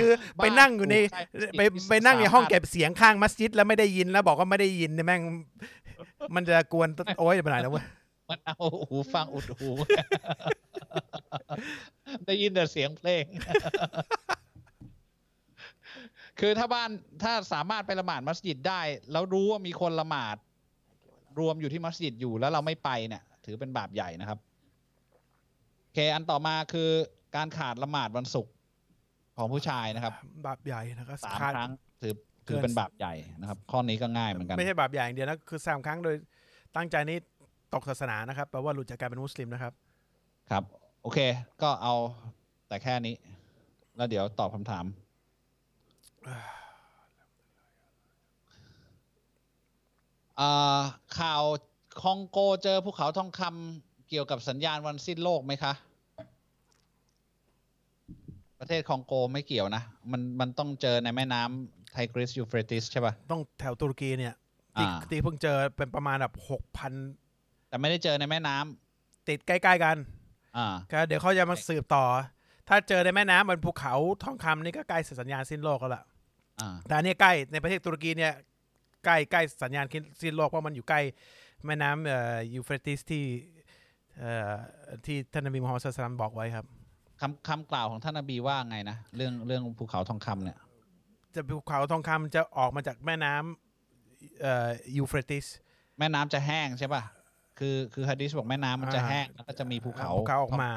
[0.00, 1.22] คือบ้าไปนั่งอยู่ในใกล้
[1.58, 5.22] ไปไปนั่งในห้องเก็บเสียงข้างมัสยิดแล้วไม่ได้ยินแล้วบอกว่าไม่ได้ยินเนี่ยแม่ง
[6.34, 6.88] มันจะกวน
[7.18, 7.84] โอ้ยไปไหนแล้วเว้ย
[8.30, 8.56] มันเอา
[8.90, 9.70] หูฟังอุดหู
[12.26, 13.24] ได้ยินแต่เสียงเพลง
[16.40, 16.90] คือถ้าบ้าน
[17.22, 18.80] ถ้าสามารถไปละหมาดมัสยิดได้
[19.12, 20.36] แล้วรู้ว่ามีคนละหมาด
[21.40, 24.38] รวมอยู่ที่มัสยิดอยู่แล้วเราไม่ไปเนี่ย ถือเป็นบาปใหญ่นะครับ
[25.82, 26.90] โอเคอันต่อมาคือ
[27.36, 28.52] การขาดละหมาดวันศุกร์
[29.36, 30.14] ของผู้ชายนะครับ
[30.46, 31.72] บาปใหญ่นะครับสามขาดครั้ง
[32.02, 32.14] ถือ
[32.48, 36.14] ถือเป็นบาปใหญ่นะครับ ข้อนี้ก็ง่ายเหมือนกัน ไม่ใช่บาปใหญ่อย่างเดียวนะคือสามครั้งโดย
[36.76, 37.18] ตั้งใจนี้
[37.74, 39.72] ตกศาสนานะครับแปลว่าหลุดจากการเป็นมุสลิมนะครับ
[40.50, 40.62] ครับ
[41.02, 41.18] โอเค
[41.62, 41.94] ก็เอา
[42.68, 43.14] แต่แค่นี้
[43.96, 44.84] แล้วเดี๋ยวตอบคำถาม
[50.40, 50.80] อ่า
[51.18, 51.42] ข่าว
[52.02, 55.72] คองโกเจอภูเขาทองคำเกี่ยวกับสัญญาณวันสิ้นโลกไหมคะ
[58.60, 59.82] ประเทศคองโกไม่เกี่ยวนะ
[60.12, 64.34] มันมันต้องเจอในแม่น้ำไทกริสยูเฟรติสใช่ป่ะ ต้องแถวตุรกีเนี่ย
[64.74, 66.92] ที่อ่าที่เพิ่งเจอเป็นประมาณแบบหกพัน
[67.68, 69.96] แต่ไม่ได้เจอในแม่น้ำติดใกล้ๆกัน
[70.56, 72.04] อ่า ก็เดี๋ยวเขาจะมาสืบต่อ
[72.68, 76.04] ถ้าเจอในแม่น้ำบนภูเขาทองคำนี่ก็ใกล้สัญญาณสิ้นโลกแล้วล่ะ
[76.60, 78.32] อ่า แต่อันนี้ใกล้ในประเทศตุรกีเนี่ย
[79.04, 79.86] ใกล้ใกล้สัญญาณ
[80.22, 81.00] สิ้นโลกเพราะมันอยู่ใกล้
[81.66, 83.24] แม่น้ำเอ่อยูเฟรติสที่
[84.18, 84.54] เอ่อ
[85.04, 86.66] ที่ท่านนบีมูฮัมมัดصلى الله عليه وسلمบอกไว้ครับ
[87.20, 90.58] คำคำกล่าวของท่านนบีว่าไงนะ เรื่องเรื่องภูเขาทองคำเนี่ย
[91.34, 95.46] จะภูเขาทองคำจะออกมาจากแม่น้ำเอ่อยูเฟรติส
[95.98, 97.02] แม่น้ำจะแห้งใช่ป่ะ
[97.58, 100.70] คือคือฮะดิษบอกแม่น้ำมันจะอ่าแห้งแล้วก็จะมีภูเขาภูเขาออกมา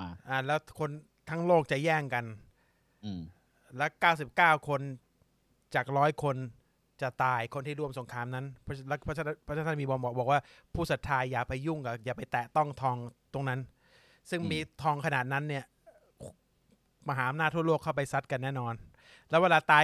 [0.00, 0.90] มาอ่าแล้วคน
[1.30, 2.24] ทั้งโลกจะแย่งกัน
[3.04, 3.20] อืม
[3.76, 3.86] และ
[4.26, 4.80] 99คน
[5.74, 6.36] จากร้อยคน
[7.02, 10.40] จะตายคนที่ร่วมสงครามนั้นพระแล้วพระเจ้าพระเจ้าท่านมีบอกบอกว่า
[10.74, 12.96] ผู้ศรัทธาอย่าไปยุ่งกับอย่าไปแตะต้องทอง
[13.34, 13.60] ตรงนั้น
[14.30, 15.64] ซึ่งมีทองขนาดนั้นเนี่ย
[17.08, 18.74] มหาอำนาจทั่วโลกเข้าไปซัดกันแน่นอน
[19.30, 19.82] แล้วเวลาตาย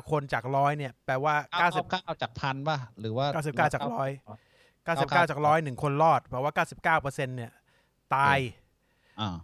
[0.00, 4.10] 99 คนจากร้อยเนี่ย แปลว่าเก้า90เก้าจากพันป่ะ หรือว่า 99 จากร้อย
[4.84, 7.52] เก้า99 จากร้อยหนึ่งคนรอด แปลว่า 99เปอร์เซ็นต์เนี่ย
[8.14, 8.38] ตาย
[9.20, 9.36] อ่า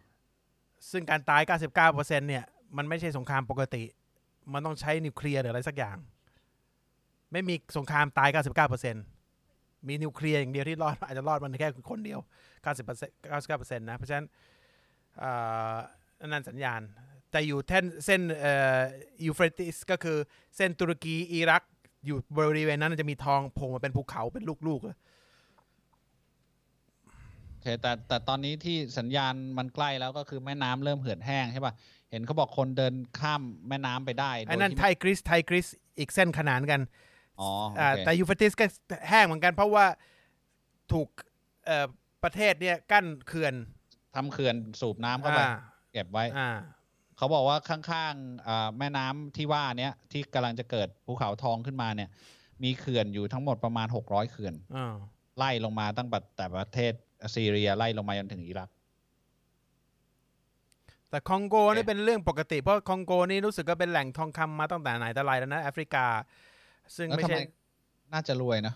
[0.91, 2.45] ซึ่งการตาย 99เปอร์เซ็นต์เนี่ย
[2.77, 3.85] มันไม่ใช่สงครามปกติ
[4.53, 5.97] มันต้องใช้นิวเคลียร์หรืออะไรสักอย่าง
[7.33, 9.05] ไม่มีสงครามตาย 99เปอร์เซ็นต์
[9.89, 12.21] มีนิวเคลียร์อย่างเดียวที่รอด อาจจะรอดมันแค่คนเดียว
[12.51, 14.27] 90เปอร์เซ็นต์99เปอร์เซ็นต์นะ เพราะฉะนั้น
[15.19, 15.33] เอ่
[15.75, 15.77] อ
[16.27, 16.81] นั่นสัญญาณ
[17.31, 18.79] แต่อยู่เส้นเส้นเอ่อ
[19.27, 20.19] ยูเฟรติสก็คือ
[20.57, 21.63] เส้นตุรกีอิรัก
[22.07, 24.97] อยู่บริเวณนั้นจะมีทองโผล่มาเป็นภูเขาเป็นลูกๆเลย
[27.51, 31.75] โอเคแต่แต่ตอนนี้ที่สัญญาณมันใกล้แล้วก็คือแม่น้ำเริ่มเหือดแห้งใช่ป่ะ
[32.11, 35.67] เห็นเขาบอกคนเดินข้ามแม่น้ำไปได้โดยไอ้นั่นที่ไทกริสไทกริส
[35.99, 36.81] อีกเส้นขนานกัน
[37.41, 38.65] อ๋อโออ่าเคแต่ยูเฟรติสก็
[39.09, 39.87] แห้งเหมือนกัน เพราะว่า
[40.93, 41.09] ถูก
[41.67, 41.87] เอ่อ
[42.25, 43.55] ประเทศเนี่ยกั้นเขื่อน
[44.15, 45.53] ทำเขื่อนสูบน้ำเข้าไปอ่า
[45.93, 46.51] เก็บไว้อ่า
[47.21, 52.11] เขาบอกว่าข้างๆอ่าแม่น้ำที่ว่าเนี้ยที่กำลังจะเกิดภูเขาทองขึ้นมาเนี่ย
[52.63, 54.95] มีเขื่อนอยู่ทั้งหมดประมาณ600เขื่อนอ่า
[55.39, 56.93] ไล่ลงมาตั้งแต่แต่ประเทศ
[57.35, 58.69] ซีเรียไล่ลงมาจนถึงอิรัก
[61.11, 66.07] แต่คองโกนี่เป็นเรื่องปกติ เพราะคองโกนี่รู้สึกก็เป็นแหล่งทองคำมาตั้งแต่ไหนแต่ไรแล้วนะแอฟริกา
[66.97, 67.43] ซึ่งแล้วไม่ทำใช่ไม
[68.13, 68.75] น่าจะรวยนะ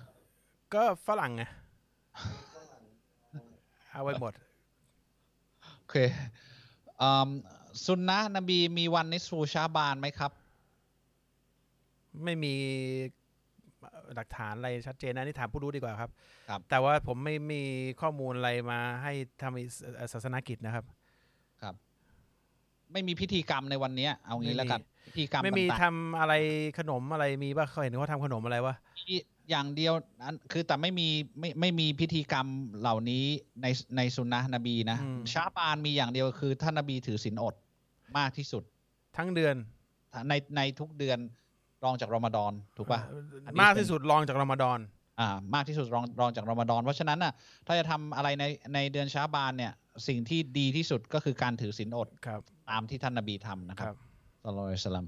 [0.75, 1.43] ก็ฝรั่งไง
[3.91, 4.33] เอาไว้หมด
[5.77, 5.97] โอเค
[7.75, 10.33] อืมซุนนะนบีมีวันนิสฟูชาบานไหมครับ
[12.25, 12.55] ไม่มี
[14.15, 16.11] หลักฐานอะไรชัดเจนนะนี่ถามผู้รู้ดีกว่าครับ
[16.49, 17.63] ครับ แต่ว่าผมไม่มี
[18.01, 19.13] ข้อมูลอะไรมาให้
[19.43, 20.85] ทำศาสนกิจนะครับ
[21.63, 21.75] ครับ
[22.93, 26.35] ไม่มีพิธีกรรมในวันเนี้ยเอางี้ไม่มีแล้วกันพิธีกรรมไม่มีต่างทำอะไร
[26.79, 29.17] ขนมอะไรมีป่ะเขาเห็นเขาทำขนมอะไรวะๆที่
[29.51, 29.95] อย่างเดียว
[30.25, 31.09] อันคือแต่ไม่มี
[31.39, 32.47] ไม่ไม่มีพิธีกรรม
[32.81, 33.25] เหล่านี้
[33.63, 33.67] ใน
[33.97, 37.55] ในซุนนะนบีนะอืมชาบานมีอย่างเดียวคือท่านนบีถือศีลอด
[38.19, 38.63] มากที่สุด
[39.17, 39.55] ทั้งเดือน
[40.29, 41.19] ในในทุกเดือน
[41.85, 44.79] รองจากรอมฎอนถูกปะเอ่ออันนี้มากเป็นที่สุดรองจากรอมฎอน
[45.21, 47.33] อ่ามากที่สุดรองรองจากรอมฎอนเพราะฉะนั้นน่ะ
[47.67, 48.45] ถ้าจะทำอะไรใน
[48.75, 49.73] ในเดือนชาบานเนี่ย
[50.09, 52.41] สิ่งที่ดีที่สุดก็คือการถือศีลอดครับ
[52.71, 53.97] ตามที่ท่านนบีทำนะคครัรับบ
[54.45, 55.07] สลลัลลอฮุอะลัยฮิวะสัลลัม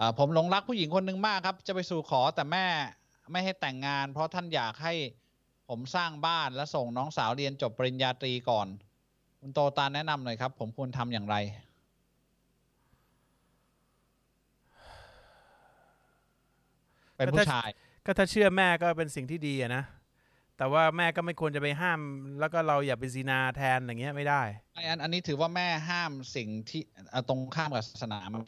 [0.00, 2.66] อ่าผมหลงรักผู้หญิงคนหนึ่งมากครับ จะไปสู่ขอแต่แม่
[3.32, 4.94] ไม่ให้แต่งงาน เพราะท่านอยากให้
[5.68, 8.66] ผมสร้างบ้านและส่งน้องสาวเรียนจบปริญญาตรีก่อน
[9.40, 11.36] คุณโตตานแนะนำหน่อยครับ ผมควรทำอย่างไร
[17.16, 17.68] เป็นผู้ชาย
[18.06, 19.84] ก็ถ้าเชื่อแม่ก็เป็นสิ่งที่ดีอะนะ
[20.56, 22.00] แต่ว่าแม่ก็ไม่ควรจะไปห้าม
[22.40, 24.42] แล้วก็เราอย่าไปซีนาแทนอย่างเงี้ยไม่ได้
[24.74, 26.82] ไอ้อันอันนี้ถือว่าแม่ห้ามสิ่งที่
[27.14, 28.44] อะตรงข้ามกับศาสนามั้ย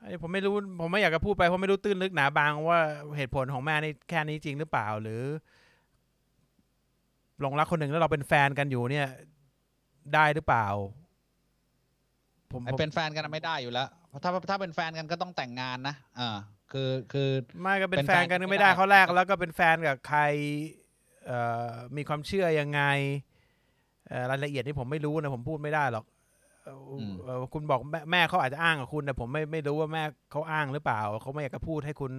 [0.00, 2.80] ไอ้ผมไม่รู้ผมไม่อยากจะพูดไปเพราะไม่รู้ตื้นลึกหนาบางว่า
[3.16, 5.22] เหตุผลของแม่นี่แค่นี้จริงหรือเปล่าหรือ
[7.40, 9.08] หลงรักคนหนึ่งแล้วเราเป็นแฟนกันอยู่เนี่ย
[10.14, 10.66] ได้หรือเปล่า
[12.52, 16.36] ผมไอ้ผมเป็นแฟนกันไม่ได้อยู่แล้วเพราะถ้าถ้าเป็นแฟนกันก็ต้องแต่งงานนะอ่า
[16.72, 17.30] คือคือ
[17.62, 20.20] ไม่ก็เป็นเป็นแฟแฟนนกันกันก็ไม่ไม่ได้ได้เขาแรกแล้วก็เป็นแฟนกับใคร
[21.26, 21.38] เอ่
[21.70, 22.82] อมีความเชื่อยังไง
[24.08, 26.04] เอ่อรายละเอียดนี่ผมไม่รู้นะผมพูดไม่ได้หรอก
[26.62, 32.12] เอ่ออมเอ่อคุณบอกแม่แม่เขาอาจจะอ้างกับคุณแต่ผมไม่ไม่รู้ว่าแม่เขาอ้างหรือเปล่าเขาไม่อยากจะพูดให้คุณ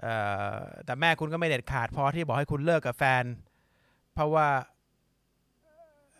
[0.00, 0.14] เอ่
[0.52, 3.24] อแต่แม่คุณก็ไม่เด็ดขาดพอที่บอกให้คุณเลิกกับแฟน
[4.14, 4.48] เพราะว่า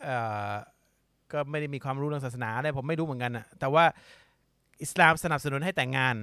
[0.04, 0.18] เอ่
[0.50, 0.52] อ
[1.32, 3.84] ก็ไม่ได้มีความรู้เรื่องศาสนาอะไรผมไม่รู้เหมือนกันนะแต่ว่า
[4.82, 6.16] อิสลามสนับสนุนให้แต่งงาน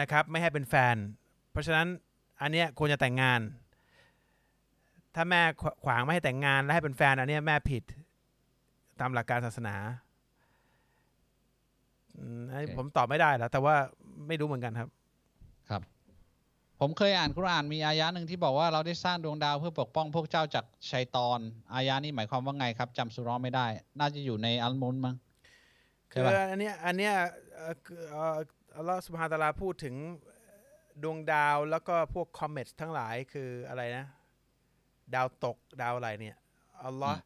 [0.00, 0.96] นะครับไม่ให้เป็นแฟน
[1.50, 1.86] เพราะฉะนั้น
[2.40, 3.40] อันเนี้ยควรจะแต่งงาน
[5.14, 7.82] ถ้าแม่ขวขวางไม่ให้แต่งงานและให้เป็นแฟนอันเนี้ยแม่ผิด
[9.00, 9.76] ตามหลักการศาสนา
[12.18, 13.74] อืมอันนี้โอเคผมตอบไม่ได้แล้ว แต่ว่า
[14.28, 14.88] ไม่รู้เหมือนกันครับ
[15.70, 15.82] ครับ
[16.80, 21.40] ผมเคยอ่านคุรอานมีอายะหนึ่งที่บอกว่าเราได้สร้างดวงดาวเพื่อปกป้องพวกเจ้าจากชัยตอน
[21.74, 23.66] อายะนี้หมายความว่าไงครับจำสุเร้อไม่ได้
[23.98, 25.16] น่าจะอยู่ในอัลมุนมั้ง
[26.10, 27.14] ใช่คือปะอันเนี้ยอันเนี้ย
[27.82, 29.96] เอ่อคือเอ่ออัลลอฮฺสุบฮานะฮูวะตะอาลาพูดถึง
[31.02, 34.06] ดวงดาวแล้วก็พวกคอมเมตทั้งหลายคืออะไรนะ
[35.14, 36.36] ดาวตกดาวอะไรเนี่ย
[36.84, 37.18] อัลลอฮ์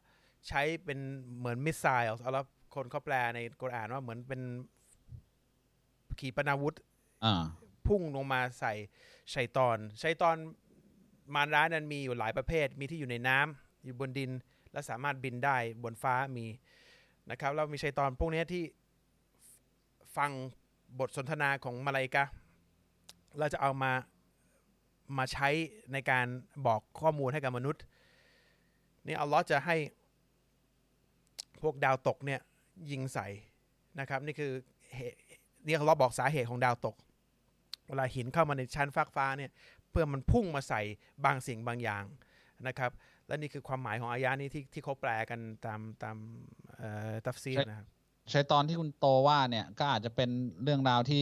[0.47, 0.99] ใช้เป็น
[1.37, 2.45] เหมือนมิสไซล์อัลลอฮ์
[2.75, 4.41] คนเขาแปลในกุรอานว่าเหมือนเป็น
[6.19, 6.75] ขีปนาวุธ
[7.25, 7.43] อ่า
[7.87, 8.73] พุ่งลงมาใส่
[9.33, 10.35] ชัยตอนชัยตอน
[11.35, 14.31] มารร้ายนั้นมีอยู่หลายประเภท มีที่อยู่ในน้ำอยู่บนดิน
[14.71, 16.45] และสามารถบินได้บนฟ้ามี
[17.29, 18.63] นะครับแล้วมีชัยตอนพวกเนี้ยที่
[20.17, 20.31] ฟัง
[20.99, 22.23] บทสนทนาของมาลาอิกะ
[23.39, 23.91] เราจะเอามา
[25.17, 25.49] มาใช้
[25.93, 26.25] ในการ
[26.65, 27.83] บอกข้อมูลให้กับมนุษย์
[29.07, 29.75] นี่อัลลอฮ์จะให้
[31.61, 32.39] พวกดาวตกเนี่ย
[32.91, 33.27] ยิงใส่
[33.99, 34.51] นะครับ นี่คือ
[34.95, 35.17] เหตุ
[35.65, 36.95] นี่อัลลอฮ์บอกสาเหตุของดาวตก
[37.87, 39.51] เวลาหินเข้ามาในชั้นฟากฟ้าเนี่ย
[39.91, 40.81] เพื่อมันพุ่งมาใส่
[41.25, 42.03] บางสิ่งบางอย่าง
[42.67, 42.91] นะครับ
[43.27, 46.17] และนี่คือความหมายของอายะนี้ที่ที่เขาแปลกันตามตาม
[46.81, 47.87] อ่อตัฟซีรใช่นะครับ
[48.33, 50.29] ชัยตอนที่คุณโตว่าเนี่ยก็อาจจะเป็น
[50.63, 51.21] เรื่องราวที่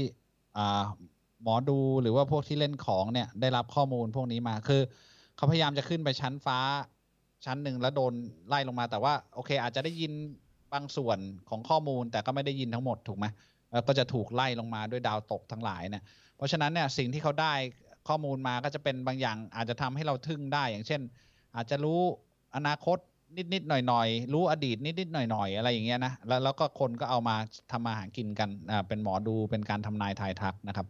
[1.43, 4.81] หมอดูหรือว่าพวกที่เล่นของเนี่ยได้รับข้อมูลพวกนี้มาคือ
[5.35, 6.59] เขาพยายามจะขึ้นไปชั้นฟ้า
[7.45, 8.13] ชั้นหนึ่งแล้วโดน
[8.47, 10.11] ไล่ลงมาแต่ว่าโอเค อาจจะได้ยิน
[10.73, 11.17] บางส่วน
[11.49, 13.25] ของข้อมูลแต่ก็ไม่ได้ยินทั้งหมดถูกไหม
[13.73, 16.03] แล้วก็จะถูกไล่ลงมาด้วยดาวตกทั้งหลายเนี่ย
[16.37, 17.53] เพราะฉะนั้นเนี่ยสิ่งที่เขาได้
[18.07, 21.01] ข้อมูลมาก็จะเป็นบางอย่างอาจจะทำให้เราทึ่งได้อย่างเช่น
[21.55, 22.01] อาจจะรู้
[22.55, 22.97] อนาคต
[23.35, 27.35] นิดๆหน่อยๆรู้อดีตนิดๆหน่อยๆอะไรอย่างเงี้ยนะแล้วแล้วก็คนก็เอามา
[27.71, 30.87] ทำมาหากินกันอ่าเป็นหมอดูเป็นการทำนายทายทักนะครับ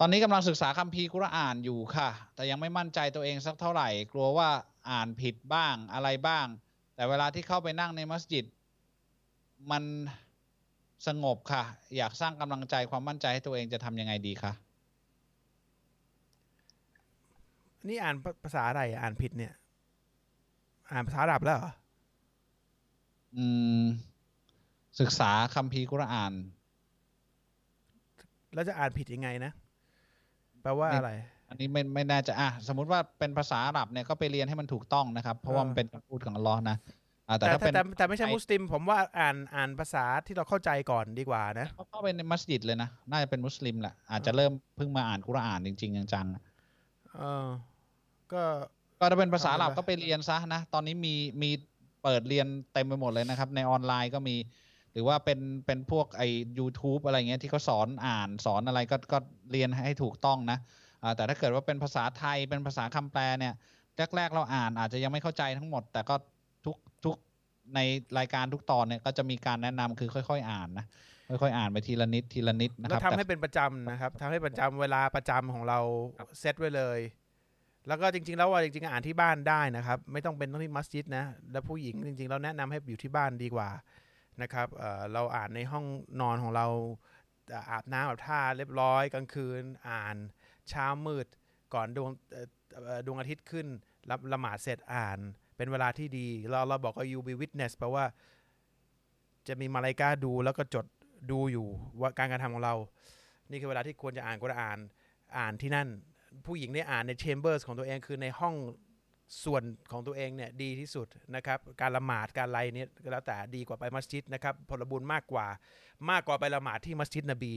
[0.00, 4.48] ตอนนี้กำลังศึกษาคัมภีร์กุรอานอยู่ค่ะ แต่ยังไม่มั่นใจตัวเองสักเท่าไหร่ กลัวว่า
[4.90, 6.46] อ่านผิดบ้างอะไรบ้าง
[6.94, 8.44] แต่เวลาที่เข้าไปนั่งในมัสยิด
[9.70, 9.84] มัน
[11.06, 11.62] สงบค่ะ
[11.96, 14.52] อยากสร้างกำลังใจความมั่นใจให้ตัวเองจะทำยังไงดีคะ
[17.88, 19.52] นี่อ่านภาษาอะไรอะอ่านผิดเนี่ย
[20.90, 21.72] อ่านภาษาอาหรับแล้วเหรอ
[23.36, 23.44] อื
[23.80, 23.82] ม
[25.00, 26.32] ศึกษาคัมภีร์กุรอาน
[28.54, 29.52] แล้วจะอ่านผิดยังไงนะ
[30.62, 31.10] แปลว่าอะไร
[31.48, 36.76] อันนี้ไม่ไม่แน่ใจอะสมมุติว่าเป็นภาษาอาหรับเนี่ยก็ไปเรียนให้มันถูกต้องนะครับ เพราะว่ามันเป็นคำพูดของอัลลอฮ์นะ
[37.28, 47.46] อ่าแต่แต่ถ้าแต่เป็นแต่แต่ไม่ใช่มุสลิม ผมว่าอ่านอ่านภาษาที่เราเข้าใจก่อนดีกว่านะเขาเข้าไปในมัสยิดเลยนะ น่าจะเป็นมุสลิมแหละอาจจะเริ่มเพิ่งมาอ่านกุรอานจริง ๆ จังๆเออ
[48.32, 48.42] ก็
[48.98, 51.50] ก็ถ้าเป็นภาษาอาหรับเอาไปก็ไปเรียนซะนะ ตอนนี้มีมี
[52.02, 54.36] เปิดเรียนเต็มไปหมดเลยนะครับ ในออนไลน์ก็มี
[54.92, 56.22] หรือว่าเป็นเป็นพวกไอ
[56.58, 59.18] YouTube อะไรเงี้ยที่เขาสอนอ่านสอนอะไรก็ก็
[59.52, 60.58] เรียนให้ถูกต้องนะ
[61.02, 63.54] อ่าแต่ถ้าเกิดว่าเป็นภาษาไทยเป็นภาษาคำแปลเนี่ย
[64.16, 66.14] แรกๆเราอ่านอาจจะยังไม่เข้าใจทั้งหมด แต่ก็
[66.64, 67.16] ทุกทุก
[67.74, 67.80] ใน
[68.18, 70.86] รายการทุกตอนเนี่ยก็จะมีการแนะนำคือค่อย ๆ อ่านนะ
[71.42, 75.78] ค่อยๆอ่านไปทีละนิดทีละนิดนะคแล้วรับทำแต่ให้เป็นประจำนะครับทำให้ประจำเวลาประจำของเรา
[76.40, 76.98] เซตไว้เลย
[77.86, 83.68] แล้วก็จริงๆ แล้วว่าจริงๆ อ่านที่บ้านได้นะครับ ไม่ต้องเป็นต้องที่มัสยิดนะ แล้วผู้หญิงจริงๆ เราแนะนำให้อยู่ที่บ้านดีกว่า
[84.42, 85.84] นะครับเเราอ่านในห้อง
[86.20, 86.66] นอนของเรา
[87.70, 90.16] อาบน้ำอาบท่าเรียบร้อยกลางคืนอ่าน
[90.68, 91.26] เช้ามืด
[91.74, 92.10] ก่อนดวง
[93.06, 93.66] ดวงอาทิตย์ขึ้น
[94.10, 95.18] รับละหมาดเสร็จอ่าน
[95.56, 98.04] เป็นเวลาที่ดี เราเราบอกว่า you be witness แปลว่า
[99.48, 100.86] จะมีมาลายกาดูแล้วก็จด
[101.30, 101.68] ดูอยู่
[102.00, 102.74] ว่าการกระทำของเรา
[103.50, 104.78] นี่คือเวลาที่ควรจะอ่านกุรอาน
[105.38, 105.88] อ่านที่นั่น
[106.46, 108.54] ผู้หญิงได้อ่านใน chambers ของตัวเองคือในห้อง
[109.44, 111.06] ส่วนของตัวเองเนี่ยดีที่สุด
[111.36, 115.46] นะครับการละหมาดการไรเนี่ยก็แล้วแต่ดีกว่าไปมัสยิดนะครับผลบุญมากกว่า
[116.10, 117.52] มากกว่าไปละหมาดที่มัสยิดนบี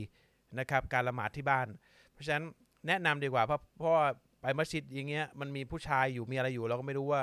[0.58, 1.66] นะครับการละหมาดที่บ้าน
[2.12, 2.44] เพราะฉะนั้น
[2.86, 4.06] แนะนำดีกว่าเพราะเพราะว่า
[4.40, 7.22] ไปมัสยิดอย่างเงี้ยมันมีผู้ชายอยู่มีอะไรอยู่ เราก็ไม่รู้ว่า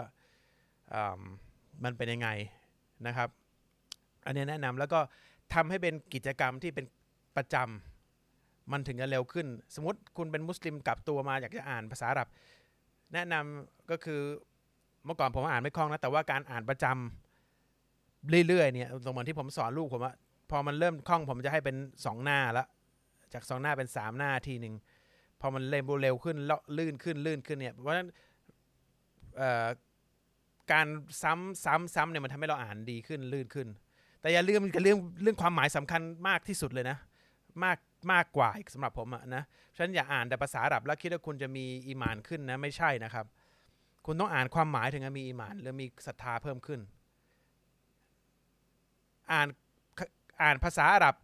[0.93, 1.22] อ่า
[1.84, 2.30] มันเป็นยังไง
[3.08, 3.30] นะครับ
[4.26, 4.99] อันนี้แนะนำแล้วก็
[5.53, 6.86] ทำให้เป็นกิจกรรมที่เป็น
[7.38, 7.97] ประจำ
[8.72, 12.28] มันถึงจะเร็วขึ้น สมมติคุณเป็นมุสลิมกลับตัวมาอยากจะอ่านภาษาอาหรับ
[13.13, 14.22] แนะนำก็คือ
[15.05, 20.13] เมื่อก่อนผมอ่านไม่คล่องนะแต่ว่าการอ่านประจำเรื่อยๆเนี่ยตรงเหมือนที่ผมสอนลูกผมว่า
[20.51, 22.65] พอมันเริ่มคล่องผมจะให้เป็นสองหน้าละ
[23.34, 24.74] จากสองหน้าเป็นสามหน้าทีหนึ่ง
[25.41, 26.38] พอมันเร็วเร็วขึ้น
[26.78, 28.09] ลื่นขึ้นลื่นขึ้นเนี่ยเพราะฉะนั้น
[30.72, 30.88] การ
[31.22, 33.68] ซ้ำซ้ำซ้ำเนี่ยมันทำให้เราอ่านดีขึ้นลื่นขึ้น
[34.22, 36.97] แต่อย่าลืมกับเรื่องเรื่องความหมายสำคัญมากที่สุดเลยนะ
[37.63, 37.78] มาก
[38.12, 39.43] มากกว่าอีกสำหรับผมอะนะ
[39.78, 43.26] ฉันอย่าอ่านแต่ภาษาอาหรับแล้วคิดว่าคุณจะมีอีมานขึ้นนะไม่ใช่นะครับ
[44.06, 46.80] คุณต้องอ่านความหมายถึงจะมีอีมานหรือมีศรัทธาเพิ่มขึ้น
[49.32, 49.48] อ่าน
[50.41, 51.16] อ่านภาษาอาหรับ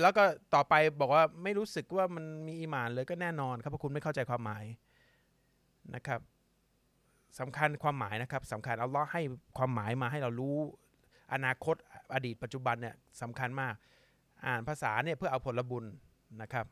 [0.00, 0.24] แล้วก็
[0.54, 4.64] ต่อไปบอกว่าไม่รู้สึกว่ามันมีอีมานเลยก็แน่นอนครับเพราะคุณไม่เข้าใจความหมาย
[5.94, 6.20] นะครับ
[7.38, 9.22] สำคัญความหมายนะครับสำคัญเอัลลอให้
[9.58, 10.56] ความหมายมาให้เรารู้
[11.32, 11.74] อนาคต
[12.14, 13.74] อดีตปัจจุบันเนี่ยสำคัญมาก
[14.46, 15.84] อ่านภาษาเนี่ยเพื่อเอาผลบุญ
[16.42, 16.66] นะครับ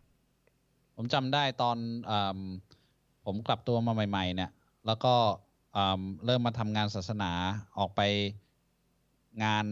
[0.97, 1.77] ผมจำได้ตอน
[2.11, 2.13] อ
[3.25, 4.51] ผมกลับตัวมาใหม่ ๆ เนี่ย
[4.87, 5.15] แล้วก็
[6.25, 7.33] เริ่มมาทำงานศาสนา
[7.79, 8.01] ออกไป
[9.45, 9.65] งาน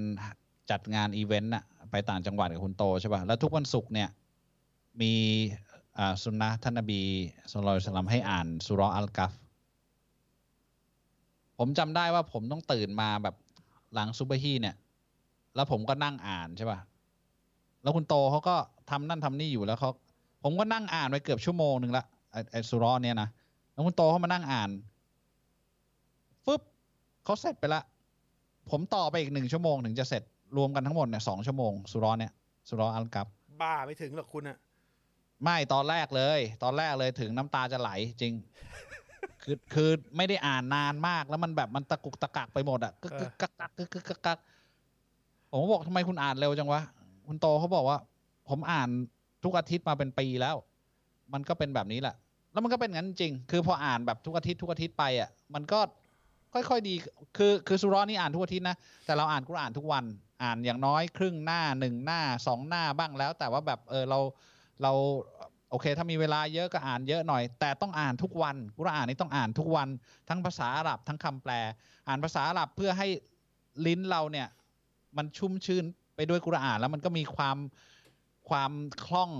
[0.70, 4.08] จัดงานอีเวนต์น่ะไปต่างจังหวัดกับคุณโตใช่ป่ะ แล้วทุกวันศุกร์เนี่ย
[5.00, 5.12] มี
[6.22, 7.00] สุนนะท่านนบี
[7.50, 9.32] สุลต่านสลัมให้อ่านสุราะห์อัลกัฟ
[11.58, 13.34] ผมจำได้ว่าผมต้องตื่นมาแบบ
[13.94, 14.76] หลังซุบฮีเนี่ย
[15.54, 16.78] แล้วผมก็นั่งอ่านใช่ป่ะ
[17.82, 18.54] แล้วคุณโตเขาก็
[18.90, 19.90] ทำนั่นทำนี่อยู่แล้วเขา
[20.42, 23.28] ผมก็นั่งอ่านไปเกือบชั่วโมงหนึ่งละไอ้ไอ้สุเรอเนี่ยนะ
[23.72, 24.70] แล้วคุณโตเขามานั่งอ่าน
[26.44, 26.60] ฟึบ
[27.24, 27.82] เขาเสร็จไปละ
[28.70, 30.22] ผมต่อไปอีกหนึ่งชั่วโมงถึงจะเสร็จ
[30.56, 32.32] รวมกันทั้งหมดเนี่ยสองชั่วโมงสุเรอเนี่ย
[32.68, 33.26] สุเรออัลกับ
[33.60, 34.58] บ้าไม่ถึงหรอกคุณอะ
[35.44, 37.90] ไม่ตอนแรกเลย ตอนแรกเลยถึงน้ำตาจะไหล
[38.22, 38.34] จริง
[39.42, 44.38] คือคือไม่ได้อ่านนานมากแล้วมันแบบมันตะกุกตะกักไปหมดอะกึกกึกกักกักกึกกึกกักกัก
[45.50, 46.80] ผมก็บอกทำไมคุณอ่านเร็วจังวะ
[47.26, 47.98] คุณโตเขาบอกว่า
[48.48, 48.88] ผมอ่าน
[49.44, 50.56] ทุกอาทิตย์มาเป็นปีแล้ว
[51.32, 52.14] มันก็เป็นแบบนี้แหละ
[52.52, 55.80] แล้วมันก็เป็นงั้นจริง คือพออ่านแบบทุกอาทิตย์ทุกอาทิตย์ไปอะ มันก็
[56.54, 56.94] ค่อยๆดี
[57.36, 60.04] คือคือสุรอนี่อ่านทุกอาทิตย์นะ แต่เราอ่านกุรอานทุกวัน
[60.42, 64.18] อ่านอย่างน้อยครึ่งหน้าหนึ่งหน้าสองหน้าบ้างแล้ว แต่ว่าแบบเออเรา
[64.82, 64.92] เรา
[65.70, 69.88] โอเค ถ้ามีเวลาเยอะก็อ่านเยอะหน่อย แต่ต้องอ่านทุกวันกุรอานนี่ต้องอ่านทุกวัน
[70.28, 71.52] ทั้งภาษาอาหรับทั้งคำแปล
[72.08, 73.08] อ่านภาษาอาหรับเพื่อให้
[73.86, 74.48] ลิ้นเราเนี่ย
[75.16, 75.84] มันชุ่มชื่น
[76.16, 77.56] ไปด้วยกุรอาน แล้วมันก็มีความ
[78.48, 78.72] ความ
[79.06, 79.30] คล่อง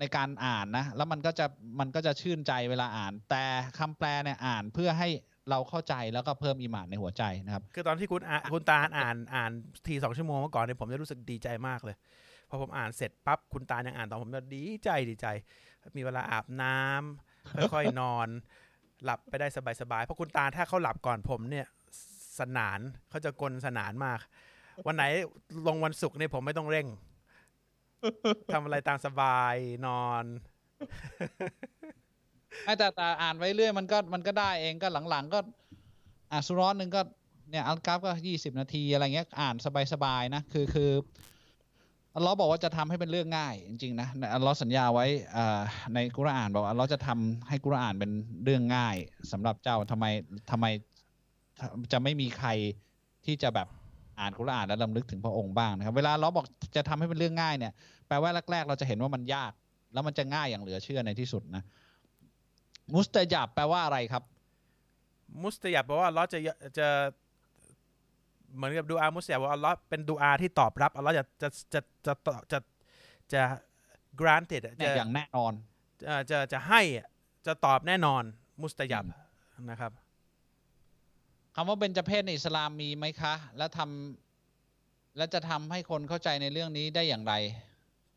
[0.00, 1.46] ในการอ่านนะ แล้วมันก็จะ
[1.80, 3.44] มันก็จะชื่นใจเวลาอ่าน แต่
[3.78, 5.08] คำแปลเนี่ยอ่านเพื่อให้
[5.50, 8.20] เราเข้าใจแล้วก็เพิ่มอีหมานในหัวใจนะครับ คือตอนที่คุณ
[8.52, 9.50] คุณตาอ่านอ่าน
[9.86, 11.96] ทีสองชั่วโมงเมื่อก่อนเนี่ยผมจะรู้สึกดีใจมากเลย
[12.48, 15.26] พอผมอ่านเสร็จปั๊บคุณตาลยังอ่านตอนผมจะดีใจดีใจ
[15.96, 18.28] มีเวลาอาบน้ำค่อยๆนอน
[19.04, 19.46] หลับไปได้
[19.80, 21.66] สบายๆเพราะคุณตาถ้าเขาหลับก่อนผมเนี่ย
[22.38, 24.20] สนานเขาจะกลนสนานมาก
[24.86, 25.04] วันไหน
[25.66, 26.86] ลงวันศุกร์เนี่ยผมไม่ต้องเร่ง
[28.52, 29.54] ทำอะไรตามสบาย
[29.86, 30.24] นอน
[32.64, 35.38] ไม่แต่แต่อ่านไปเรื่อยมันก็มันก็ได้เองก็หลังๆ ก็
[36.32, 37.00] อ่านสุร้อนหนึ่งก็
[37.50, 39.54] เนี่ยอัลกราฟก็ยี่สิบนาทีอะไรเงี้ยอ่าน
[39.92, 40.90] สบายๆนะคือคือ
[42.22, 44.08] เลอฮ์บอกว่าจะทำให้เป็นเรื่องง่าย จริงๆนะ
[44.42, 45.06] เลอฮ์สัญญาไว้
[45.36, 45.38] อ
[45.94, 48.10] ในกุรอานบอกว่าเลอฮ์จะทำให้กุรอานเป็น
[48.44, 48.96] เรื่องง่าย
[49.32, 50.04] สำหรับเจ้าทำไม
[50.50, 50.66] ทำไม
[51.92, 52.50] จะไม่มีใคร
[53.26, 53.68] ที่จะแบบ
[54.20, 56.46] อ่านกุรอานแล้วลำลึกถึงพระองค์บ้างนะครับ เวลาเราบอก
[56.76, 57.72] จะทำให้เป็นเรื่องง่ายเนี่ย
[58.08, 59.52] แปลว่าแรกๆ เราจะเห็นว่ามันยาก
[59.92, 61.62] แล้วมันจะง่ายอย่างเหลือเชื่อในที่สุดนะ
[62.94, 64.22] มุสตะจับแปลว่าอะไรครับ
[65.42, 66.38] มุสตยับบอกว่าลเลอจะ
[66.78, 66.88] จะ
[68.56, 72.12] เหมือนกับดูอามุสยับว่าอัลเลอฮ์เป็นดูอาที่ตอบรับอัลเลอฮ์จะจะจะจะ
[72.52, 72.58] จะ
[73.32, 73.42] จะ
[74.20, 75.52] granted อะเนี่ยจะอย่างแน่นอน
[76.02, 76.82] จะจะจะให้
[77.46, 78.22] จะตอบแน่นอน
[78.62, 79.04] มุสตยับ
[79.70, 79.92] นะครับ
[81.58, 87.34] คำว่าเบญจเพศในอิสลามมีไหมคะ แล้วทำแล้วจะทำให้คนเข้าใจในเรื่องนี้ได้อย่างไร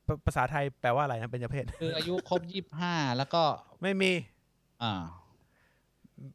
[0.07, 3.43] ภาภาษาไทยแปลว่าอะไรนะเป็นจเพศ คืออายุครบยี่ห้าแล้วก็
[3.81, 4.11] ไม่มี
[4.83, 4.93] อ่า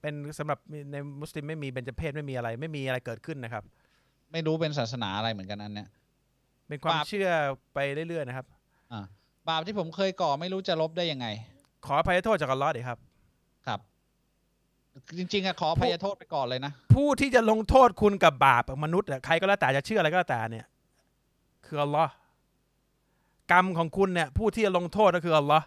[0.01, 0.59] เป็นสำหรับ
[0.93, 3.65] ในมุสลิมไม่มีเบญจเพศไม่มีอะไร ไม่มีอะไรเกิดขึ้นนะครับ
[4.33, 5.89] ไม่รู้เป็นศาสนาอะไรเหมือนกันอันเนี้ย
[6.69, 7.29] เป็นความบาปเชื่อ
[7.75, 8.47] ไปเรื่อยๆนะครับ
[8.93, 9.05] อ่า
[9.49, 11.27] บาปที่ผมเคยก่อไม่รู้จะลบได้ยังไง
[11.87, 13.14] ขออภัยโทษจากอัลเลอฮ์ดีครับครับ
[15.19, 20.67] จริงๆอะขออภัยโทษไปก่อนเลยนะ ผู้ที่จะลงโทษคุณกับบาปมนุษย์อะใครก็แล้วแต่จะเชื่ออะไรก็แล้วแต่เนี่ย
[21.67, 22.13] คืออัลลอฮ์
[23.53, 25.65] กรรมของคุณเนี่ย ผู้ที่จะลงโทษก็คืออัลลอฮ์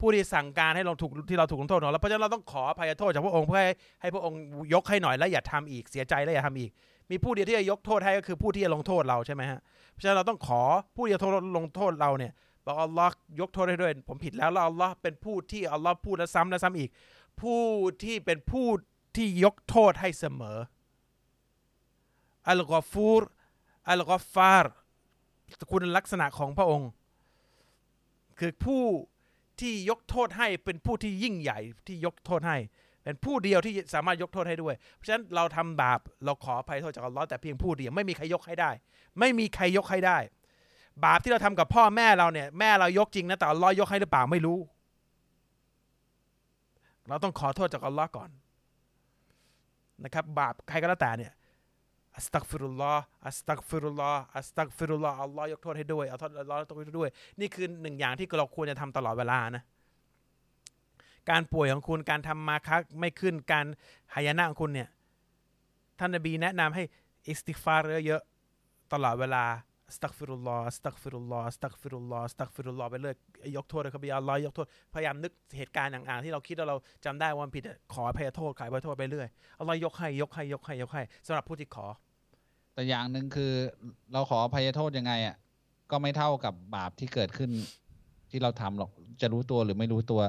[0.00, 4.38] ผู้ที่สั่งการให้เราถูกที่เราถูกลงโทษเราเพราะฉะนั้นเราต้องขออภัยโทษจากพระองค์เพื่อให้ให้พระองค์
[4.74, 6.70] ยกให้หน่อยและอย่าทำอีกเสียใจและอย่าทำอีก
[7.10, 9.60] มีผู้เดียวที่จะยกโทษให้ก็คือผู้ที่จะลงโทษเราใช่ไหมฮะ
[9.92, 10.62] เพราะฉะนั้นเราต้องขอ
[10.96, 11.20] ผู้ที่จะ
[11.56, 12.32] ลงโทษเราเนี่ย
[12.66, 16.90] บอกอัลลอฮ์ยกโทษให้ด้วย ผมผิดแล้วแล้วอัลลอฮ์เป็นผู้ที่อัลลอฮ์พูดและซ้ำและซ้ำอีก
[17.42, 17.64] ผู้
[18.04, 18.66] ที่เป็นผู้
[19.16, 20.58] ที่ยกโทษให้เสมอ
[22.48, 23.22] อัลกอฟูร
[23.88, 24.72] อัลกอฟาร์
[25.70, 26.90] คุณลักษณะของพระองค์
[28.38, 28.84] คือผู้
[29.60, 32.56] ที่ยกโทษให้เป็นผู้ที่ยิ่งใหญ่ที่ยกโทษให้
[33.04, 38.70] เป็นผู้เดียวที่สามารถยกโทษให้ด้วย เพราะฉะนั้นเราทำบาปเราขออภัยโทษจากอัลลอฮ์แต่เพียงผู้เดียวไม่มีใครยกให้ได้
[39.18, 40.18] ไม่มีใครยกให้ได้
[41.04, 44.58] บาปที่เราทำกับพ่อแม่เราเนี่ยแม่เรายกจริงนะแต่อัลลอฮ์ยกให้หรือเปล่าไม่รู้
[47.08, 48.30] เราต้องขอโทษจากอัลลอฮ์ก่อน
[50.04, 51.32] นะครับบาปใครก็แล้วแต่เนี่ย
[52.16, 56.18] อัสตักฟิรุลลอฮ์อัสตักฟิรุลลอฮ์อัสตักฟิรุลลอฮ์อัลลอฮ์ยกโทษให้ด้วยอัล
[56.50, 57.08] ลอฮ์ยกโทษให้ด้วย
[57.40, 59.64] นี่คือหนึ่งอย่างที่เราควรจะทำตลอดเวลานะ
[61.30, 63.66] การป่วยของคุณการทำมาค้าไม่ขึ้นการ
[64.14, 64.88] หายนะของคุณเนี่ย
[65.98, 66.82] ท่านนบีแนะนำให้
[67.28, 69.44] อิสติฟาร์เยอะๆตลอดเวลา
[69.96, 73.14] أستغفر الله أستغفر الله أستغفر الله أستغفر اللهไปเลย
[73.56, 77.62] ยกโทษเลยครับอัลลอฮ์ยกโทษ พยายามนึกเหตุการณ์อย่างๆที่เราคิดว่าเราจำได้ว่ามันผิด
[77.94, 79.28] ขออภัยโทษขออภัยโทษไปเรื่อย
[79.58, 81.86] อัลลอฮ์ยกให้ยกให้ยกให้ยกให้สำหรับผู้ที่ขอ
[82.74, 83.52] แต่อย่างหนึ่งคือ
[84.12, 85.36] เราขออภัยโทษยังไงอะ
[85.90, 87.50] ก็ไม่เท่ากับบาปที่เกิดขึ้น
[88.30, 90.22] ที่เราทำหรอกจะรู้ตัวหรือไม่รู้ตัว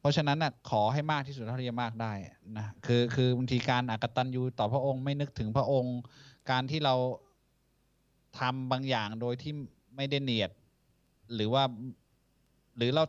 [0.00, 2.12] เพราะฉะนั้นน่ะขอให้มากที่สุดเท่าที่จะมากได้
[2.58, 5.96] นะคือคือบางทีการอากตันยูต่อพระองค์ไม่นึกถึงพระองค์
[6.50, 6.94] การที่เรา
[8.38, 9.52] ทำบางอย่างโดยที่
[9.96, 10.50] ไม่ได้เนียด
[11.34, 11.62] หรือว่า
[12.76, 13.04] หรือเรา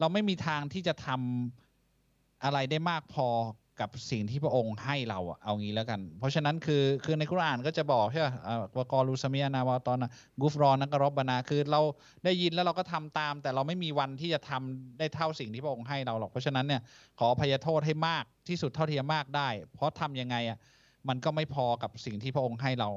[0.00, 3.28] เราไม่มีทางที่จะทำอะไรได้มากพอ
[3.80, 10.10] กับสิ่งที่พระองค์ให้เราอะเอางี้แล้วกัน เพราะฉะนั้นคือคือในคุรานก็จะบอกใช่ไหมอ่าวกอลูสเมียนาวาตอนนะ
[10.42, 11.80] กุฟรอนนักรบบนาคือเรา
[12.24, 16.80] ได้ยินแล้วเราก็ทำตาม แต่เราไม่มีวันที่จะทำได้เท่าสิ่งที่พระองค์ให้เราหรอกเพราะฉะนั้นเนี่ย
[17.18, 20.58] ขออภัยโทษให้มากที่สุดเท่าที่จะมากได้ เพราะทำยังไงอะ
[21.08, 22.88] มันก็ไม่พอกับสิ่งที่พระองค์ให้เรา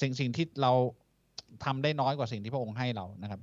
[0.00, 0.72] สิ่งสิ่งที่เรา
[1.64, 3.40] ทำได้น้อยกว่าสิ่งที่พระองค์ให้เรานะครับ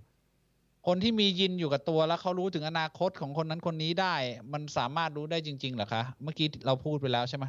[0.88, 4.16] คนที่มียินอยู่กับตัวแล้วเขารู้ถึงอนาคตของคนนั้นคนนี้ได้
[4.54, 7.46] มันสามารถรู้ได้จริงๆเหรอคะเมื่อกี้เราพูดไปแล้วใช่ไหม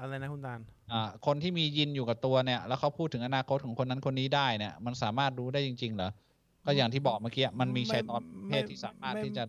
[0.00, 0.60] อะไรนะคุณตาล
[0.92, 6.10] อ่าคนที่มียินอยู่กับตัวเนี่ย แล้วเขาพูดถึงอนาคตของคนนั้นคนนี้ได้เนี่ย มันสามารถรู้ได้จริงๆเหรอ
[6.66, 9.44] ก็อย่างที่บอกเมื่อกี้มันมีชัยตอนประเพศที่สามารถที่จะ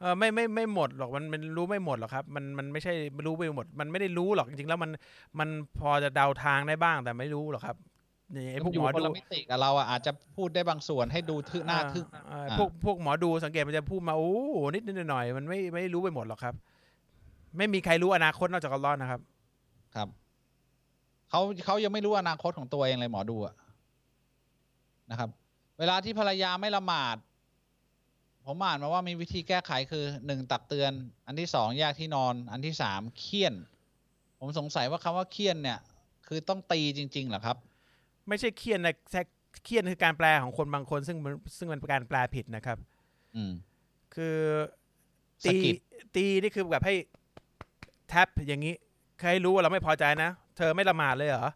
[0.00, 2.92] เออไม่ไม่ไม่หมดหรอกมันมันรู้ไม่หมดหรอกครับ มันมันไม่ใช่
[3.26, 4.90] รู้ไม่หมด มันไม่ได้รู้หรอกจริงๆแล้วมัน
[5.38, 5.48] มัน
[5.78, 7.89] พอจะเดาทางได้บ้างแต่ไม่รู้หรอกครับนี่
[8.52, 16.54] ไอ้พวกอหยู่มอคนดูละมิติกับเราอะอาจจะพูดได้บางส่วนให้ดูทึ่หน้าทึ่อ่าอ่าอ่าพวกพวกหมอดูสังเกตมันจะพูดมาโอ้โหนิดนิดหน่อยๆมันไม่ไม่รู้ไปหมดหรอกครับ
[17.56, 19.20] ไม่มีใครรู้อนาคตนอกจากอัลลอฮ์นะครับ
[19.94, 20.08] ครับ
[21.30, 23.54] เขาเขายังไม่รู้อนาคตของตัวเองเลยหมอดูอะ
[25.10, 25.30] นะครับ
[25.78, 27.16] เวลาที่ภรรยาไม่ละหมาด
[28.46, 30.92] ผมอ่านมาว่ามีวิธีแก้ไขคือหนึ่งตักเตือน
[31.26, 33.54] อันที่สองแยกที่นอน อันที่สามเคี่ยน
[34.38, 35.78] ผมสงสัยว่าคำว่าเคี่ยนเนี่ย
[36.26, 37.56] คือต้องตีจริงๆเหรอครับ
[38.30, 39.22] ไม่ใช่เคียนนะแค่
[39.64, 42.78] เคียนคือการแปลของคนบางคน ซึ่งมันซึ่งมันเป็นการแปลผิดนะครับ
[43.36, 43.52] อืม
[44.14, 44.38] คือ
[45.44, 45.76] สะตีกิด
[46.16, 46.94] ตีนี่คือแบบให้
[48.08, 48.74] แท็บอย่างนี้
[49.20, 51.48] ใครรู้ว่าเราไม่พอใจนะ เธอไม่ละหมาดเลยเหรอ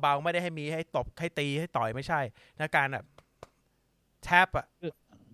[0.00, 2.20] เบาๆไม่ได้ให้มีให้ตบให้ตีให้ต่อยไม่ใช่
[2.60, 3.06] นะการแบบ
[4.24, 4.66] แท็บอะ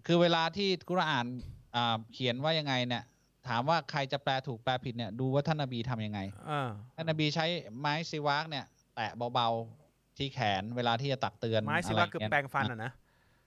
[0.06, 1.26] คือเวลาที่กุรอาน
[1.74, 3.04] อ่าเขียนว่ายังไงเนี่ย
[3.48, 7.46] ถามว่าใครจะแปลถูกแปลผิดเนี่ย ดูว่าท่านนบีทำยังไงอ่าท่านนบีใช้
[7.78, 9.81] ไม้ซิวากเนี่ย แตะเบาๆ
[10.18, 12.92] ที่แขนเวลาที่จะตักเตือนไม้สิว่าคืออะไรเงี้ยแปรงฟันอะนะ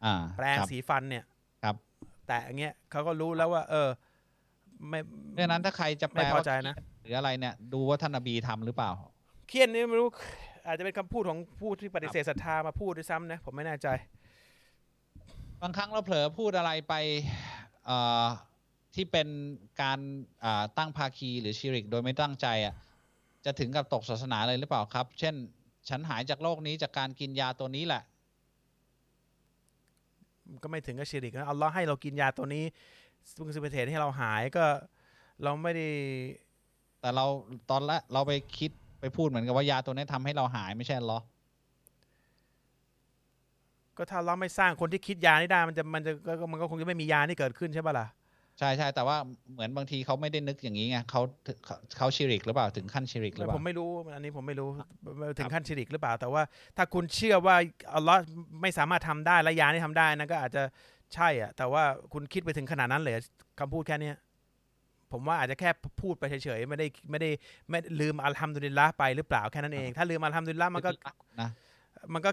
[0.06, 1.24] อ่า แปรงครับสีฟันเนี่ย
[1.64, 1.76] ครับ
[2.28, 3.90] แต่อย่างเงี้ยเขาก็รู้แล้วว่า เออ
[4.90, 5.00] ไม่
[5.32, 8.92] เพราะฉะนั้นถ้าใครจะแปลไม่พอว่าใจนะหรืออะไรเนี่ย ดูว่าท่านนบีทำหรือเปล่า
[9.48, 10.10] เคียนนี่ไม่รู้
[10.68, 13.88] อาจจะเป็นคำพูดของผู้ที่ปฏิเสธศรัทธามาพูดด้วยซ้ำนะผมไม่แน่ใจ
[15.62, 16.94] บางครั้งเราเผลอพูดอะไรไป
[17.86, 18.26] เอ่อ
[18.96, 19.28] ที่เป็น
[19.82, 20.00] การ
[20.44, 22.74] อ่าตั้งภาคีหรือชิริก โดยไม่ตั้งใจอะ
[23.46, 25.36] จะถึงกับตกศาสนาเลยหรือเปล่าครับ เช่น
[25.90, 28.04] ฉันหายจากโลกนี้จากการกินยาตัวนี้แหละ
[30.64, 32.64] ก็ไม่ถึงกับชิริกนะอัลลอฮ์ให้เรากินยาตัวนี้
[33.32, 34.66] ซึ่งเป็นเหตุให้เราหายก็
[35.44, 35.88] เราไม่ได้
[37.00, 37.26] แต่เรา
[37.72, 41.20] ตอนแรกเราไปคิดไปพูดเหมือนกับว่ายาตัวนี้ทำให้เราหายไม่ใช่เหรอ
[43.98, 48.08] ก็ถ้าเราไม่สร้างคนที่คิดยานี่ได้มันจะมันจะก็ก็มันก็คงจะไม่มียานี่เกิดขึ้นใช่ปะล่ะ
[48.60, 49.18] ใช่ใช่แต่ว่า
[49.54, 51.22] เหมือนบางทีเขาไม่ได้นึกอย่างนี้ไงเขา
[51.66, 54.70] เขาเขาชิริกหรือเปล่าถึงขั้นชิริกหรือเปผล่ามไม่รู้อันนี้ผมไม่รู้
[55.40, 56.42] ถึงขั้นชิริกหรือเปล่า แต่ว่า
[56.78, 57.56] ถ้าคุณเชื่อว่า
[57.96, 58.22] อัลลอฮ์
[58.62, 60.64] ไม่สามารถทำได้และยานี่ทำได้นะก็อาจจะ
[61.14, 61.84] ใช่อะแต่ว่า
[62.14, 63.16] คุณคิดไปถึงขนาดนั้นเลย
[63.60, 64.16] คำพูดแค่เนี้ย
[65.12, 65.70] ผมว่าอาจจะแค่
[66.02, 67.30] พูดไปเฉยๆไม่ได้ไม่ได้
[67.70, 70.92] ไม่ลืมอัลฮัมดุลิลละไปหรือเปล่าแค่นั้นเอง ถ้าลืมอัลฮัมดุลิลละมันก็
[71.42, 71.50] นะ
[72.14, 72.32] มันก็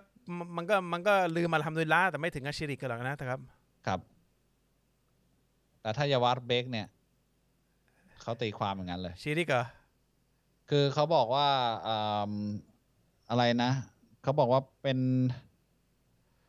[0.57, 3.41] มันก็มันก็ลืมอัลฮัมดุลิลละแต่ไม่ถึงกับชิริกกันหรอกนะแต่ครับ
[3.87, 4.01] ครับ
[5.83, 6.87] แต่ถ้ายาวาร์เบกเนี่ย
[8.22, 9.64] เขาตีความอย่างนั้นเลยชิริกเหรอ
[10.70, 11.49] คือเขาบอกว่า
[11.87, 11.97] อื
[12.30, 12.33] ม
[13.30, 13.72] อะไรนะ
[14.22, 14.99] เขาบอกว่าเป็น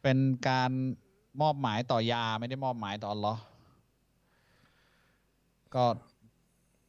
[0.01, 0.17] เป็น
[0.49, 0.71] การ
[1.41, 3.41] มอบหมายต่อยาไม่ได้มอบหมายต่ออัลลอฮ์
[5.75, 5.86] ก็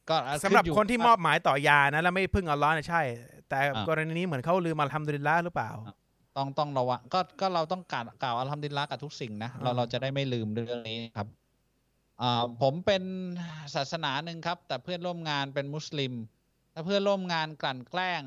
[0.09, 3.01] ก็อะสำหรับขึ้อยู่คนที่มอบหมายต่อยานะแล้วไม่พึ่งอัลลอฮ์เนี่ยใช่
[3.49, 5.71] แต่อะกรณีนี้เหมือนเขาลืมอัลฮัมดุลิลละหรือเปล่า
[6.37, 11.44] ต้องต้องระวังก็ก็เราต้องกล่าวกล่าวอัลฮัมดุลิลละห์กับทุกสิ่งนะเราอ่าเราจะได้ไม่ลืมเรื่องนี้ครับอ่า
[12.61, 13.03] ผมเป็น
[13.75, 16.13] ศาสนาหนึ่งครับ แต่เพื่อนร่วมงานเป็นมุสลิม
[16.73, 18.23] ถ้าเพื่อนร่วมงานกลั่นแกล้ง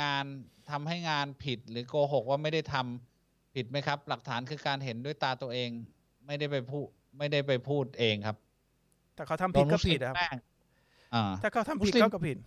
[0.00, 0.24] งาน
[0.70, 5.70] ทำให้งานผิดหรือโกหกว่าไม่ได้ทำผิดไหมครับ หลักฐานคือการเห็นด้วยตาตัวเอง
[6.26, 6.86] ไม่ได้ไปพูด
[7.18, 8.36] ไม่ได้ไปพูดเองครับ
[9.14, 10.36] แต่เขาทำผิดโนก็มุสลิผิมดอะครับแกล้ง
[11.14, 12.38] อ่าถ้าเขาทำผิดมุสลิมเขาก็ผิด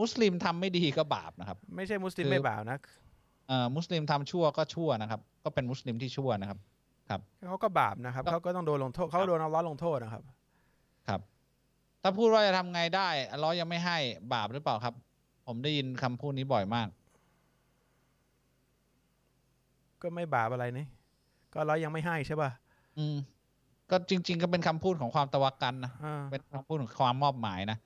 [0.00, 2.78] มุสลิมทำไม่ดีก็บาปนะครับ ไม่ใช่มุสลิมคือไม่บาปนะ
[3.48, 6.58] เอ่อมุสลิมทำชั่วก็ชั่วนะครับ ก็เป็นมุสลิมที่ชั่วนะครับ
[7.08, 10.22] ครับเขาก็บาปนะครับครับเขาก็ต้องโดนลงโทษเขาโดนอัลเลอฮ์ลงโทษนะครับ
[11.08, 11.20] ครับ
[12.02, 13.98] ถ้าพูดว่าจะทำไงได้อัลเลอฮ์ยังไม่ให้
[14.32, 14.94] บาปหรือเปล่าครับ
[15.46, 16.88] ผมได้ยินคำพูดนี้บ่อยมาก
[20.02, 20.86] ก็ไม่บาปอะไรนี่
[21.52, 22.50] ก็เรายังไม่ให้ใช่ป่ะ
[22.98, 23.16] อืม
[23.90, 27.78] ก็จริง ๆ ก็เป็นคำพูดของความตะวักกันนะอ่าเป็นคำพูดของความมอบหมายนะ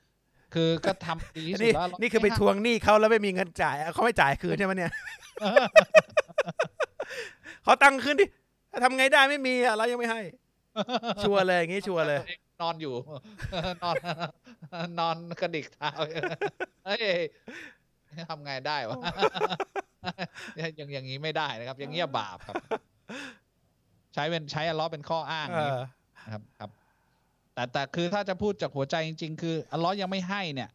[0.54, 4.92] คือก็ทำดีที่สุดนี่แล้วเรานี่คือไปม่ทวงหนี้เขาแล้วไม่มีเงินจ่ายเขาไม่จ่ายคืนใช่ไหมเนี่ย
[7.64, 8.26] เขาตังค์คืนดิ
[8.84, 10.20] ทำไงได้ไม่มีอะเรายังไม่ให้
[11.22, 12.20] ชัวร์เลยอย่างงี้ชัวร์เลย
[12.62, 12.94] นอนอยู่
[13.84, 13.96] นอน
[14.98, 15.90] นอนกระดิกเท้า
[16.86, 17.04] เฮ้ย
[18.30, 18.96] ทำไงได้วะ
[20.58, 22.56] อย่างอย่างนี้ไม่ได้นะครับ อย่างเงี้ยบาปครับ
[24.14, 25.80] ใช้เป็นใช้อัลเลอฮ์เป็นข้ออ้างเออ
[26.24, 26.70] นะครับครับ
[27.54, 30.70] แต่แต่คือถ้าจะพูดจากหัวใจจริง ๆ คืออัลเลอฮ์ยังไม่ให้เนี่ย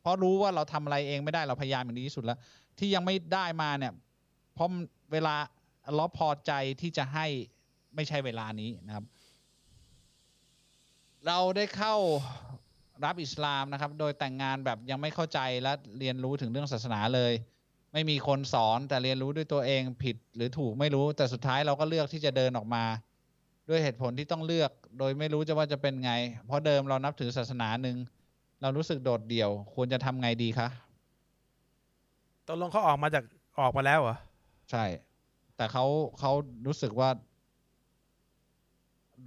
[0.00, 2.38] เพราะรู้ว่าเราทำอะไรเองไม่ได้เราพยายามอย่างดีที่สุดแล้ว
[2.78, 3.92] ที่ยังไม่ได้มาเนี่ย
[4.54, 4.68] เพราะ
[5.12, 5.34] เวลา
[5.86, 7.26] อัลเลอฮ์พอใจที่จะให้
[7.94, 9.04] ไม่ใช่เวลานี้นะครับ
[11.26, 11.94] เราได้เข้า
[13.04, 17.32] รับอิสลามนะครับ โดยแต่งงานแบบยังไม่เข้าใจและเรียนรู้ถึงเรื่องศาสนาเลย
[17.92, 22.84] ไม่มีคนสอนแต่เรียนรู้ด้วยตัวเองผิดหรือถูกไม่รู้แต่สุดท้ายเราก็เลือกที่จะเดินออกมา
[23.68, 26.12] ด้วยเหตุผลที่ต้องเลือก โดยไม่รู้จะว่าจะเป็นไง
[26.46, 27.96] เพราะเดิมเรานับถือศาสนาหนึ่ง
[28.62, 30.68] เรารู้สึกโดดเดี่ยว ควรจะทำไงดีคะ
[32.46, 33.24] ตกลงเขาออกมาจาก
[33.60, 34.16] ออกมาแล้วเหรอ
[34.70, 34.84] ใช่
[35.56, 35.84] แต่เขา
[36.18, 36.32] เขา
[36.66, 37.10] รู้สึกว่า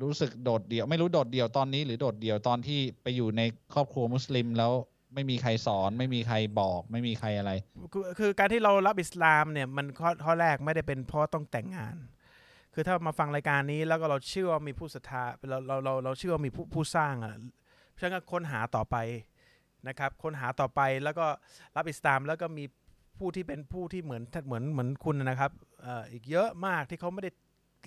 [0.03, 3.41] รู้สึกโดดเดี่ยว ไม่รู้โดดเดี่ยวตอนนี้ หรือโดดเดี่ยวตอนที่ไปอยู่ใน
[3.73, 4.71] ครอบครัวมุสลิมแล้ว
[5.13, 7.51] ไม่มีใครสอนไม่มีใครบอก ไม่มีใครอะไร
[7.93, 11.95] คือคือการที่เรารับอิสลามเนี่ยมันข้อข้อแรกไม่ได้เป็นเพราะต้องแต่งงาน
[12.73, 17.35] คือถ้ามาฟังรายการนี้แล้วก็เราเชื่อว่ามีผู้ศรัทธาเราเราเราเราเชื่อว่ามีผู้ผู้สร้างอะ
[17.89, 18.95] เพราะฉะนั้นก็ค้นหาต่อไป
[19.87, 21.25] นะครับค้นหาต่อไปแล้วก็
[21.75, 22.63] รับอิสลามแล้วก็มี
[23.19, 25.51] ผู้ที่เป็นผู้ที่เหมือนเหมือนเหมือนคุณนะครับ
[26.11, 27.31] อีกเยอะมากที่เขาไม่ได้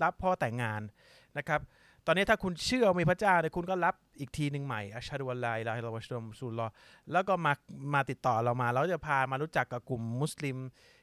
[0.03, 0.81] รับเพราะแต่งงาน
[1.39, 1.61] นะครับ
[2.07, 6.67] ตอนนี้ถ้าคุณเชื่อมีพระเจ้าเนี่ยคุณก็รับอีกทีหนึ่งใหม่أشهد أن لا إله إلا الله وأشهد أن محمدا رسول الله
[7.13, 7.53] แล้วก็มา
[7.95, 10.57] มาติดต่อเรามาเราจะพามารู้จักกับกลุ่มมุสลิม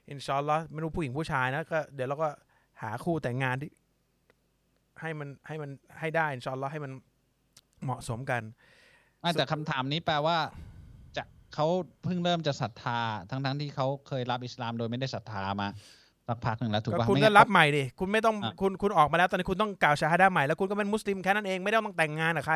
[0.10, 2.30] إن شاء اللهไม่รู้ผู้หญิงผู้ชายนะก็เดี๋ยวเราก็
[2.82, 3.72] หาคู่แต่งงานที่
[5.02, 6.92] ให้มันให้มันให้ได้อินชอัลอให้มัน
[7.84, 8.42] เหมาะสมกัน
[9.38, 10.38] แต่คำถามนี้แปลว่า
[11.58, 11.70] เขา
[12.04, 13.00] เพิ่งเริ่มจะศรัทธา
[13.30, 15.68] ทั้งทั้งๆที่เขาเคยรับอิสลามโดยไม่ได้ศรัทธามา
[16.28, 22.56] สักพักหนึ่งแล้วถูกก็ปะคุณไม่ก็งั้นรับใหม่ดิคุณไม่ต้องอะคุณคุณออกมาแล้วตอนนี้คุณต้องกล่าวชาฮาดะห์ใหม่แล้วคุณก็เป็นมุสลิมแค่นั้นเองไม่ต้องแต่งงานกับใคร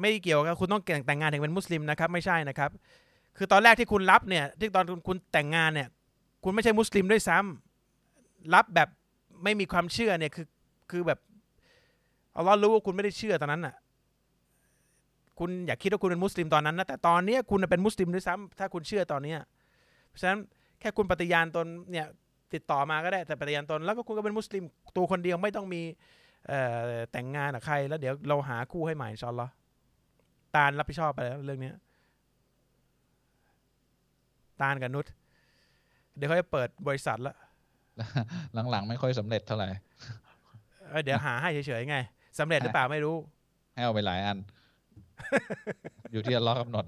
[0.00, 2.70] ไม่เกี่ยวกับคุณต้องแต่งงานถึงเป็นมุสลิมนะครับ ไม่ใช่นะครับ
[3.36, 5.88] คือตอนแรกที่คุณรับเนี่ย ที่ตอนคุณคุณแต่งงานเนี่ย
[6.44, 8.88] คุณไม่ใช่มุสลิมด้วยซ้ำรับแบบ
[9.44, 10.46] ไม่มีความเชื่อเนี่ยคือ
[10.90, 11.18] คือแบบ
[12.36, 13.74] อัลลอฮ์รู้ว่าคุณไม่ได้เชื่อตอนนั้นน่ะ
[15.38, 19.38] คุณอย่าคิดว่าคุณเป็นมุสลิมตอนนั้นนะแต่ตอนเนี้ยคุณเป็นมุสลิมด้วยซ้ำถ้าคุณเชื่อตอนเนี้ย
[20.08, 20.38] เพราะฉะนั้น
[20.80, 22.06] แค่คุณปฏิญาณตนเนี่ย
[22.54, 24.64] ติดต่อมาก็ได้แต่ปฏิญาณตนแล้วก็คุณก็เป็นมุสลิม
[24.96, 25.82] ตัวคนเดียวไม่ต้องมี
[26.48, 29.52] เอ่อแต่งงานกับใคร แล้วเดี๋ยวเราหาคู่ให้ใหม่อินชาอนลอฮ์
[30.54, 31.74] ตาลรับผิดชอบไปแล้วเรื่องเนี้ย
[34.62, 35.06] ตาลกับนุช
[36.16, 37.36] เดี๋ยวเขาจะเปิดบริษัทแล้ว
[38.70, 39.66] หลังๆ ไม่ค่อยสำเร็จเท่าไหร่
[40.90, 41.96] เอ้ยเดี๋ยวหาให้เฉยๆไง
[42.38, 43.16] สำเร็จหรือเปล่าไม่รู้
[43.74, 44.38] ให้เอาไปหลายอัน
[46.12, 46.84] อยู่ที่อัลเลอฮ์กำหนด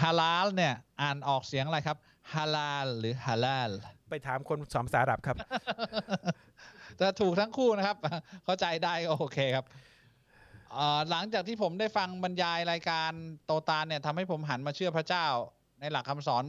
[0.00, 1.96] ฮาลาลเนี่ย อ่านออกเสียงอะไรครับ
[2.34, 3.70] ฮาลาลหรือฮาลาล
[4.10, 5.36] ไปถามคนสอนภาษาอาหรับครับ
[7.00, 7.96] จะถูกทั้งคู่นะครับ
[8.44, 9.64] เข้าใจได้ก็โอเคครับ
[10.72, 13.12] เอ่อหลังจากที่ผมได้ฟังบรรยายรายการ
[13.46, 15.26] โตตานเนี่ยทำให้ผมหันมาเชื่อพระเจ้า
[15.80, 16.44] ในหลักคำสอน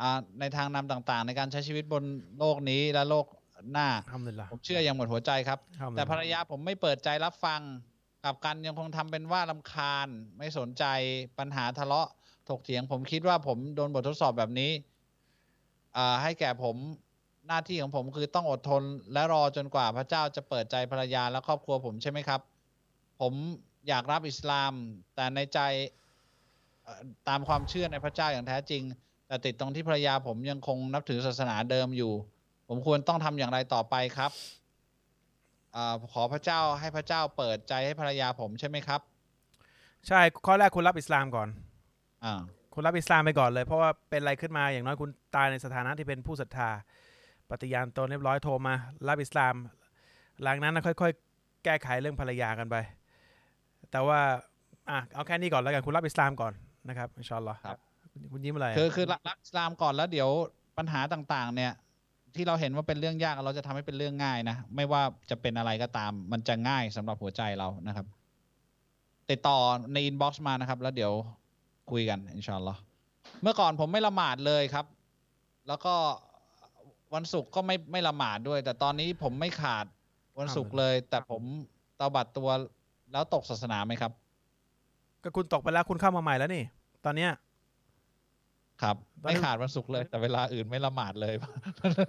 [0.00, 2.04] อาในทางนำต่างๆ ในการใช้ชีวิตบน
[2.38, 3.26] โลกนี้และโลก
[3.72, 5.58] หน้าทำเลยล่ะผมเชื่ออย่างหมดหัวใจครับ
[5.96, 7.60] แต่ภรรยาผมไม่เปิดใจรับฟัง
[8.24, 10.08] กลับกันยังคงทำเป็นว่าลำคาญ
[10.38, 10.84] ไม่สนใจ
[11.38, 12.08] ปัญหาทะเลาะ
[12.48, 14.70] ถกเถียง ผมคิดว่าผมโดนบททดสอบแบบนี้
[15.96, 16.76] อ่าให้แก่ผม
[17.46, 22.40] หน้าที่ของผมคือต้องอดทน และรอจนกว่าพระเจ้าจะเปิดใจภรรยาและครอบครัวผมใช่ไหมครับ
[23.20, 23.32] ผม
[23.88, 24.72] อยากรับอิสลาม
[25.14, 25.60] แต่ในใจ
[26.84, 28.82] เอ่อตามความเชื่อในพระเจ้าอย่างแท้จริง
[29.26, 32.12] แต่ติดตรงที่ภรรยาผมยังคงนับถือศาสนาเดิมอยู่
[32.68, 34.32] ผมควรต้องทำอย่างไรต่อไปครับ
[35.76, 39.00] อาขอพระเจ้าให้พระเจ้าเปิดใจให้ภรรยาผมใช่ไหมครับ
[40.08, 41.48] ใช่ข้อแรกคุณรับอิสลามก่อน
[42.24, 42.34] อ่า
[42.74, 46.70] คุณรับอิสลามไปก่อนเลย เพราะว่าเป็นอะไรขึ้นมาอย่างน้อยคุณตายในสถานะที่เป็นผู้ศรัทธา
[47.50, 48.74] ปฏิญาณตนเรียบร้อยโทรมา
[49.08, 49.54] รับอิสลาม
[50.42, 52.76] หลังนั้นนะค่อย ๆ แก้ไขเรื่องภรรยากันไป
[53.90, 54.20] แต่ว่า
[54.90, 56.52] อะเอาแค่นี้ก่อนแล้วกันคุณรับอิสลามก่อน
[56.88, 57.78] นะครับإن شاء اللهครับ
[58.12, 60.30] คุณคุณยิ้มอะไรคือคือรับรับอิสลามก่อนแล้วเดี๋ยว
[60.78, 61.72] ปัญหาต่าง ๆ เนี่ย
[62.36, 68.06] ที่เราเห็นว่าเป็นเรื่องยากเราจะทำให้เป็นเรื่องง่ายนะ ไม่ว่าจะเป็นอะไรก็ตาม มันจะง่ายสำหรับหัวใจเรานะครับ
[69.30, 69.58] ติดต่อ
[69.92, 71.12] ใน inbox มานะครับ แล้วเดี๋ยว
[71.90, 72.80] คุยกันอินชาอัลลอฮ์
[73.42, 74.86] เมื่อก่อนผมไม่ละหมาดเลยครับ
[75.68, 75.94] แล้วก็
[77.14, 79.86] วันศุกร์ก็ไม่ไม่ละหมาดด้วย แต่ตอนนี้ผมไม่ขาด
[80.38, 81.42] วันศุกร์เลย แต่ผม
[81.98, 82.48] ตาบัดตัว
[83.12, 84.12] แล้วตกศาสนาไหมครับ
[85.22, 86.64] ก็คุณตกไปแล้วคุณเข้ามาใหม่แล้วนี่
[87.04, 87.30] ตอนเนี้ย
[88.82, 91.34] ครับตอนนี้ไม่ขาดวันศุกร์เลย แต่เวลาอื่นไม่ละหมาดเลย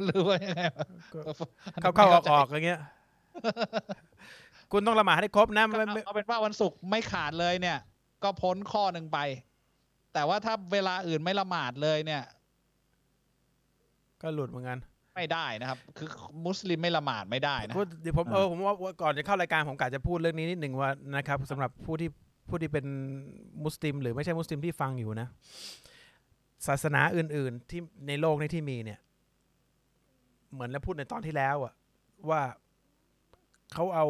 [0.05, 0.85] หรือว่ายังไงวะ
[1.81, 2.79] เข้าเข้าออกออกอย่างเงี้ย
[4.71, 7.77] คุณต้องละหมาดให้ครบนะก็ไม่เอาไม่เอาเป็นว่าวันศุกร์ไม่ขาดเลยเนี่ย
[8.23, 9.19] ก็พ้นข้อหนึ่งไป
[10.13, 12.23] แต่ว่าถ้าเวลาอื่นไม่ละหมาดเลยเนี่ย
[14.21, 14.79] ก็หลุดเหมือนกัน
[15.15, 16.09] ไม่ได้นะครับ คือ
[16.45, 22.09] มุสลิมไม่ละหมาดไม่ได้นะพูดเดี๋ยวผมอ่าเออผมว่าว่าก่อนจะเข้ารายการผมกะจะพูดเรื่องนี้นิดหนึ่งว่านะครับสำหรับผู้ที่
[22.49, 22.85] ผู้ที่เป็น
[23.63, 25.27] มุสลิม หรือไม่ใช่มุสลิมที่ฟังอยู่นะ
[26.67, 28.99] ศาสนาอื่น ๆ ที่ในโลกนี้ที่มีเนี่ย
[30.51, 31.73] เหมือนแล้วพูดในตอนที่แล้วอะ
[32.29, 32.41] ว่า
[33.73, 34.07] เขาเอา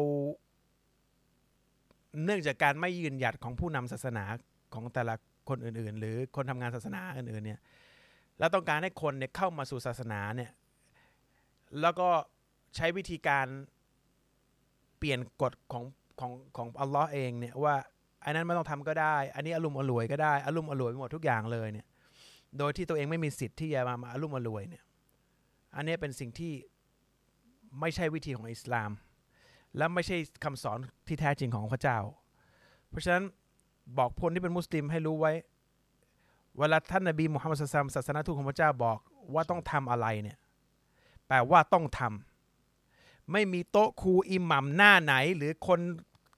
[2.24, 4.24] เนื่องจากการไม่ยืนหยัดของผู้นำศาสนา
[4.74, 5.14] ของแต่ละ
[5.48, 7.60] คนอื่น ๆ หรือคนทำงานศาสนาอื่น ๆ เนี่ย
[8.38, 10.50] แล้วต้องการให้คนเนี่ยเข้ามาสู่ศาสนาเนี่ย
[11.80, 12.08] แล้วก็
[12.76, 13.46] ใช้วิธีการ
[14.98, 15.84] เปลี่ยนกฎของ
[16.20, 17.74] ของของอัลลอฮ์เองเนี่ยว่า
[18.24, 21.86] อันนั้นไม่ต้องทำก็ได้ อันนี้อารมณ์อรวยก็ได้อารมณ์อรวยไปหมดทุกอย่างเลยเนี่ย
[22.58, 24.84] โดยที่ตัวเองไม่มีสิทธิ์ที่จะมามาอารมณ์อรวยเนี่ย
[25.74, 26.52] อันนี้เป็นสิ่งที่
[27.80, 28.90] ไม่ใช่วิธีของอิสลาม
[29.76, 31.98] และไม่ใช่คำสอนที่แท้จริงของพระเจ้า
[32.90, 33.24] เพราะฉะนั้น
[33.98, 35.32] บอกคนที่เป็นมุสลิมให้รู้ไว้
[36.58, 38.98] เวลาท่านนบีมุฮัมมัดศ็อลลัลลอฮุลัยฮิวะซัลลัมศาสนาทูตของพระเจ้าบอก
[39.34, 40.38] ว่าต้องทำอะไรเนี่ย
[41.26, 45.80] แปลว่าต้องทำไม่มีโต๊ะครูอิหมัมหน้าไหน หรือคน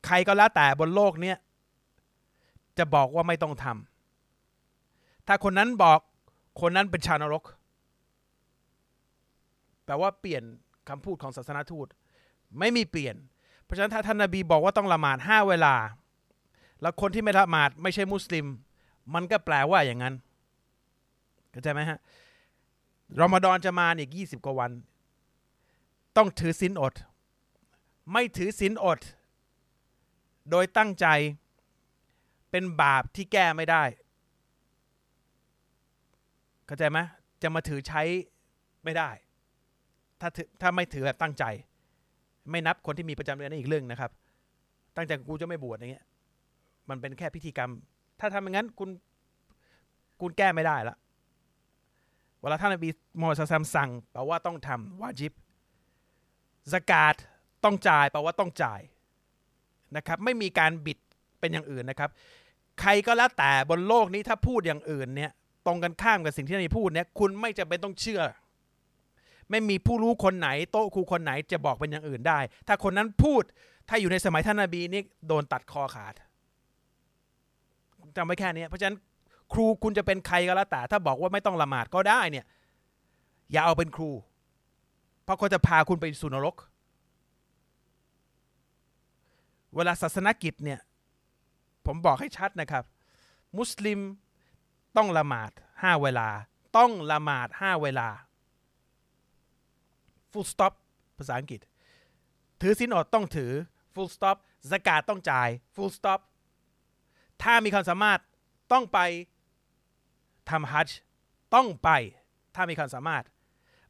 [0.06, 1.36] ใครก็แล้วแต่บนโลกเนี้ย
[2.78, 3.89] จะบอกว่าไม่ต้องทำ
[5.26, 5.98] ถ้าคนนั้นบอก
[6.60, 7.44] คนนั้นเป็นชาวนรก
[9.84, 10.42] แปลว่าเปลี่ยน
[10.88, 11.86] คำพูดของศาสนาทูต
[12.58, 13.16] ไม่มีเปลี่ยน
[13.64, 15.74] เพราะฉะนั้นถ้าท่านนบีบอกว่าต้องละหมาดห้าเวลา
[16.80, 18.46] แล้วคนที่ไม่ละหมาดไม่ใช่มุสลิม
[19.14, 20.14] มันก็แปลว่าอย่างนั้น
[21.50, 21.98] เข้าใจไหมฮะ
[23.20, 24.70] รอมฎอนจะมาอีกยี่สิบกว่าวัน
[26.16, 26.94] ต้องถือศีลอด
[28.12, 29.00] ไม่ถือศีลอด
[30.50, 31.06] โดยตั้งใจ
[32.50, 33.82] เป็นบาปที่แก้ไม่ได้
[36.70, 37.00] เข้าใจไหม
[37.42, 38.02] จะมาถือใช้
[38.84, 39.10] ไม่ได้
[40.20, 41.44] ถ้าถือถ้าไม่ถือแบบตั้งใจ
[42.50, 44.10] ไม่นับคนที่มีประจำเดือนนั่อีกเรื่องนะครับ
[44.96, 46.04] ตั้งใจกูจะไม่บวชอย่างเงี้ย
[46.88, 47.70] มันเป็นแค่พิธีกรรม
[48.20, 48.90] ถ้าทำอย่างนั้นคุณ
[50.20, 50.96] คุณแก้ไม่ได้ละ
[52.40, 52.88] เวลาท่านนบี
[53.20, 55.32] มูฮัมมัดศ็อลลัลลอฮุอะลัยฮิวะซัลลัมสั่งแปลว่าต้องทำวาจิบ
[56.72, 57.14] สกาด
[57.64, 58.80] ต้องจ่ายแปลว่าต้องจ่าย
[59.96, 60.98] นะครับ ไม่มีการบิด
[61.40, 62.10] เป็นอย่างอื่นนะครับ
[62.80, 65.32] ใครก็แล้วแต่บนโลกนี้ถ้าพูดอย่างอื่นเนี่ย
[65.66, 68.22] ตรงกันข้ามกับสิ่งที่นบีพูดเนี่ยคุณไม่จำเป็นต้องเชื่อ
[69.50, 72.38] ไม่มีผู้รู้คนไหน โต๊ะครูคนไหนจะบอกเป็นอย่างอื่นได้
[72.68, 73.42] ถ้าคนนั้นพูด
[73.88, 76.14] ถ้าอยู่ในสมัยท่านนบีนี่โดนตัดคอขาด
[78.16, 78.96] จำไว้แค่นี้เพราะฉะนั้น
[79.52, 82.46] ครูคุณจะเป็นใครก็แล้วแต่ ถ้าบอกว่าไม่ต้องละหมาดก็ได้เนี่ย
[83.52, 84.10] อย่าเอาเป็นครู
[85.24, 86.56] เพราะเขาจะพาคุณไปสู่นรก
[89.76, 90.80] เวลาศาสนกิจเนี่ย
[91.86, 92.84] ผมบอกให้ชัดนะครับ
[93.58, 94.00] มุสลิม
[94.96, 95.50] ต้องละหมาด
[95.82, 96.28] ห้าเวลา
[96.76, 98.08] ต้องละหมาดห้าเวลา
[100.30, 100.72] full stop
[101.18, 101.60] ภาษาอังกฤษ
[102.60, 103.52] ถือสินอดต้องถือ
[103.94, 104.36] full stop
[104.70, 106.20] สกาดต้องจ่าย full stop
[107.42, 108.20] ถ้ามีความสามารถ
[108.72, 108.98] ต้องไป
[110.50, 110.88] ทำฮัจ
[111.54, 111.90] ต้องไป
[112.54, 113.24] ถ้ามีความสามารถ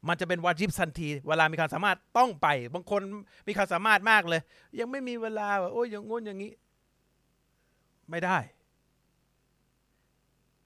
[0.07, 3.01] มันจะเป็นวาจิบทันที เวลามีความสามารถต้องไป บางคน
[3.47, 4.41] มีความสามารถมากเลย
[4.79, 6.53] ยังไม่มีเวลาว่าโอ้ยอย่างงู้นอย่างนี้
[8.09, 8.37] ไม่ได้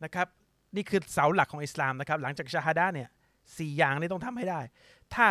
[0.03, 0.27] นะครับ
[0.75, 3.09] นี่คือเสาหลักของอิสลามนะครับ หลังจากชาฮาดะห์เนี่ย
[3.57, 4.59] สี่อย่างนี้ต้องทำให้ได้
[5.13, 5.25] ถ้า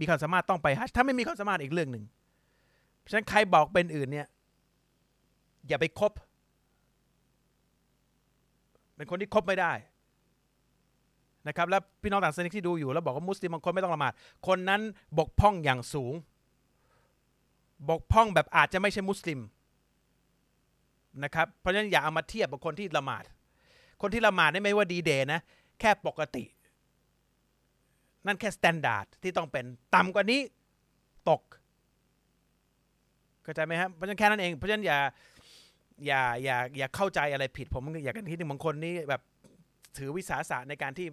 [0.00, 2.04] มีความสามารถต้องไปฮัจญ์ถ้าไม่มีความสามารถอีกเรื่องหนึ่ง
[2.98, 4.26] เพราะฉะนั้นใครบอกเป็นอื่นเนี่ย
[5.68, 6.12] อย่าไปคบ
[8.96, 9.72] เป็นคนที่คบไม่ได้
[11.48, 14.12] นะครับแล้วพี่น้องต่างศาสนาที่ดูอยู่ แล้วบอกว่ามุสลิมบางคนไม่ต้องละหมาด
[14.46, 14.80] คนนั้น
[15.18, 16.14] บกพร่องอย่างสูง
[17.88, 19.40] บกพร่องแบบอาจจะไม่ใช่มุสลิม
[21.24, 23.24] นะครับเพราะฉะนั้นอย่าเอามาเทียบกับคนที่ละหมาด
[24.02, 25.40] คนที่ละหมาดนี่ไม่ว่าดีเด่นนะ
[25.80, 26.44] แค่ปกติ
[28.26, 29.64] นั่นแค่ standard ที่ต้องเป็น
[29.94, 30.40] ต่ำกว่านี้
[31.30, 31.42] ตก
[33.42, 34.98] เข้าใจไหมครับเพราะฉะนั้นแค่นั้นเองเพราะฉะนั้นอย่า
[36.06, 39.22] อย่าอย่าอย่าเข้าใจอะไรผิด ผมอยากกันที่หนึ่งบางคนนี่แบบ
[39.98, 41.06] ถือวิสาสะในการที่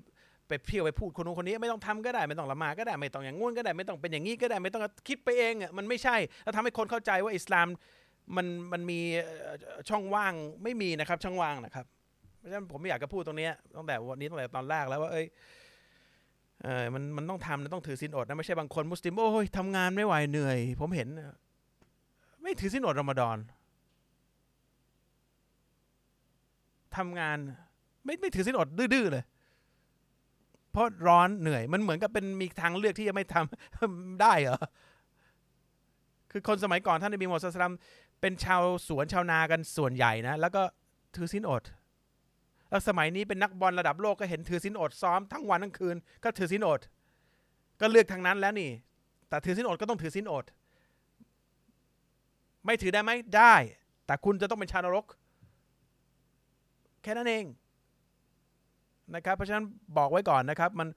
[0.48, 7.68] ไปเที่ยวไปพูดคนนู้นคนนี้ไม่ต้องทำก็ได้ไม่ต้องละหมาดก็ได้ไม่ต้องอย่างงู้นก็ได้ไม่ต้องเป็นอย่างนี้ก็ได้ไม่ต้องคิดไปเองอะมันไม่ใช่ แล้วทำให้คนเข้าใจว่าอิสลาม
[8.36, 9.00] มันมันมี
[9.90, 10.34] ช่องว่าง
[10.64, 11.86] ไม่มีนะครับ ช่องว่างนะครับ
[12.46, 15.26] ราะฉะนั้นผมไม่อยากจะพูดตรงนี้ตั้งแต่วันนี้ตั้งแต่ตอนแรกแล้วว่าเอ้ย
[16.64, 21.08] เออมันมันต้องทำนะต้องถือศีลอดนะไม่ใช่บางคนมุสลิมโอ้ยทำงานไม่ไหวเหนื่อย ผมเห็น
[22.42, 23.38] ไม่ถือศีลอดรอมฎอน
[26.98, 27.38] ทำงาน
[28.06, 29.24] ไม่ไม่ถือสินอดดื้อๆเลย
[30.72, 34.60] เพราะร้อนเหนื่อย มันเหมือนกับเป็นมีทางเลือกที่จะไม่ทำได้เหรอ
[36.32, 40.62] คือคนสมัยก่อนท่านนบีมูฮัมมัดศ็อลลัลลอฮุอะลัยฮิวะซัลลัมเป็นชาวสวนชาวนากันส่วนใหญ่นะ แล้วก็
[41.16, 41.64] ถือสินอด
[42.76, 46.80] แล้วสมัยนี้เป็นนักบอลระดับโลกก็เห็นถือสินอดซ้อมทั้งวันทั้งคืน ก็ถือสินอด
[47.82, 48.72] ก็เลือกทางนั้นแล้วนี่
[49.30, 50.46] แต่ถือสินอดก็ต้องถือสินอด
[52.66, 53.54] ไม่ถือได้ไหมได้
[54.06, 55.06] แต่คุณจะต้องเป็นชาวนรก
[57.04, 57.46] แค่นั้นเอง
[59.16, 59.66] นะครับ เพราะฉะนั้น
[59.98, 60.88] บอกไว้ก่อนนะครับ มัน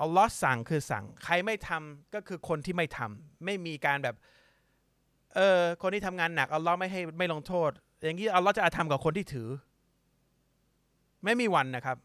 [0.00, 4.16] อัลลอฮ์สั่งคือสั่ง ใครไม่ทำก็คือคนที่ไม่ทำไม่มีการแบบ
[5.34, 7.70] เออคนที่ทำงานหนักอัลลอฮ์ไม่ให้ไม่ลงโทษ
[8.02, 9.48] อย่างนี้อัลลอฮ์จะอาธรรมกับคนที่ถือ
[11.24, 11.96] ไม่มีวันนะครับ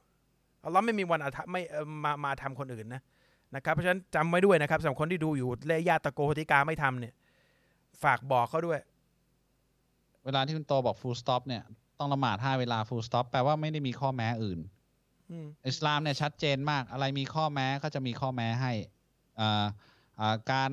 [0.64, 3.02] อัลลอฮ์ไม่มีวันอาธรรมไม่เอ่อมามาทำคนอื่นนะ
[3.56, 7.14] นะครับ เพราะฉะนั้นจำไว้ด้วยนะครับสำหรับคนที่ดูอยู่และญาติตะโกโหติกาไม่ทำเนี่ย
[8.04, 8.80] ฝากบอกเขาด้วย
[10.26, 11.64] เวลาที่คุณโตบอก full stop เนี่ย
[12.00, 14.60] ต้องละหมาดห้าเวลา full stop แปลว่าไม่ได้มีข้อแม้อื่น
[15.32, 18.74] อืมอิสลามเนี่ยชัดเจนมาก อะไรมีข้อแม้ก็จะมีข้อแม้ให้
[19.40, 19.66] อ่า
[20.20, 20.72] อ่าการ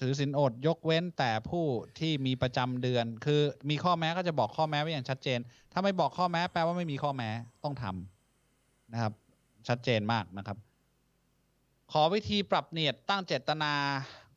[0.00, 1.64] ถือศีลอดยกเว้นแต่ผู้
[1.98, 5.38] ที่มีประจำเดือน คือมีข้อแม้ก็จะบอกข้อแม้ไว้อย่างชัดเจน
[5.72, 7.30] ถ้าไม่บอกข้อแม้แปลว่าไม่มีข้อแม้
[7.64, 9.12] ต้องทำนะครับ
[9.68, 10.58] ชัดเจนมากนะครับ
[11.92, 13.72] ขอวิธีปรับเนียดตั้งเจตนา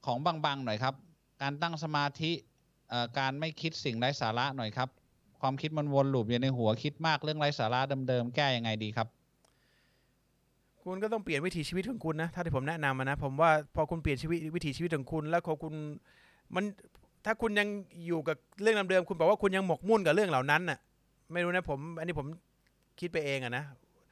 [0.05, 0.95] ของบางๆหน่อยครับ
[1.41, 2.31] การตั้งสมาธิ
[2.89, 4.89] เอ่อการไม่คิดสิ่งไร้สาระหน่อยครับ
[5.41, 9.07] ความคิดมันวนลูปอยู่ในหัวคิดมากเรื่องไร้สาระเดิมๆแก้ยังไงดีครับ
[10.83, 15.73] คุณก็ต้องเปลี่ยนวิถีชีวิตของคุณนะ ถ้าที่ผมแนะนำอะนะ ผมว่าพอคุณเปลี่ยนชีวิตวิถีชีวิตของคุณ แล้วพอคุณ
[16.55, 16.63] มัน
[17.25, 17.67] ถ้าคุณยัง
[18.07, 20.79] อยู่กับเรื่องเดิมๆคุณบอกว่าคุณยังหมกมุ่นกับเรื่องเหล่านั้นน่ะ
[21.31, 22.27] ไม่รู้นะผม อันนี้ผม
[22.99, 23.63] คิดไปเองอะนะ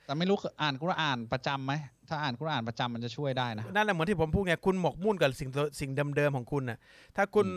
[0.05, 1.73] แต่ไม่รู้อ่านกุรอานประจำไหม
[2.09, 6.77] ถ้าอ่านกุรอานประจำมันจะช่วยได้นะนั่นแหละเหมือนที่ผมพูดไงคุณหมกมุ่นกับสิ่งสิ่งเดิมๆของคุณน่ะ
[7.15, 7.47] ถ้าคุณ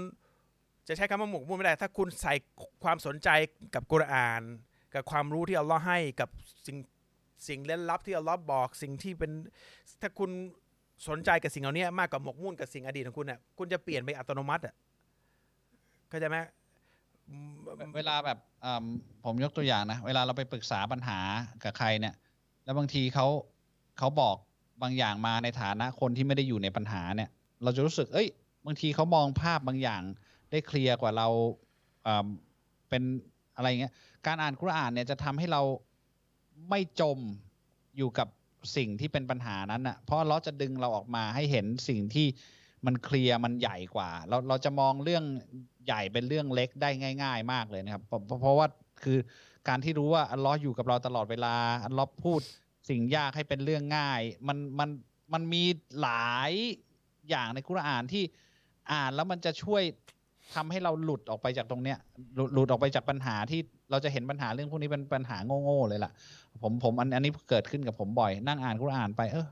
[0.89, 2.35] จะใช้คำว่าหมกมุ่นไม่ได้ ถ้าคุณใส่
[2.83, 3.29] ความสนใจ
[3.75, 4.43] กับกุรอาน
[4.95, 6.29] กับความรู้ที่อัลลอฮ์ให้กับ
[6.67, 6.77] สิ่ง
[7.49, 9.31] สิ่งเล่นลับที่อัลลอฮ์บอกสิ่งที่เป็น
[10.01, 10.31] ถ้าคุณ
[11.09, 14.75] สนใจกับสิ่งเหล่านี้มากกว่าหมกมุ่นกับสิ่งอดีตของคุณน่ะคุณจะเปลี่ยนไปอัตโนมัติอะ
[16.09, 16.37] เข้าใจไหม
[17.97, 18.85] เวลาแบบอืม
[19.25, 21.19] ผมยกตัวอย่างนะ เวลาเราไปปรึกษาปัญหา
[21.65, 22.15] กับใครเนี่ย
[22.65, 23.27] แล้วบางทีเขา
[23.99, 24.37] เขาบอก
[24.83, 27.31] บางอย่างมาในฐานะคนที่ไม่ได้อยู่ในปัญหาเนี่ย
[27.63, 28.29] เราจะรู้สึก เอ้ย
[28.67, 30.03] บางทีเขามองภาพบางอย่าง
[30.51, 31.29] ได้เคลียร์กว่าเรา
[32.07, 32.27] อืม
[32.89, 33.03] เป็น
[33.57, 33.93] อะไรเงี้ย
[34.27, 35.63] การอ่านกุรอานเนี่ยจะทำให้เรา
[36.71, 37.19] ไม่จม
[37.97, 38.29] อยู่กับ
[38.77, 42.27] สิ่งที่เป็นปัญหานั้นอะ เพราะเราจะดึงเราออกมาให้เห็นสิ่งที่
[42.87, 45.25] มันเคลียร์มันใหญ่กว่า เราเราจะมองเรื่อง
[45.87, 46.91] ใหญ่เป็นเรื่องเล็กได้
[47.23, 48.67] ง่าย ๆ มากเลยนะครับ เพราะเพราะว่า
[49.03, 49.19] คือ
[49.69, 52.41] การที่รู้ว่าอัลลอฮ์อยู่กับเราตลอดเวลาอัลลอฮ์พูด
[52.91, 54.89] สิ่งยากให้เป็นเรื่องง่าย มันมัน
[55.33, 55.65] มันมี
[56.03, 56.53] หลาย
[57.29, 58.25] อย่างในกุรานที่
[58.93, 59.83] อ่านแล้วมันจะช่วย
[60.55, 61.99] ทำให้เราหลุดออกไปจากตรงเนี้ย
[62.37, 63.61] หลุดหลุดออกไปจากปัญหาที่
[63.93, 66.13] เราจะเห็นปัญหาเรื่องพวกนี้เป็นปัญหาโง่ๆเลยล่ะ
[66.63, 69.47] ผมผมอันอันนี้เกิดขึ้นกับผมบ่อย นั่งอ่านกุรอานไป เออ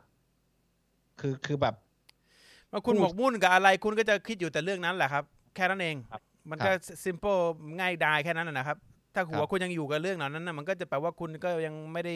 [1.21, 1.75] คือคือแบบ
[2.71, 6.71] เมื่อคุณพูดหมกมุ่นกับอะไรคุณก็จะคิดอยู่แต่เรื่องนั้นแหละครับ แค่นั้นเองครับมันก็
[7.05, 7.41] simple
[7.79, 8.79] ง่ายดายแค่นั้นนะนะครับ
[9.15, 12.15] ถ้าหัวครับคุณยังอยู่กับเรื่องเหล่านั้นนะมันก็จะแปลว่าคุณก็ยังไม่ได้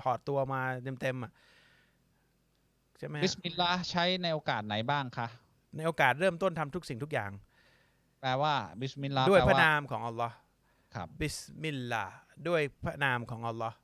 [0.00, 0.60] ถอดตัวมา
[1.00, 1.32] เต็มๆอะ
[2.98, 5.26] ใช่ไหมฮะبسم الله ใช้ในโอกาสไหนบ้างคะ
[5.76, 7.30] ในโอกาสเริ่มต้นทำทุกสิ่งทุกอย่าง
[8.20, 10.34] แปลว่าบิสมิลลาห์ด้วยแปพลระว่านามของอัลลอฮ์
[10.96, 12.16] ครับบิสมิลลาห์
[12.48, 13.76] ด้วยพระนามของอัลลอฮ์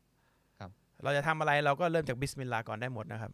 [0.60, 0.70] ครับ
[1.02, 3.32] เราจะทำอะไรเราก็เริ่มจาก بسم الله ก่อนได้หมดนะครับ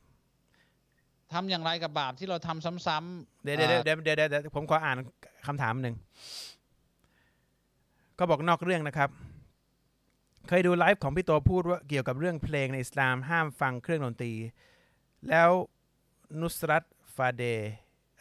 [1.32, 4.96] ทำอย่างไรกับบาปที่เราทำซ้ำๆเดี๋ยวเดี๋ยวอ่อเดี๋ยวเดี๋ยวเดี๋ยวเดี๋ยวผมขออ่าน
[5.46, 5.94] คำถามหนึ่ง
[8.18, 9.10] ก็บอกนอกเรื่องนะครับ
[10.48, 14.32] เคยดูไลฟ์ของพี่โตพูดว่าเกี่ยวกับเรื่องเพลงในอิสลามห้ามฟังเครื่องดนตรี
[15.28, 15.50] แล้ว
[16.40, 16.84] นุสรัต
[17.14, 17.42] ฟาเด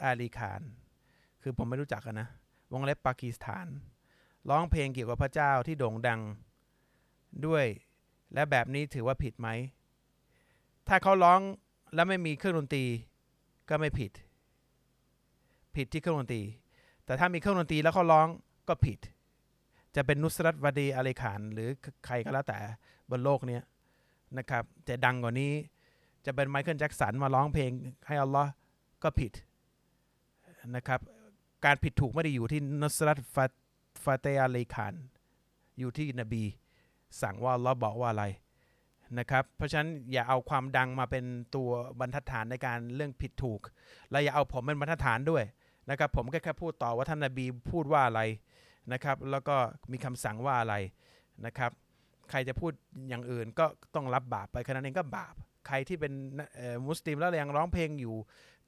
[0.03, 0.61] อาลีคาน
[1.41, 2.29] คือผมไม่รู้จักกันนะ
[2.73, 3.67] วงเล็บปากีสถาน
[4.49, 6.21] ร้องเพลงเกี่ยวกับพระเจ้าที่โด่งดัง
[7.45, 7.65] ด้วย
[8.33, 9.49] และแบบนี้ถือว่าผิดไหม
[10.87, 11.39] ถ้าเขาร้อง
[11.95, 12.85] แล้วไม่มีเครื่องดนตรี
[13.69, 14.11] ก็ไม่ผิด
[15.75, 16.41] ผิดที่เครื่องดนตรี
[17.05, 18.27] แต่ถ้ามีเครื่องดนตรีแล้วเขาร้อง
[18.69, 18.99] ก็ผิด
[19.95, 21.69] จะเป็นนุสรัตวดีอาเลขานหรือ
[22.05, 22.57] ใครก็แล้วแต่
[23.09, 23.59] บนโลกเนี้
[24.37, 25.51] นะครับจะดังกว่านี้
[26.25, 27.71] จะเป็นไมเคิลแจ็คสันมาร้องเพลง
[28.07, 28.51] ให้อัลลอฮ์
[29.03, 29.31] ก็ผิด
[30.75, 30.99] นะครับ
[31.65, 33.13] การผิดถูกไม่ได้อยู่ที่นุสรั
[33.49, 33.51] ต
[34.07, 34.93] ฟาเตอาเลขาน
[35.79, 36.43] อยู่ที่นบี
[37.21, 38.25] สั่งว่าอัลลอฮ์บอกว่าอะไร
[39.19, 41.25] นะครับ เพราะฉะนั้นอย่าเอาความดังมาเป็น
[41.55, 41.69] ตัว
[41.99, 43.61] บรรทัดฐานในการเรื่องผิดถูก
[44.11, 45.43] และอย่าเอาผมเป็นบรรทัดฐานด้วย
[45.89, 48.21] นะครับ ผมก็แค่พูดต่อว่าท่านนบีพูดว่าอะไร
[48.93, 49.55] นะครับ แล้วก็
[49.91, 50.75] มีคำสั่งว่าอะไร
[51.45, 51.71] นะครับ
[52.29, 52.71] ใครจะพูด
[53.09, 53.65] อย่างอื่นก็
[53.95, 55.35] ต้องรับบาปไปแค่นั้นเองก็บาป
[55.67, 56.13] ใครที่เป็น
[56.87, 58.15] มุสลิมแล้วยังร้องเพลงอยู่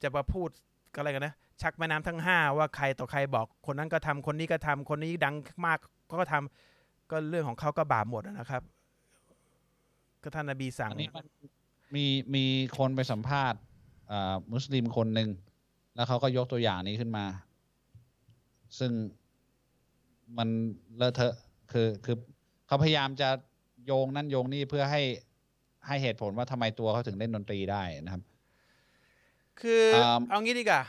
[0.01, 0.49] จะมาพูด
[0.93, 5.77] ก็อะไรกันนะ ชักแม่น้ำทั้งห้าว่าใครต่อใครบอก คนนั้นก็ทำคนนี้ก็ทำคนนี้ดังมาก
[6.19, 8.63] ก็ทำก็เรื่องของเขาก็บาปหมดนะครับ
[10.23, 11.25] ก็ท่านนบีสั่งอันนี้มัน
[11.95, 12.05] มี
[12.35, 12.45] มี
[12.77, 13.59] คนไปสัมภาษณ์
[14.11, 15.29] อ่ามุสลิมคนหนึ่ง
[15.95, 17.25] แล้วเขาก็ยกตัวอย่างนี้ขึ้นมา
[18.79, 18.91] ซึ่ง
[20.37, 20.49] มัน
[20.97, 21.35] เลอะเทอะ
[21.71, 22.15] คือคือ
[22.67, 23.29] เขาพยายามจะ
[23.85, 25.01] โยงนั่นโยงนี่เพื่อให้
[25.87, 28.23] ให้เหตุผลว่าทำไมตัวเขาถึงเล่นดนตรีได้นะครับ
[29.61, 30.81] คืออมเอางี้ดีกว่า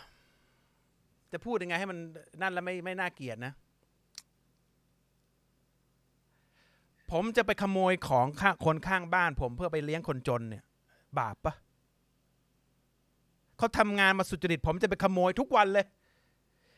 [1.32, 1.98] จะพูดยังไงให้มัน
[2.40, 3.52] นั่นแล้วไม่ไม่น่าเกลียดนะ
[7.10, 10.64] ผมจะไปขโมยของข้าคนข้างบ้าน ผมเพื่อไปเลี้ยงคนจนเนี่ย
[11.18, 11.54] บาปปะ
[13.58, 15.86] เขาทำงานมาสุจริต ผมจะไปขโมยทุกวันเลย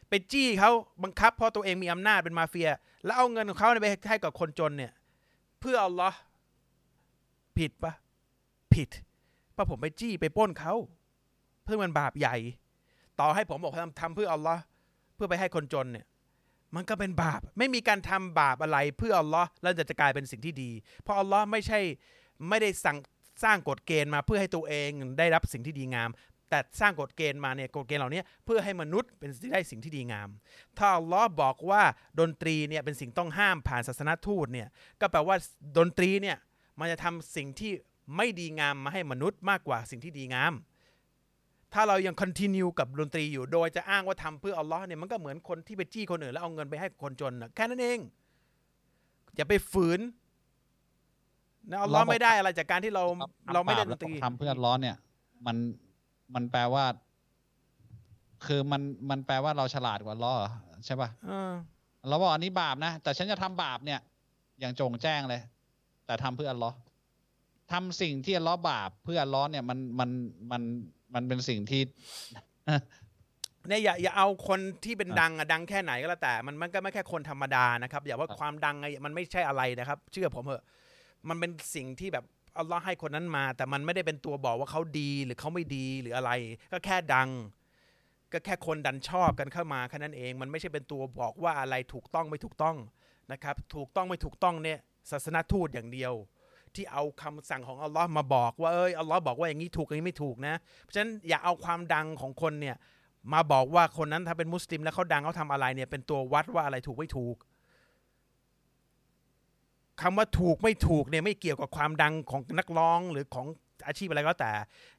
[0.09, 0.71] ไปจี้เขา
[1.03, 2.69] บังคับเพราะตัวเองมีอำนาจเป็นมาเฟีย
[3.05, 4.93] แล้วเอาเงินของเขาไปให้กับคนจนเนี่ย
[5.61, 6.11] เพื่ออัลลอ
[7.59, 7.93] ผิดปะ
[8.75, 8.89] ผิด
[9.53, 10.75] เพราะผมไปจี้ไปป้นเขา
[11.65, 12.37] เพื่อมันบาปใหญ่
[13.23, 14.63] ต่อให้ผมบอกทำทำเพื่ออัลลอฮ์
[15.15, 16.07] เพื่อไปให้คนจนเนี่ย
[16.75, 20.71] มันก็เป็นบาป ไม่มีการทำบาปอะไรเพื่ออัลลอฮ์แล้วจะจะกลายเป็นสิ่งที่ดี
[21.03, 21.81] เพราะอัลลอฮ์ไม่ใช่
[22.49, 22.99] ไม่ได้สั่ง
[23.45, 26.11] สร้างกฎเกณฑ์มาเพื่อให้ตัวเองได้รับสิ่งที่ดีงาม
[26.51, 30.29] แต่สร้างกฎเกณฑ์มาเนี่ยกฎเกณฑ์เหล่านี้เพื่อให้มนุษย์เป็นได้สิ่งที่ดีงาม
[30.79, 31.83] ถ้าอัลลอฮ์บอกว่า
[32.21, 34.69] ดนตรีเนี่ยเป็นสิ่งต้องห้ามผ่านศาสนทูตเนี่ย
[35.01, 35.37] ก็แปลว่า
[35.79, 36.37] ดนตรีเนี่ย
[36.79, 37.73] มันจะทำสิ่งที่
[38.17, 40.53] ไม่ดีงามมาให้มนุษย์มากกว่าสิ่งที่ดีงาม
[41.75, 47.99] ถ้าเรายัง continue กับดนตรีอยู่โดยจะอ้างว่าทำเพื่ออัลลอฮ์เนี่ยมันก็เหมือนคนที่ไปจี้คนอื่นแล้วเอาเงินไปให้คนจนนะแค่นั้นเอง
[49.37, 50.01] อย่าไปฝืน
[51.71, 54.97] นะอัลลอฮ์อัลลอฮ์บอกไม่ได้อะไรจากการที่เราทำเราไม่ได้บปดแล้วนตรีทำเพื่อร้อนเนี่ย
[55.47, 55.57] มัน
[56.35, 56.85] มันแปลว่า
[58.47, 60.51] คือมันมันแปลว่าเราฉลาดกว่าล้อเหรอ
[60.87, 61.53] ใช่ป่ะเออ
[62.09, 64.01] เราบอกอันนี้บาปนะ แต่ฉันจะทำบาปเนี่ย
[64.61, 65.41] อย่างจงแจ้งเลย
[66.07, 66.77] แต่ทำเพื่ออัลเลอฮ์
[67.73, 70.11] ทำสิ่งที่อัลเลอฮ์บาปเพื่ออัลเลอฮ์เนี่ยมันมัน
[70.51, 70.63] มัน
[71.15, 71.83] มันเป็นสิ่งที่
[73.69, 80.65] เนี่ยอย่าอย่าเอาคนที่เป็นอะดังอะดังแค่ไหนก็แล้วแต่ มันมันก็ไม่แค่คนธรรมดานะครับ อย่าว่าครับความดังไงมันไม่ใช่อะไรนะครับ เชื่อผมเถอะ
[81.29, 82.25] มันเป็นสิ่งที่แบบ
[82.59, 86.31] อัลลอฮ์ให้คนนั้นมา แต่มันไม่ได้เป็นตัวบอกว่าเขาดีหรือเขาไม่ดีหรืออะไร
[86.73, 87.29] ก็แค่ดัง
[88.33, 92.77] ก็แค่คนดันชอบกันเข้ามาแค่นั้นเอง มันไม่ใช่เป็นตัวบอกว่าอะไรถูกต้องไม่ถูกต้อง
[93.33, 94.79] นะครับ ถูกต้องไม่ถูกต้องเนี่ย
[95.11, 96.13] ศาสนทูตอย่างเดียว
[96.77, 102.77] ที่เอาคำสั่งของอัลลอฮ์มาบอกว่าเอ้ยอัลลอฮ์บอกว่าอย่างนี้ถูกอย่างนี้ไม่ถูกนะ เพราะฉะนั้นอย่าเอาความดังของคนเนี่ย
[103.33, 107.37] มาบอกว่าคนนั้นถ้าเป็นมุสลิมแล้วเขาดังเขาทำอะไรเนี่ยเป็นตัววัดว่าอะไรถูกไม่ถูก
[110.01, 113.47] คำว่าถูกไม่ถูกเนี่ยไม่เกี่ยวกับความดังของนักร้องหรือของ
[113.87, 114.53] อาชีพอะไรก็แต่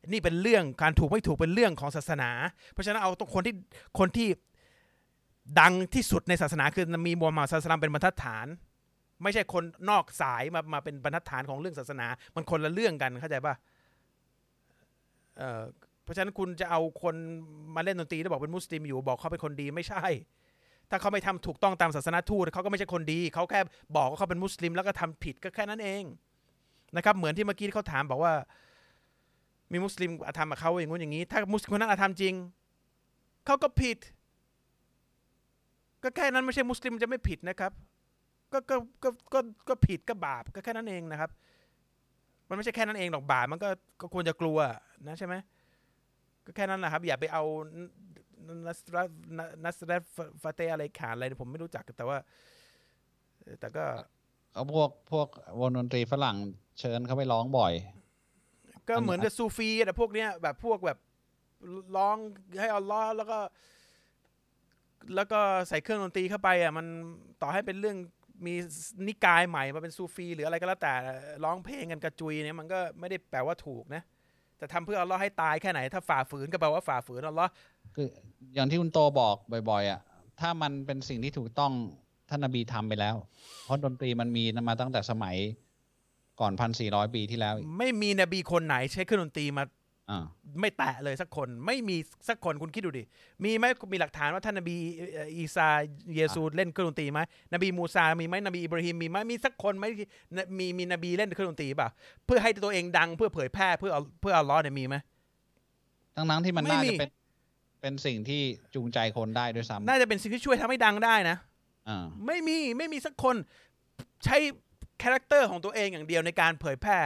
[0.07, 2.29] นี่เป็นเรื่องการถูกไม่ถูกเป็นเรื่องของศาสนา
[2.71, 3.53] เพราะฉะนั้นเอาตัวคนที่
[3.99, 4.27] คนที่
[5.59, 8.47] ดังที่สุดในศาสนาคือมีมูฮัมหมัดศาสนาเป็นบรรทัดฐาน
[9.23, 13.55] ไม่ใช่คนนอกสายมามาเป็นบรรทัดฐานของเรื่องศาสนา มันคนละเรื่องกันเข้าใจป่ะ
[15.37, 15.61] เอ่อ
[16.03, 17.15] เพราะฉะนั้นคุณจะเอาคน
[17.75, 20.05] มาเล่นดนตรีแล้วบอกเป็นมุสลิมอยู่บอกเขาเป็นคนดีไม่ใช่
[20.89, 23.59] ถ้าเขาไม่ทำถูกต้องตามศาสนาทูตเขาก็ไม่ใช่คนดี เขาแค่
[23.95, 26.03] บอกว่าเขาเป็นมุสลิม แล้วก็ทำผิดก็แค่นั้นเอง
[26.95, 28.33] นะครับเหมือนที่เมื่อกี้ที่เขาถามบอกว่า
[29.71, 32.33] มีมุสลิมทำกับเขาอย่างงู้นอย่างนี้ ถ้ามุสลิมคนนั้นอาทำจริง
[33.45, 33.97] เขาก็ผิด
[36.03, 37.71] ก็แค่นั้นไม่ใช่มุสลิมจะไม่ผิดนะครับ
[38.53, 39.39] ก็ก็ก็ก็
[39.69, 41.31] ก็ผิดก็บาปก็แค่นั้นเองนะครับ
[42.49, 43.69] มันไม่ใช่แค่นั้นเองหรอกบาปมันก็
[44.01, 44.57] ก็ควรจะกลัว
[45.07, 45.35] นะใช่ไหม
[46.45, 47.43] ก็แค่นั้นแหละครับ อย่าไปเอา
[48.65, 49.03] นัสรั
[49.63, 49.97] นัสรั
[50.43, 52.17] ฟาเตอะไรขานอะไรผมไม่รู้จักแต่ว่า
[53.59, 53.85] แต่ก็
[54.53, 55.27] เอาพวกพวก
[55.59, 56.37] วงดนตรีฝรั่ง
[56.79, 57.73] เชิญเขาไปร้องบ่อย
[58.89, 60.97] ก็เหมือนกับซูฟีแต่พวกเนี้ยแบบพวกแบบ
[61.97, 62.17] ร้อง
[62.59, 63.39] ให้อัลลอฮ์แล้วก็
[65.15, 65.39] แล้วก็
[65.69, 66.85] ใส่เครื่องดนตรีเข้าไปอะมัน
[67.41, 67.97] ต่อให้เป็นเรื่อง
[68.45, 68.53] มี
[69.07, 70.93] นิกายใหม่มาเป็นซูฟีหรืออะไรก็แล้วแต่
[71.43, 74.03] ร้องเพลงกันกระจุยเนี่ยมันก็ไม่ได้แปลว่าถูกนะ
[74.57, 77.49] แต่ทำเพื่ออัลลอฮ์ให้ตายแค่ไหนถ้าฝ่าฝืนก็แปลว่าฝ่าฝืนอัลลอฮ์
[77.95, 78.07] คือ
[78.53, 79.35] อย่างที่คุณโตบอก
[79.69, 79.99] บ่อยๆอะ
[80.39, 81.71] ถ้ามันเป็นสิ่งที่ถูกต้อง
[82.29, 83.15] ท่านนบีทำไปแล้ว
[83.63, 85.35] เพราะดนตรีมันมีมาตั้งแต่สมัย
[86.39, 89.63] ก่อนพันสี่ร้อยปีที่แล้ว ไม่มีนบีคนไหนใช้เครื่องดนตรีมา
[90.61, 91.97] ไม่แตะเลยสักคนไม่มี
[92.29, 93.03] สักคนคุณคิดดูดิ
[93.43, 94.75] มีไหมมีหลักฐานว่าท่านนบี
[95.13, 95.67] เอ่ออีซา
[96.15, 97.19] เยซูเล่นเครื่องดนตรีไหม
[97.53, 100.07] นบีมูซา มีไหมนบีอิบราฮิมมีไหมมีสักคนไหมที่
[100.59, 101.89] มีมีนบีเล่นเครื่องดนตรีเปล่า
[102.25, 104.95] เพื่อให้ตัวเองดังเพื่อเผยแพร่เพื่อเอาเพื่ออัลลอฮ์เนี่ยมีไหม
[106.15, 107.11] ทั้งนั้นที่มันไม่น่ามีจะเป็น
[107.81, 108.41] เป็นสิ่งที่
[108.75, 111.37] จูงใจคนได้ด้วยซ้ำน่าจะเป็นสิ่งที่ช่วยทำให้ดังได้นะ
[111.89, 113.35] อ่าไม่มีไม่มีสักคน
[114.25, 114.37] ใช้
[115.03, 116.97] character ของตัวเองอย่างเดียวในการเผยแพร่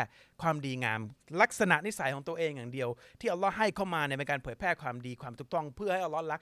[0.42, 1.00] ความดีงาม
[1.42, 6.40] ลักษณะนิสัยของตัวเองอย่างเดียว ที่อัลลอฮ์ให้เข้ามาในการเผยแพร่ความดีความถูกต้องเพื่อให้อัลลอฮ์รัก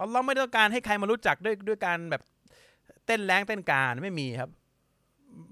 [0.00, 2.22] อัลลอฮ์ไม่ต้องการให้ใครมารู้จักด้วยด้วยการแบบ
[3.06, 4.50] เต้นแรงเต้นการไม่มีครับ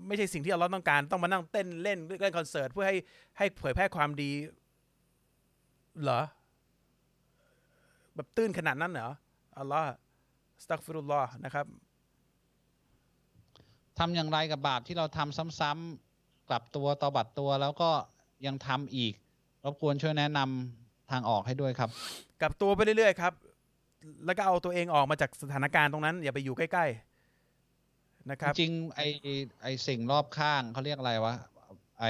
[0.07, 2.97] ไม่ใช่สิ่งที่อัลลอฮ์ต้องการต้องมานั่งเต้นเล่นเล่นคอนเสิร์ตเพื่อให้
[3.39, 4.31] ให้เผยแพร่ความดี
[6.03, 6.21] เหรอ
[8.15, 9.11] แบบตื้นขนาดนั้นเหรอ
[9.59, 9.89] อัลลอฮ์
[10.65, 11.67] สตักฟิรุลลอฮ์นะครับ
[13.99, 17.91] ทำอย่างไรกับบาปที่เราทำซ้ำๆกลับตัวตอบัดตัวแล้วก็
[18.47, 19.13] ยังทำอีก
[19.65, 21.91] รบกวนช่วยแนะนำทางออกให้ด้วยครับ
[22.41, 23.33] กลับตัวไปเรื่อยๆครับ
[24.27, 26.87] แล้วก็เอาตัวเองออกมาจากสถานการณ์ตรงนั้น อย่าไปอยู่ใกล้
[27.57, 29.01] ๆ นะครับ จริงๆไอ
[29.63, 31.35] ไอสิ่งรอบข้างเขาเรียกอะไรวะ
[32.01, 32.05] ไอ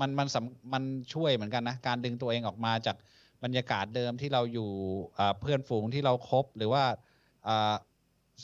[0.00, 0.82] มันมันสำมัน
[1.14, 2.96] ช่วยเหมือนกันนะ การดึงตัวเองออกมาจาก
[3.44, 4.70] บรรยากาศเดิมที่เราอยู่
[5.18, 6.84] อ่าเพื่อนฝูงที่เราครบหรือว่า
[7.48, 7.74] อ่า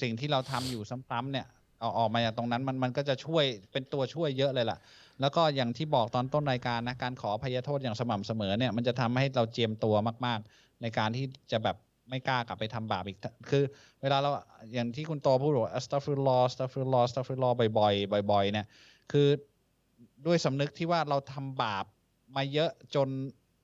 [0.02, 1.46] สิ่งที่เราทำอยู่ซ้ำๆเนี่ย
[1.80, 4.78] เอาออกมาจากตรงนั้นมันมันก็จะช่วยเป็นตัวช่วยเยอะเลยล่ะ
[5.20, 9.94] แล้วก็อย่างที่บอกตอนต้นรายการนะการขออภัยโทษอย่างสม่ำเสมอเนี่ยมันจะทำให้เราเจียมตัว
[10.26, 11.76] มากๆ ในการที่จะแบบ
[12.08, 13.18] ไม่กล้ากลับไปทำบาปอีก
[13.50, 13.62] คือ
[14.02, 14.30] เวลาเรา
[14.74, 18.66] อย่างที่คุณโตพูดว่า astaghfirullah astaghfirullah astaghfirullah บ่อยๆบ่อย ๆ เนี่ย
[19.12, 19.28] คือ
[20.26, 21.84] ด้วยสำนึกที่ว่าเราทำบาป
[22.36, 23.08] มาเยอะจน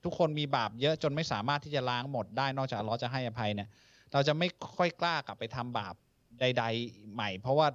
[0.05, 3.69] ทุกคนมีบาปเยอะจนไม่สามารถที่จะล้างหมดได้นอกจากเลอฮ์จะให้อภัยเนี่ย
[4.13, 5.95] เราจะไม่ค่อยกล้ากลับไปทำบาป
[6.41, 7.69] ใด ๆ ใหม่ เพราะว่า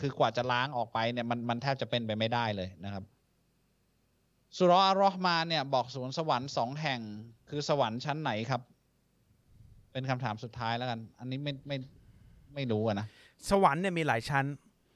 [0.00, 3.04] คือกว่าจะล้างออกไปเนี่ยมันมันแทบจะเป็นไปไม่ได้เลยนะครับ
[4.56, 7.00] สุเราะห์อัลรอฮ์มานเนี่ย บอกสวนสวรรค์สองแห่ง
[7.48, 8.62] คือสวรรค์ชั้นไหนครับ
[9.92, 11.76] เป็นคำถามสุดท้ายแล้วกัน อันนี้ไม่ไม่
[12.54, 13.06] ไม่รู้อะนะ
[13.50, 14.44] สวรรค์เนี่ยมีหลายชั้น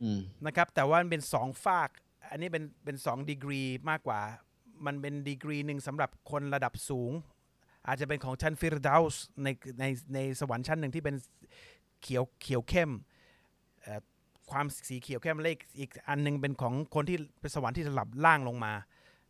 [0.02, 1.88] อืมนะครับ แต่ว่ามันเป็นสองฝาก
[2.30, 3.60] อันนี้เป็นเป็นสองดีกรี
[3.90, 4.20] มากกว่า
[4.86, 7.12] มันเป็นดีกรีหนึ่งสำหรับคนระดับสูง
[7.86, 9.14] อาจจะเป็นของชั้นฟิรดาส
[9.44, 9.48] ใน
[9.80, 9.84] ใน
[10.14, 11.16] ในสวรรค์ชั้นหนึ่งที่เป็น
[12.02, 12.90] เขียวเขียวเข้ม
[14.50, 18.72] ความสีเขียวเข้มเลขอีกอันหนึงเป็นของคนที่เป็นสวรรค์ที่ระดับล่างลงมา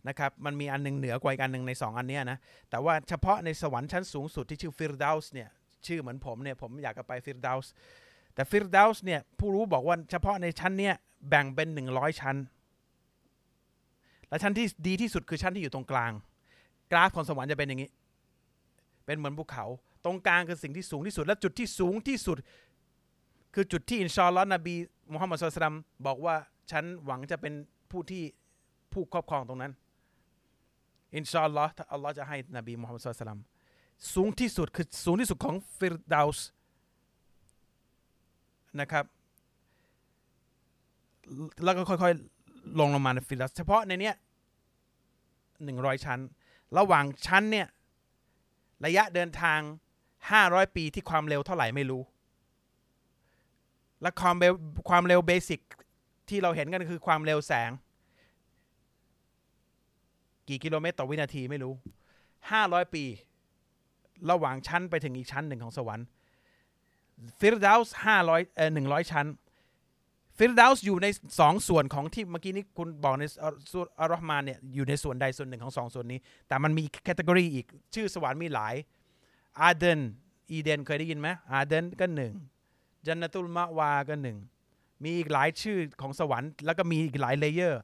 [0.08, 2.38] นะครับมันมีอันหนึงเหนือกว่าอีกอันหนึ่งในสองอันนี้นะ
[2.70, 5.48] แต่ว่าเฉพาะในสวรรค์ชั้นสูงสุดที่ชื่อฟิรดาสเนี่ย
[5.86, 7.66] ชื่อเหมือนผมเนี่ยผมอยากจะไปฟิรดาส
[8.34, 10.94] แต่ฟิรดาสเนี่ยผู้รู้บอกว่าเฉพาะในชั้นเนี้ย
[11.28, 12.36] แบ่งเป็น 100 ชั้น
[14.28, 16.12] และชั้นที่ดีที่สุดคือชั้นที่อยู่ตรงกลาง
[16.92, 17.90] กราฟของสวรรค์จะเป็นอย่างนี้
[19.06, 19.66] เป็นเหมือนภูเขา
[20.04, 22.38] ตรงกลางคือสิ่งที่สูงที่สุด และจุดที่สูงที่สุด
[23.54, 24.74] คือจุดที่อินชาอัลลอฮ์นบี
[25.12, 25.76] มุฮัมมัดสุลตัม
[26.06, 26.34] บอกว่า
[26.70, 27.54] ฉันหวังจะเป็น
[27.90, 28.24] ผู้ที่
[28.92, 29.72] ผู้ครอบครองตรงนั้น
[31.16, 33.40] อินชาอัลลอฮ์ถ้าอัลลอฮ์จะให้นบีมุฮัมมัดสุลตัม
[34.14, 36.38] สูงที่สุดคือสูงที่สุดของฟิรดาส
[38.80, 39.04] นะครับ
[41.64, 44.14] แล้วก็ค่อยๆ ลงลงมาในฟิรดาสเฉพาะในเนี้ย
[45.64, 46.20] หนึ่งร้อยชั้น
[46.78, 47.68] ระหว่างชั้นเนี่ย
[48.84, 49.60] ระยะเดินทาง
[50.30, 52.02] 500ปีที่ความเร็วเท่าไหร่ไม่รู้
[54.02, 54.52] และความเร็ว
[54.88, 55.60] ความเร็วเบสิก
[56.28, 57.70] ที่เราเห็นกันคือความเร็วแสง
[60.48, 61.72] กี่กิโลเมตรต่อวินาทีไม่รู้
[62.34, 63.04] 500ปี
[64.30, 66.06] ระหว่างชั้นไปถึงอีกชั้นหนึ่งของสวรรค์
[67.38, 69.26] ฟิรดาส์ห้าร้อยเอ่อหนึ่งร้อยชั้น
[70.38, 71.06] ฟิรดาส์อยู่ใน
[71.40, 73.24] สองส่วนของที่เมื่อกี้นี้คุณบอกใน
[73.70, 76.18] สุรอัลรอฮ์มานเนี่ยอยู่ในส่วนใดส่วนหนึ่งของสองส่วนนี้
[76.48, 78.74] แต่มันมี category อีกชื่อสวรรค์มีหลาย
[79.60, 80.00] อาเดน
[80.50, 82.32] อีเดนเคยได้ยินไหมอาเดนก็หนึ่ง
[83.06, 84.38] جنة المأوىก็หนึ่ง
[85.04, 87.80] มีอีกหลายชื่อของสวรรค์ แล้วก็มีอีกหลาย layer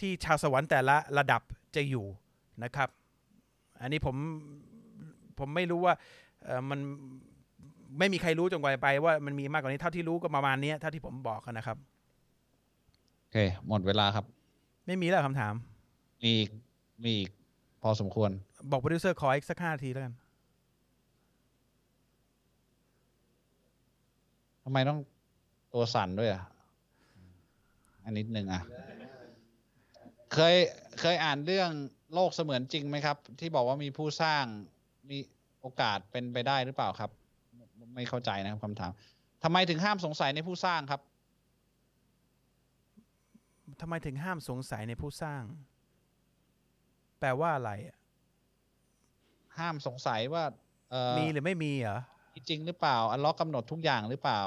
[0.00, 1.42] ที่ชาวสวรรค์แต่ละระดับ
[1.76, 2.06] จะอยู่
[2.62, 2.88] นะครับ
[3.80, 4.16] อันนี้ผม
[5.38, 5.94] ผมไม่รู้ว่า
[6.44, 6.80] เอ่อมัน
[7.98, 11.76] ไม่มีใครรู้จนกว่าไปว่ามันมีมากกว่านี้เท่าที่รู้ก็ประมาณนี้เท่าที่ผมบอกนะครับ
[13.20, 13.36] โอเค
[13.68, 14.24] หมดเวลาครับ
[14.86, 15.54] ไม่มีแล้วคำถาม
[16.22, 16.50] มีอีก
[17.04, 17.30] มีอีก
[17.82, 18.30] พอสมควร
[18.70, 20.14] บอกโปรดิวเซอร์ขออีกสักห้านาทีแล้วกัน
[24.68, 25.00] ทำไมต้อง
[25.74, 26.44] ตัวสั่นด้วยอะ
[28.04, 28.62] อันนิดนึงอะ
[30.32, 30.56] เคย
[31.00, 31.70] เคยอ่านเรื่อง
[32.14, 34.44] โลกเสมือนจริงไหมครับ ที่บอกว่ามีผู้สร้าง
[35.10, 35.18] มี
[35.60, 37.10] โอกาสเป็นไปได้หรือเปล่าครับ
[37.94, 38.92] ไม่เข้าใจนะครับคำถาม
[39.44, 41.00] ทำไมถึงห้ามสงสัยในผู้สร้างครับ
[43.80, 45.42] ทำไมถึงห้ามสงสัยในผู้สร้าง
[47.20, 47.96] แปลว่าอะไรอะ
[49.58, 50.44] ห้ามสงสัยว่า
[50.90, 51.98] เออมีหรือไม่มีเหรอ
[52.38, 54.40] มีจริงหรือเปล่า อันลเลอฮ์กำหนดทุกอย่างหรือเปล่า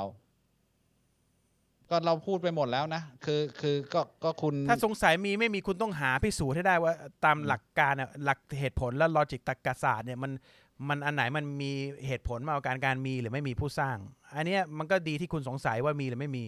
[1.90, 6.94] ก็เราพูดไปหมดแล้วนะ คือคือก็ก็คุณ ถ้าสงสัยมีไม่มีคุณต้องหาพิสูจน์ให้ได้ว่า
[7.26, 10.32] ตามหลักการอะหลักเหตุผลและลอจิกตรรกศาสตร์เนี่ยมัน
[10.90, 11.72] มันอันไหนมันมี
[12.08, 13.98] เหตุผลมากกว่าการการมีหรือไม่มีผู้สร้าง
[14.36, 16.46] อันเนี้ยมันก็ดีที่คุณสงสัยว่ามีหรือไม่มี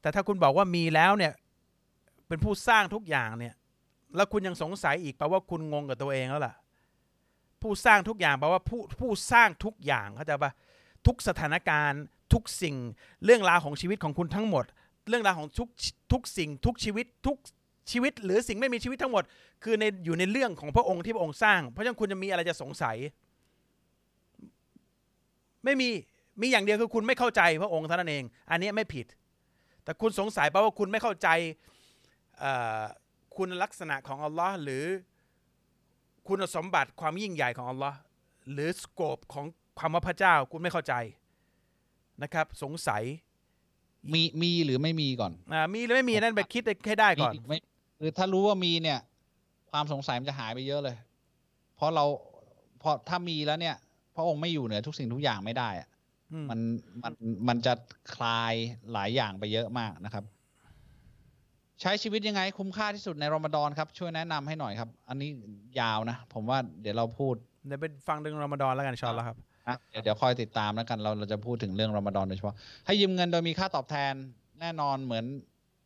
[0.00, 1.32] แต่ถ้าคุณบอกว่ามีแล้วเนี่ย
[2.28, 3.54] เป็นผู้สร้างทุกอย่างเนี่ย
[4.16, 6.54] แล้วคุณยังสงสัยอีกแปลว่าคุณงงกับตัวเองแล้วล่ะ
[7.62, 10.52] ผู้สร้างทุกอย่างแปลว่าผู้ผู้สร้างทุกอย่างเข้าใจปะ
[11.06, 12.02] ทุกสถานการณ์
[12.32, 12.76] ทุกสิ่ง
[13.24, 14.64] เรื่องราวของชีวิตของคุณทั้งหมด
[15.08, 15.68] เรื่องราวของทุก
[16.12, 17.36] ทุกสิ่ง ทุกชีวิตทุก
[17.92, 19.24] ชีวิต หรือสิ่งไม่มีชีวิตทั้งหมด
[19.64, 22.96] คือในอยู่ในเรื่องของพระองค์ที่พระองค์สร้าง เพราะฉะนั้นคุณจะมีอะไรจะสงสัย
[25.64, 25.88] ไม่มี
[26.40, 29.06] มีอย่างเดียวคือคุณไม่เข้าใจพระองค์เท่านั้นเอง อันนี้ไม่ผิด
[29.84, 31.28] แต่คุณสงสัยแปลว่าคุณไม่เข้าใจ
[33.36, 34.84] คุณลักษณะของอัลลอฮ์หรือ
[36.28, 37.98] คุณสมบัติความยิ่งใหญ่ของอัลลอฮ์
[38.52, 39.46] หรือสโคปของ
[39.78, 40.94] ความว่าพระเจ้าคุณไม่เข้าใจ
[42.22, 43.02] นะครับ สงสัย
[44.12, 47.58] มีมีหรือไม่มีก่อนอ่ามีหรือไม่มีนั่นไปคิดให้ได้ก่อนมีไม่
[48.00, 48.98] คือถ้ารู้ว่ามีเนี่ย
[49.70, 50.96] ความสงสัยมันจะหายไปเยอะเลย
[51.76, 52.04] เพราะเรา
[52.78, 53.76] เพราะถ้ามีแล้วเนี่ย
[54.16, 55.88] พระองค์ไม่อยู่เหนือทุกสิ่งทุกอย่างไม่ได้อะ
[56.32, 56.60] อืมมัน
[57.02, 57.12] มัน
[57.48, 57.72] มันจะ
[58.14, 58.54] คลาย
[58.92, 60.24] หลายอย่างไปเยอะมากนะครับ
[61.80, 65.30] ใช้ชีวิตยังไง คุ้มค่าที่สุดในรอมฎอนครับ ช่วยแนะนำให้หน่อยครับ อันนี้
[65.80, 67.34] ยาวนะ ผมว่าเดี๋ยวเราพูด
[67.66, 69.36] เดี๋ยวไปฟังเรื่องรอมฎอนแล้วกันอินชอนแล้วครับ
[69.68, 72.56] นะเดี๋ยวเดี๋ยวคอยติดตามแล้วกันเราเราจะพูดถึงเรื่องรอมฎอนโดยเฉพาะ
[72.86, 74.14] ให้ยืมเงินโดยมีค่าตอบแทน
[74.60, 75.24] แน่นอนเหมือน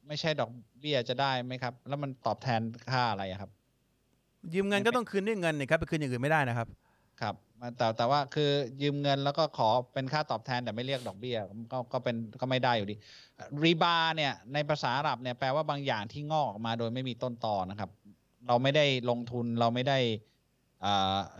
[0.07, 0.51] ไม่ใช่ดอก
[0.81, 2.61] เบี้ยจะได้ไหมครับ แล้วมันตอบแทน
[2.93, 3.51] ค่าอะไรอะครับ
[4.55, 6.69] ยืมเงินก็ต้องคืนด้วยเงินนี่ครับไปคืนอย่างอื่นไม่ได้นะครับ
[7.21, 7.35] ครับ
[7.77, 8.51] แต่แต่ว่าคือ
[8.83, 11.37] ยืมเงินแล้วก็ขอเป็นค่าตอบแทนแต่ไม่เรียกดอกเบี้ย
[11.73, 12.97] ก็ก็เป็นก็ไม่ได้อยู่ดี
[13.65, 17.91] รีบาเนี่ยในภาษาอาหรับเนี่ยแปลว่าบางอย่างที่งอกออกมาโดยไม่มีต้นตอนะครับ
[18.49, 20.30] เราไม่ได้ลงทุนเราไม่ได้อ่า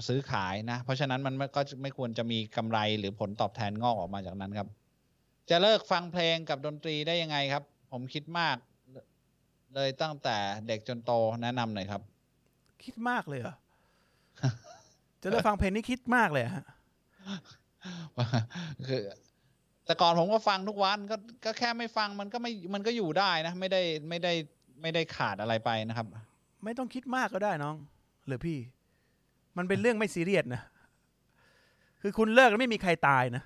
[0.09, 4.69] ซื้อขายนะ เพราะฉะนั้นมันไม่ก็ไม่ควรจะมีกำไรหรือผลตอบแทนงอกออกมาจากนั้นครับ
[5.51, 7.63] จะเลิกฟังเพลงกับดนตรีได้ยังไงครับ
[7.93, 8.57] ผมคิดมาก
[9.75, 10.37] เลยตั้งแต่
[10.69, 11.13] เด็กจนโต
[11.43, 12.03] แนะนำหน่อยครับ
[12.85, 13.55] คิดมากเลยเหรอ
[15.23, 16.65] จะเลิกฟังเพลงนี่คิดมากเลยเหรอฮะ
[18.87, 19.01] คือ
[19.87, 24.33] แต่ก่อนผมก็ฟังทุกวันก็ก็แค่ไม่ฟังมันก็ไม่มันก็อยู่ได้นะ ไม่ได้ไม่ได้
[24.83, 26.07] ไม่ได้ขาดอะไรไปนะครับ
[26.65, 27.77] ไม่ต้องคิดมากก็ได้น้อง
[28.27, 28.59] หรือพี่
[29.57, 30.63] มันเป็นเรื่องไม่ซีเรียสนะ
[32.03, 33.43] คือคุณเลิกแล้วไม่มีใครตายนะ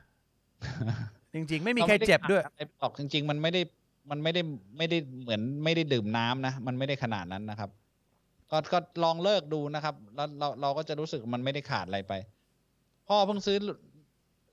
[1.35, 3.63] จริง ๆ ไม่มีใครเจ็บด้วยราไม่ไขาอะไรหรอกจริง ๆ มันไม่ได้
[4.11, 4.43] มันไม่ได้
[4.79, 7.71] ไม่ได้เหมือนไม่ได้ดื่มน้ำนะ มันไม่ได้ขนาดนั้นนะครับ
[8.51, 12.13] ก็ก็ลองเลิกดูนะครับแล้วเราเราก็จะรู้สึกมันไม่ได้ขาดอะไรไป
[13.09, 13.59] พ่อเพิ่งซื้อ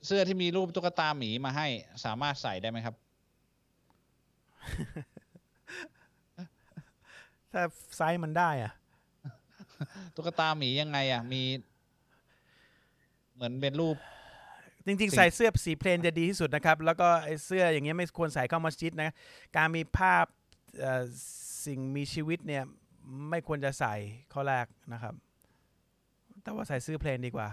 [0.06, 1.66] เสื้อที่มีรูปตุ๊กตาหมีมาให้
[2.04, 2.94] สามารถใส่ได้ไหมครับ
[7.52, 7.62] ถ้า
[7.96, 8.72] ไซส์มันได้อะ
[10.14, 11.42] ตุ๊กตาหมียังไงอะ มี
[13.34, 13.96] เหมือนเป็นรูป
[14.86, 19.10] จริงสิ่ๆงใส่เสื้อสีเพลนจะดีที่สุดนะครับ แล้วก็ไอ้เสื้ออย่างเงี้ยไม่ควรใส่เข้ามัสยิดนะ
[19.56, 20.24] การมีภาพ
[20.80, 21.02] เอ่อ
[21.66, 22.62] สิ่งมีชีวิตเนี่ย
[23.30, 23.94] ไม่ควรจะใส่
[24.32, 25.14] ข้อแรกนะครับ
[26.42, 27.48] แต่ว่าใส่เสื้อเพลนดีกว่า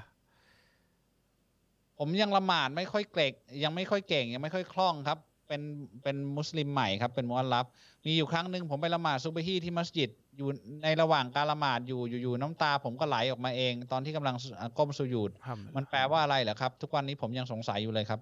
[1.97, 3.33] ผมยังละหมาดไม่ค่อยเก่ง
[3.63, 5.19] ยังไม่ค่อยเก่ง ยังไม่ค่อยคล่องครับ
[5.49, 5.61] เป็น
[6.03, 7.65] เป็นมุสลิมใหม่ครับเป็นมุอัลลับ
[8.05, 10.49] มีอยู่ครั้งหนึ่งผมไปละหมาดซุบฮีที่มัสยิดอยู่
[10.83, 14.35] ในระหว่างการละหมาดอยู่อยู่ๆน้ำตาผมก็ไหลออกมาเอง ตอนที่กำลัง
[14.77, 15.31] ก้มสุญูด
[15.75, 18.19] มันแปลว่าอะไรเหรอครับ ทุกวันนี้ผมยังสงสัยอยู่เลยครับ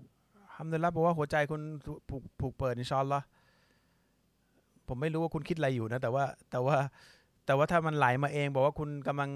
[0.54, 1.62] ทำเลยรับบอกว่าหัวใจคุณ
[2.10, 3.22] ผูกผูกเปิดอินชอนละ
[4.88, 6.78] ผมไม่รู้ว่าคุณคิดอะไรอยู่นะ แต่ว่าแต่ว่า
[7.46, 9.30] แต่ว่าถ้ามันไหลมาเอง บอกว่าคุณกำลัง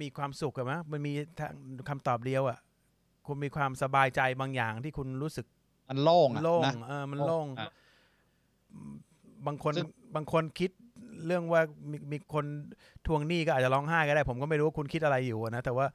[0.00, 1.52] มีความสุขอะมะมันมีทาง
[1.88, 2.58] คำตอบเดียวอะ
[3.26, 5.46] คุณมีความสบายใจบางอย่างที่คุณรู้สึก
[5.92, 7.70] มันโล่งอะโล่งนะเออมันโล่งอะ
[9.46, 10.70] บางคนซึ่งบางคนคิด
[11.26, 11.60] เรื่องว่า
[11.90, 12.44] มีมีคน
[13.06, 15.86] ทวงหนี้ก็อาจจะร้องไห้ก็ได้ ผมก็ไม่รู้ว่าคุณคิดอะไรอยู่อะนะ แต่ว่า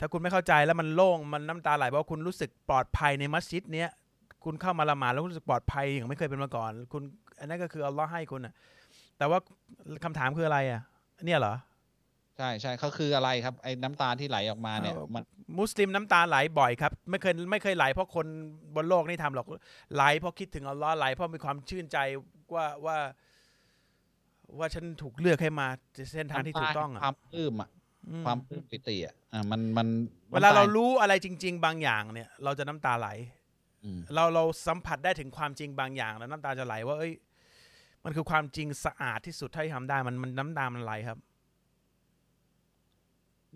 [0.00, 3.88] ถ้าคุณไม่เข้าใจแล้วมันโล่งมันน้ำตาไหลเพราะว่าคุณรู้สึกปลอดภัยในมัสยิดเนี้ย
[4.44, 7.02] คุณเข้ามาละหมาดแล้วรู้สึกปลอดภัยอย่างไม่เคยเป็นมาก่อน คุณ
[7.40, 8.54] อันนั้นก็คืออัลลอฮ์ให้คุณอะ
[9.18, 9.38] แต่ว่า
[10.04, 10.80] คำถามคืออะไรอะ
[11.24, 11.54] เนี่ยเหรอ
[12.40, 15.22] ใช่ใช่เขาคืออะไรครับ ไอ้น้ำตาที่ไหลออกมาเนี่ยเออมัน
[15.58, 18.26] มุสลิมน้ำตาไหลบ่อยครับ ไม่เคยไม่เคยไหลเพราะคน
[18.74, 19.46] บนโลกนี่ทำหรอก
[19.94, 21.98] ไหลเพราะคิดถึงอัลลอฮ์ไหลเพราะมีความชื่นใจ
[22.54, 22.98] ว่าว่า
[24.58, 25.66] ว่าฉันถูกเลือกให้มา
[26.12, 27.70] เส้นทางที่ถูกต้องควาอะมปลื้มอะ
[28.10, 29.88] อืมความปลื้มปิติอะอะมันมัน
[30.32, 33.08] เวลาเราน้ำตรู้อะไรจริง ๆ บางอย่างเนี่ย เราจะน้ำตาไหล
[33.84, 37.12] อืมเราเราสัมผัสได้ถึงความจริงบางอย่าง แล้วน้ำตาจะไหลว่า เอ้ย
[38.04, 41.18] มันคือความจริงสะอาดที่สุดเท่าที่ทำได้มันมันน้ำตามันไหลครับ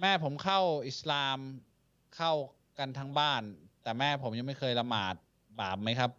[0.01, 1.39] แม่ผมเข้าอิสลาม
[2.17, 2.33] เข้า
[2.79, 3.43] กันทั้งบ้าน
[3.83, 5.15] แต่แม่ผมยังไม่เคยละหมาด
[5.61, 6.11] บาปไหมครับ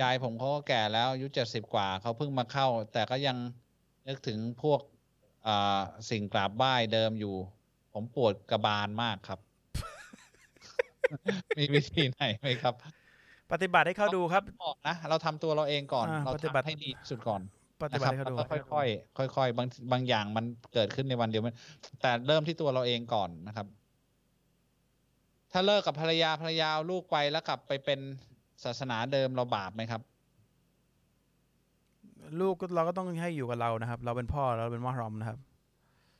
[0.00, 3.36] ยายผมเขาก็แก่แล้วอายุเจ็ดสิบกว่าเขาเพิ่งมาเข้า แต่ก็ยัง
[4.08, 4.80] นึกถึงพวก
[5.46, 5.80] อ่า
[6.10, 7.34] สิ่งกราบไหว้เดิมอยู่
[7.92, 9.40] ผมปวดกระบาลมากครับ
[11.58, 12.74] มีวิธีไหนไหมครับ
[13.52, 17.40] ปฏิบัติให้เขาดูครับก่อนนะเราทำตัวเราเองก่อนอ่าเราปฏิบัติทำให้ดีที่สุดก่อน
[17.80, 20.44] ปฏินะบัคติรับให้เขาดูแล้วก็ค่อยๆค่อยๆบางบางอย่างมัน
[20.74, 21.56] เกิดขึ้นในวันเดียวมัน
[22.00, 23.66] แต่เริ่มที่ตัวเราเองก่อนนะครับ
[25.52, 28.00] ถ้าเลิกกับภรรยาภรรยาเอาลูกไปแล้วกลับไปเป็น
[28.64, 30.02] ศาสนาเดิมเราบาปไหมครับ
[32.40, 35.38] ลูกก็เราก็ต้องให้อยู่กับเรานะครับ เราเป็นพ่อเราเป็นมารอมนะครับ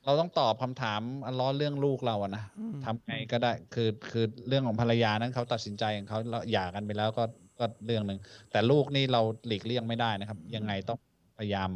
[0.04, 7.24] เราต้องตอบคำถามอันล้อเรื่องลูกเราอะนะอืมทำไงก็ได้ คือคือเรื่องของภรรยานั้นเขาตัดสินใจของเขาเราหย่ากันไปแล้วก็
[7.58, 8.18] ก็เรื่องหนึ่ง
[8.50, 10.98] แต่ลูกนี่เราหลีกเลี่ยงไม่ได้นะครับ ยังไงต้อง
[11.38, 11.70] พยายาม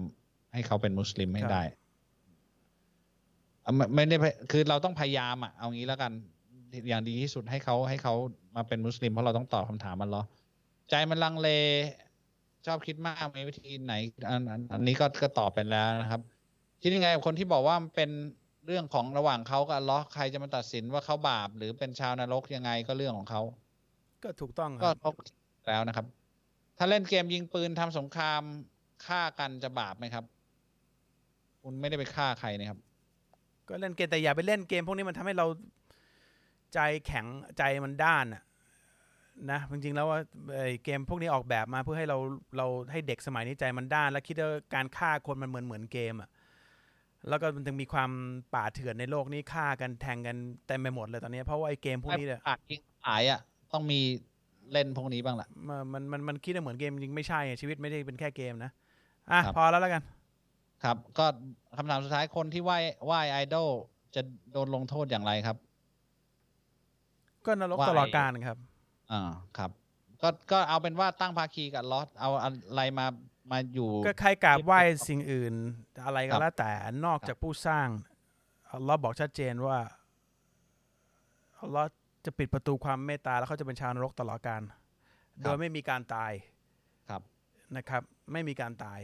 [0.52, 1.62] ให้เขาเป็นมุสลิมให้ได้
[3.64, 6.12] อะไม่ไม่ได้พยคือเราต้องพยายามอะเอางี้แล้วกัน
[6.88, 8.14] อย่างดีที่สุดให้เขาให้เขา
[8.56, 10.22] มาเป็นมุสลิมเพราะเราต้องตอบคำถามมันเหรอ
[10.90, 11.48] ใจมันลังเล
[12.66, 13.94] ชอบคิดมากมีวิธีไหน
[14.30, 16.20] อันอันอันนี้ก็ก็ตอบไปแล้วนะครับ
[16.82, 18.10] คิดยังไงกับคนที่บอกว่ามันเป็น
[18.66, 23.42] เรื่องของระหว่างเขากับอัลเลอฮ์ใครจะมาตัดสินว่าเขาบาป หรือเป็นชาวนรกยังไงก็เรื่องของเขา
[24.24, 25.10] ก็ถูกต้องคก็รับเขา
[25.68, 26.06] แล้วนะครับ
[26.78, 28.42] ถ้าเล่นเกมยิงปืนทำสงคราม
[29.06, 30.24] ฆ่ากันจะบาปไหมครับ
[31.62, 32.78] คุณไม่ได้ไปฆ่าใครนะครับ
[33.68, 35.46] ก็เล่นเกมแต่อย่าไปเล่นเกม พวกนี้มันทำให้เรา
[36.74, 37.26] ใจแข็ง
[37.58, 38.42] ใจมันด้านอะ
[39.50, 40.18] นะจริงๆแล้วว่า
[40.56, 42.18] ไอ้เกมพวกนี้ออกแบบมาเพื่อให้เรา
[42.56, 46.28] เราให้เด็กสมัยนี้ใจมันด้าน แล้วคิดว่าการฆ่าคนมันเหมือนเหมือนเกมอะ
[47.28, 48.10] แล้วก็มันถึงมีความ
[48.54, 50.36] ป่าเถื่อนในโลกนี้ฆ่ากันแทงกัน
[50.66, 53.40] เต็มไปหมดเลยตอนนี้เพราะว่าไอ้เกมพวกนี้เนี่ยปากยิงหายอะ
[53.72, 54.00] ต้องมี
[54.72, 58.70] เล่นพวกนี้บ้างล่ะมันมันมันมันคิดว่าเหมือนเกมจริงๆไม่ใช่อะชีวิตไม่ได้เป็นแค่เกมนะ
[59.32, 60.02] อะ ครับ พอแล้วแล้วกัน
[60.84, 61.26] ครับ ก็
[61.76, 63.68] คำถามสุดท้ายคนที่ไหว้ไหว้ไอดอล
[64.14, 64.22] จะ
[64.52, 65.56] โดนลงโทษอย่างไรครับ
[67.46, 68.58] ก็นรกว่า ตลอดไอ้กาลครับ
[69.12, 69.22] อ่า
[69.58, 69.70] ครับ
[70.22, 73.06] ก็ก็เอาเป็นว่าตั้งภาคีกับลอสเอาอะไรมา
[73.50, 75.54] มาอยู่ ก็ใครกราบไหว้สิ่งอื่น
[76.04, 76.70] อะไรคก็รับแล้วแต่
[77.06, 77.88] นอกจากผู้สร้าง
[78.72, 79.78] อัลลอฮ์บอกชัดเจนว่า
[81.60, 81.88] อัลลอฮ์
[82.24, 84.62] จะปิดประตูความเมตตาแล้วเขาจะเป็นชาวนรกตลอดกาล
[85.42, 86.32] โดยไม่มีการตาย
[87.08, 87.22] ครับ
[87.76, 88.02] นะครับ
[88.32, 89.00] ไม่มีการตาย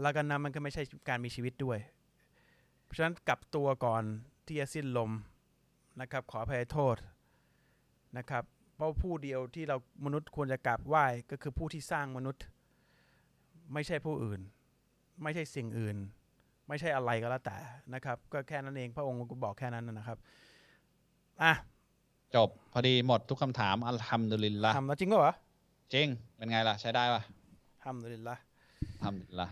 [0.00, 1.78] แล้วกันนั้นมันก็ไม่ใช่การมีชีวิตด้วย
[2.84, 4.02] เพราะฉะนั้นกลับตัวก่อน
[4.46, 5.10] ที่จะสิ้นลม
[6.00, 6.96] นะครับ ขออภัยโทษ
[8.18, 8.44] นะครับ
[8.74, 12.44] เพราะผู้เดียวที่เรามนุษย์ควรจะกราบไหว้ก็คือผู้ที่สร้างมนุษย์
[13.72, 14.40] ไม่ใช่ผู้อื่น
[15.22, 15.96] ไม่ใช่สิ่งอื่น
[16.68, 17.56] ไม่ใช่อะไรก็แล้วแต่
[17.94, 20.18] นะครับ ก็แค่นั้นเองพระองค์ก็บอกแค่นั้นนะครับ
[21.42, 21.52] อะ
[22.34, 25.34] จบ พอดีหมดทุกคำถามอัลฮัมดุลิลละทำแล้วจริงก็เหรอ
[25.94, 26.06] จริง
[26.36, 27.22] เป็นไงล่ะ ใช้ได้ป่ะ
[27.84, 28.36] ทำเลยละ
[29.04, 29.48] อัลฮัมดุลิลละ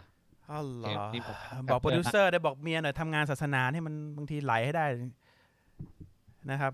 [0.52, 1.36] อัลลอเกมฮ์นี้ผม
[1.72, 4.86] บอกโปรดิวเซอร์ได้บอกเมียหน่อยทำงานศาสนาให้มันบางทีไหลให้ได้
[6.50, 6.72] นะครับ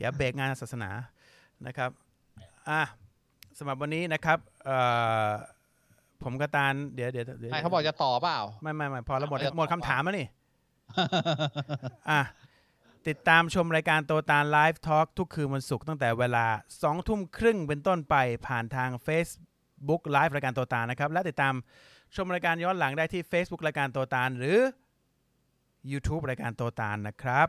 [0.00, 0.90] อย่าเบรกงานศาสนา
[1.66, 1.90] นะครับ
[2.68, 2.82] อะ
[3.58, 4.78] สำหรับวันนี้นะครับเอ่
[5.26, 5.30] อ
[6.22, 10.26] ผมกระตานเดี๋ยวเดี๋ยวเดี๋ยวไม่เขาบอกจะต่อเปล่า ไม่ไม่ไม่พอแล้วหมดเอาไปหมดคำถามแล้วนี่
[12.10, 12.20] อะ
[13.08, 16.46] ติดตามชมรายการโตตาล Live Talk ทุกคืนวันศุกร์ตั้งแต่เวลา
[16.76, 18.14] 2ทุ่มครึ่งเป็นต้นไป
[18.46, 19.51] ผ่านทาง Facebook
[20.12, 21.54] ไลฟ์รายการโตตาลนะครับ และติดตาม
[22.16, 24.58] ชมรายการย้อนหลังได้ที่ Facebook รายการโตตาลหรือ
[25.90, 27.48] YouTube รายการโตตาลนะครับ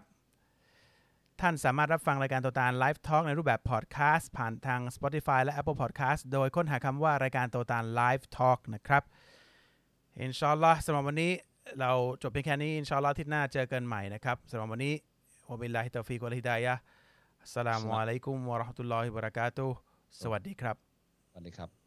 [1.41, 9.03] ท่านสามารถรับฟังรายการโตตาล Live Talk ในรูปแบบพอดแคสต์ผ่านทาง Spotify และ Apple Podcast โดยค้นหาคำว่ารายการโตตาล Live Talk นะครับ
[10.21, 11.31] อินชาอัลลอฮ์สำหรับวันนี้
[11.79, 11.91] เรา
[12.21, 14.93] จบเพียงแค่นี้อินชาอัลลอฮ์อาทิตย์หน้าเจอกันใหม่นะครับสำหรับวันนี้
[15.49, 16.81] วะบิลลาฮิตตอฟิกวะลฮิดายะห์
[17.41, 19.77] อัสสลามุอะลัยกุมวะเราะห์มะตุลลอฮิวะบะเราะกาตุฮ์
[20.21, 20.75] สวัสดีครับ
[21.31, 21.82] สวัสดีครับ